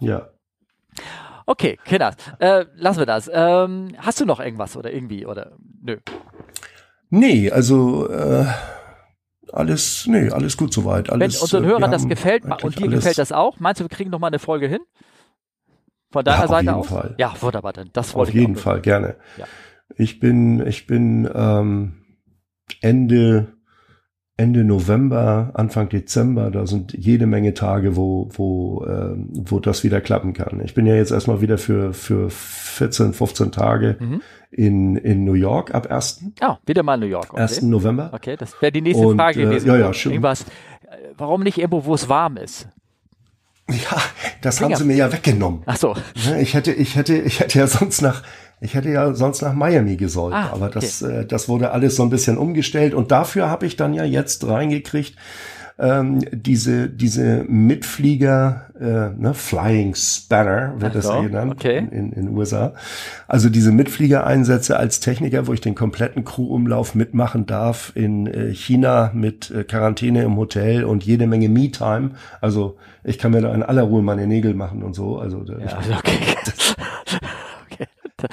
[0.00, 0.28] Ja.
[1.46, 3.30] Okay, Kinder, äh, lassen wir das.
[3.32, 5.52] Ähm, hast du noch irgendwas oder irgendwie oder
[5.82, 5.98] nö?
[7.10, 8.46] Nee, also, äh,
[9.54, 11.08] alles, nee, alles gut soweit.
[11.10, 13.84] Wenn Alles, unseren äh, Hörern das gefällt und dir alles- gefällt das auch, meinst du,
[13.84, 14.80] wir kriegen noch mal eine Folge hin?
[16.12, 16.86] Von deiner Ja, auf Seite jeden aus?
[16.88, 17.14] Fall.
[17.18, 19.16] Ja, wunderbar, dann das wollte Auf ich jeden auch Fall, gerne.
[19.36, 19.46] Ja.
[19.96, 21.94] Ich bin, ich bin ähm,
[22.80, 23.52] Ende,
[24.36, 30.00] Ende November, Anfang Dezember, da sind jede Menge Tage, wo, wo, ähm, wo das wieder
[30.00, 30.60] klappen kann.
[30.64, 34.22] Ich bin ja jetzt erstmal wieder für, für 14, 15 Tage Mhm.
[34.54, 36.24] In, in New York ab 1.
[36.40, 37.32] Ah, wieder mal New York.
[37.32, 37.62] Okay, 1.
[37.62, 38.10] November.
[38.12, 39.68] okay das wäre die nächste Und, Frage äh, gewesen.
[39.68, 40.12] ja, ja, schön.
[40.12, 40.44] Irgendwas, äh,
[41.18, 42.68] warum nicht irgendwo, wo es warm ist?
[43.68, 43.76] Ja,
[44.42, 44.70] das Finger.
[44.72, 45.62] haben sie mir ja weggenommen.
[45.64, 45.96] Ach so,
[46.38, 48.22] Ich hätte, ich hätte, ich hätte ja sonst nach,
[48.60, 52.02] ich hätte ja sonst nach Miami gesollt, Ah, aber das, äh, das wurde alles so
[52.02, 55.16] ein bisschen umgestellt und dafür habe ich dann ja jetzt reingekriegt,
[55.76, 61.78] ähm, diese, diese Mitflieger, äh, ne, Flying Spanner wird Ach das so, genannt okay.
[61.90, 62.74] in, den USA.
[63.26, 69.10] Also diese Mitfliegereinsätze als Techniker, wo ich den kompletten Crewumlauf mitmachen darf in äh, China
[69.14, 72.10] mit äh, Quarantäne im Hotel und jede Menge Me-Time.
[72.40, 75.18] Also ich kann mir da in aller Ruhe meine Nägel machen und so.
[75.18, 75.54] Also ja,
[75.98, 76.18] okay.
[76.46, 76.52] okay.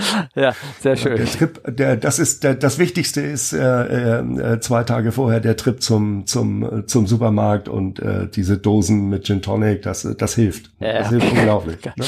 [0.35, 1.17] Ja, sehr schön.
[1.17, 5.57] der Trip, der, das ist der, das Wichtigste ist äh, äh, zwei Tage vorher der
[5.57, 10.15] Trip zum zum äh, zum Supermarkt und äh, diese Dosen mit Gin Tonic, das äh,
[10.15, 10.71] das hilft.
[10.79, 11.19] Ja, das okay.
[11.19, 11.77] hilft unglaublich.
[11.97, 12.05] Ne?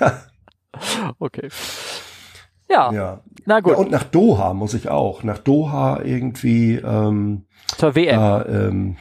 [1.18, 1.48] Okay.
[2.68, 3.20] Ja, Ja.
[3.46, 3.78] na gut, ja.
[3.78, 5.22] Und nach Doha muss ich auch.
[5.22, 6.74] Nach Doha irgendwie.
[6.76, 7.46] Ähm,
[7.76, 8.14] zur WM.
[8.20, 8.96] Ja, ähm,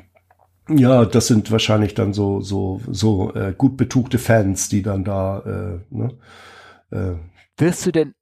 [0.69, 5.39] ja, das sind wahrscheinlich dann so so so äh, gut betuchte Fans, die dann da
[5.39, 6.13] äh, ne,
[6.91, 7.13] äh,
[7.59, 8.13] Wirst du denn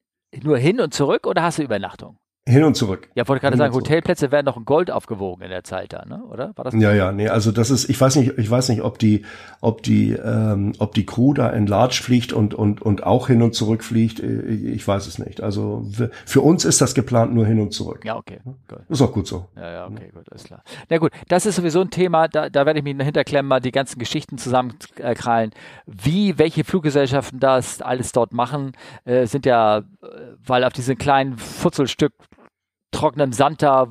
[0.43, 2.17] nur hin und zurück oder hast du Übernachtung?
[2.47, 3.09] Hin und zurück.
[3.15, 3.73] Ja, wollte gerade sagen.
[3.73, 6.23] Hotelplätze werden noch in Gold aufgewogen in der Zeit da, ne?
[6.25, 6.51] Oder?
[6.55, 6.75] War das?
[6.75, 9.25] Ja, ja, nee, also das ist, ich weiß nicht, ich weiß nicht, ob die,
[9.61, 13.41] ob die, ähm, ob die Crew da in Large fliegt und und und auch hin
[13.41, 14.19] und zurück fliegt.
[14.19, 15.41] Ich weiß es nicht.
[15.41, 15.87] Also
[16.25, 18.05] für uns ist das geplant nur hin und zurück.
[18.05, 18.39] Ja, okay.
[18.67, 18.79] Gut.
[18.89, 19.47] Ist auch gut so.
[19.55, 20.63] Ja, ja, okay, gut, alles klar.
[20.89, 23.71] Na gut, das ist sowieso ein Thema, da, da werde ich mich hinterklemmen, mal die
[23.71, 25.51] ganzen Geschichten zusammenkrallen.
[25.87, 28.73] Wie, welche Fluggesellschaften das alles dort machen,
[29.05, 29.83] äh, sind ja, äh,
[30.45, 32.13] weil auf diesem kleinen Futzelstück
[32.95, 33.87] trockenem Sand da,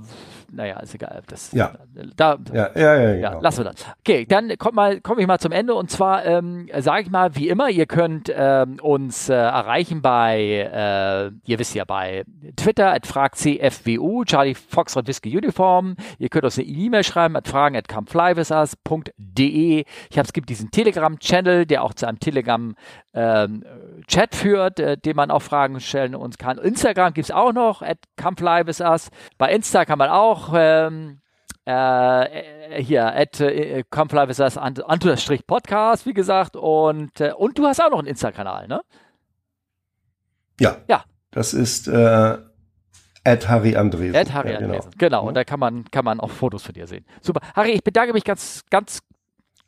[0.55, 1.22] naja, ist egal.
[1.26, 1.72] Das, Ja.
[2.16, 3.43] Da, Ja, ja, ja, ja, genau.
[3.43, 3.86] lassen wir das.
[4.01, 7.48] Okay, dann mal, komme ich mal zum Ende und zwar ähm, sage ich mal, wie
[7.48, 12.24] immer, ihr könnt ähm, uns äh, erreichen bei, äh, ihr wisst ja, bei
[12.56, 15.97] Twitter at fragcfwu, Charlie Foxtrot Whisky Uniform.
[16.18, 19.85] Ihr könnt uns eine E-Mail schreiben at fragen at comeflywithus.de.
[20.10, 22.74] Ich habe es gibt diesen Telegram-Channel, der auch zu einem Telegram
[23.14, 23.64] ähm,
[24.06, 26.59] Chat führt, äh, dem man auch Fragen stellen uns kann.
[26.59, 29.10] Instagram gibt es auch noch, at comeflywithus.
[29.39, 31.20] Bei Insta kann man auch ähm,
[31.64, 36.56] äh, hier, at äh, un- unterstrich Podcast, wie gesagt.
[36.56, 38.82] Und, äh, und du hast auch noch einen Insta-Kanal, ne?
[40.60, 40.76] Ja.
[40.88, 41.04] Ja.
[41.30, 42.38] Das ist äh,
[43.24, 44.16] Ed Harry Andresen.
[44.16, 44.92] At Harry ja, Andresen.
[44.98, 47.06] Genau, und da kann man, kann man auch Fotos von dir sehen.
[47.22, 47.40] Super.
[47.54, 49.00] Harry, ich bedanke mich ganz, ganz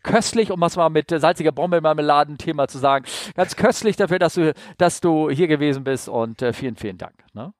[0.02, 4.52] köstlich, um was mal mit äh, salziger Brombeermarmeladen-Thema zu sagen, ganz köstlich dafür, dass du,
[4.78, 7.14] dass du hier gewesen bist und äh, vielen, vielen Dank.
[7.32, 7.52] Ne?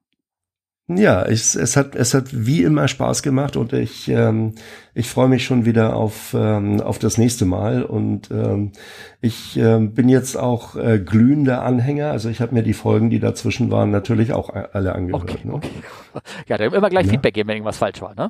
[0.89, 4.55] Ja, es, es hat es hat wie immer Spaß gemacht und ich ähm,
[4.93, 8.71] ich freue mich schon wieder auf ähm, auf das nächste Mal und ähm,
[9.19, 12.11] ich ähm, bin jetzt auch äh, glühender Anhänger.
[12.11, 15.23] Also ich habe mir die Folgen, die dazwischen waren, natürlich auch alle angehört.
[15.23, 15.53] Okay, ne?
[15.55, 15.69] okay.
[16.47, 17.11] Ja, dann immer gleich Ja.
[17.11, 18.29] Feedback geben, wenn irgendwas falsch war, ne?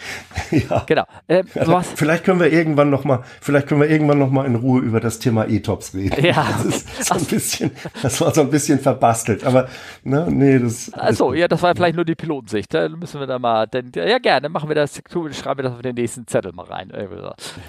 [0.50, 0.84] ja.
[0.86, 1.04] Genau.
[1.26, 4.54] Äh, was, Vielleicht können wir irgendwann noch mal, vielleicht können wir irgendwann noch mal in
[4.54, 6.24] Ruhe über das Thema E-Tops reden.
[6.24, 6.46] Ja.
[6.68, 7.70] Das ist so ein bisschen,
[8.02, 9.68] das war so ein bisschen verbastelt, aber
[10.04, 10.92] ne, nee, das.
[10.92, 12.72] Achso, ja, das war vielleicht nur die Pilotensicht.
[12.74, 15.82] Da müssen wir da mal, denn, ja gerne, machen wir das, schreiben wir das auf
[15.82, 16.92] den nächsten Zettel mal rein.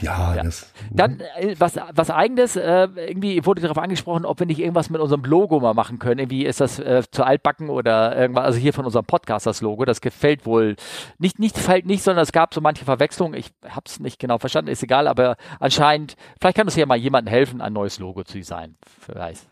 [0.02, 0.44] Ja, Ja.
[0.44, 0.72] das.
[0.92, 5.02] Dann äh, was, was eigenes, äh, irgendwie wurde darauf angesprochen, ob wir nicht irgendwas mit
[5.02, 6.20] unserem Logo mal machen können.
[6.20, 9.86] Irgendwie ist das äh, zu altbacken oder irgendwas, also hier von unserem Podcast das Logo,
[9.86, 10.76] das gefällt wohl,
[11.18, 13.40] nicht, nicht gefällt nicht, sondern sondern es gab so manche Verwechslungen.
[13.40, 16.98] Ich habe es nicht genau verstanden, ist egal, aber anscheinend, vielleicht kann es ja mal
[16.98, 18.78] jemandem helfen, ein neues Logo zu designen.
[19.00, 19.49] Vielleicht.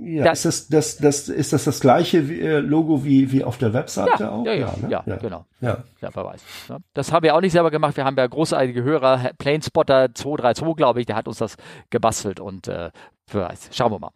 [0.00, 3.74] Ja, ist, das, das, das, ist das das gleiche äh, Logo wie, wie auf der
[3.74, 4.44] Webseite ja, auch?
[4.46, 4.88] Ja, ja, ne?
[4.90, 5.44] ja, ja, genau.
[5.60, 5.84] Ja.
[6.00, 6.42] ja, wer weiß.
[6.70, 6.78] Ja.
[6.94, 7.96] Das haben wir auch nicht selber gemacht.
[7.98, 11.56] Wir haben ja großartige Hörer, Planespotter 232, glaube ich, der hat uns das
[11.90, 12.90] gebastelt und äh,
[13.30, 13.68] wer weiß.
[13.72, 14.12] Schauen wir mal.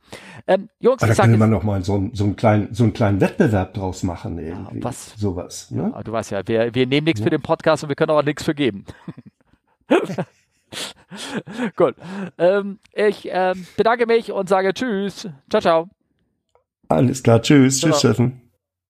[0.46, 2.94] Ähm, Jungs, Aber da könnte man noch mal so, einen- so, einen kleinen, so einen
[2.94, 4.38] kleinen Wettbewerb draus machen.
[4.38, 4.82] Irgendwie.
[4.82, 5.14] was?
[5.18, 5.70] Sowas.
[5.70, 5.92] Ne?
[5.94, 8.22] Ah, Du weißt ja, wir, wir nehmen nichts für den Podcast und wir können auch
[8.22, 8.86] nichts für geben.
[11.76, 11.94] Gut.
[12.38, 15.28] Ähm, ich ähm, bedanke mich und sage Tschüss.
[15.50, 15.88] Ciao, ciao.
[16.88, 17.42] Alles klar.
[17.42, 17.80] Tschüss.
[17.80, 18.12] Tschüss, Ciao.
[18.12, 18.45] Steffen.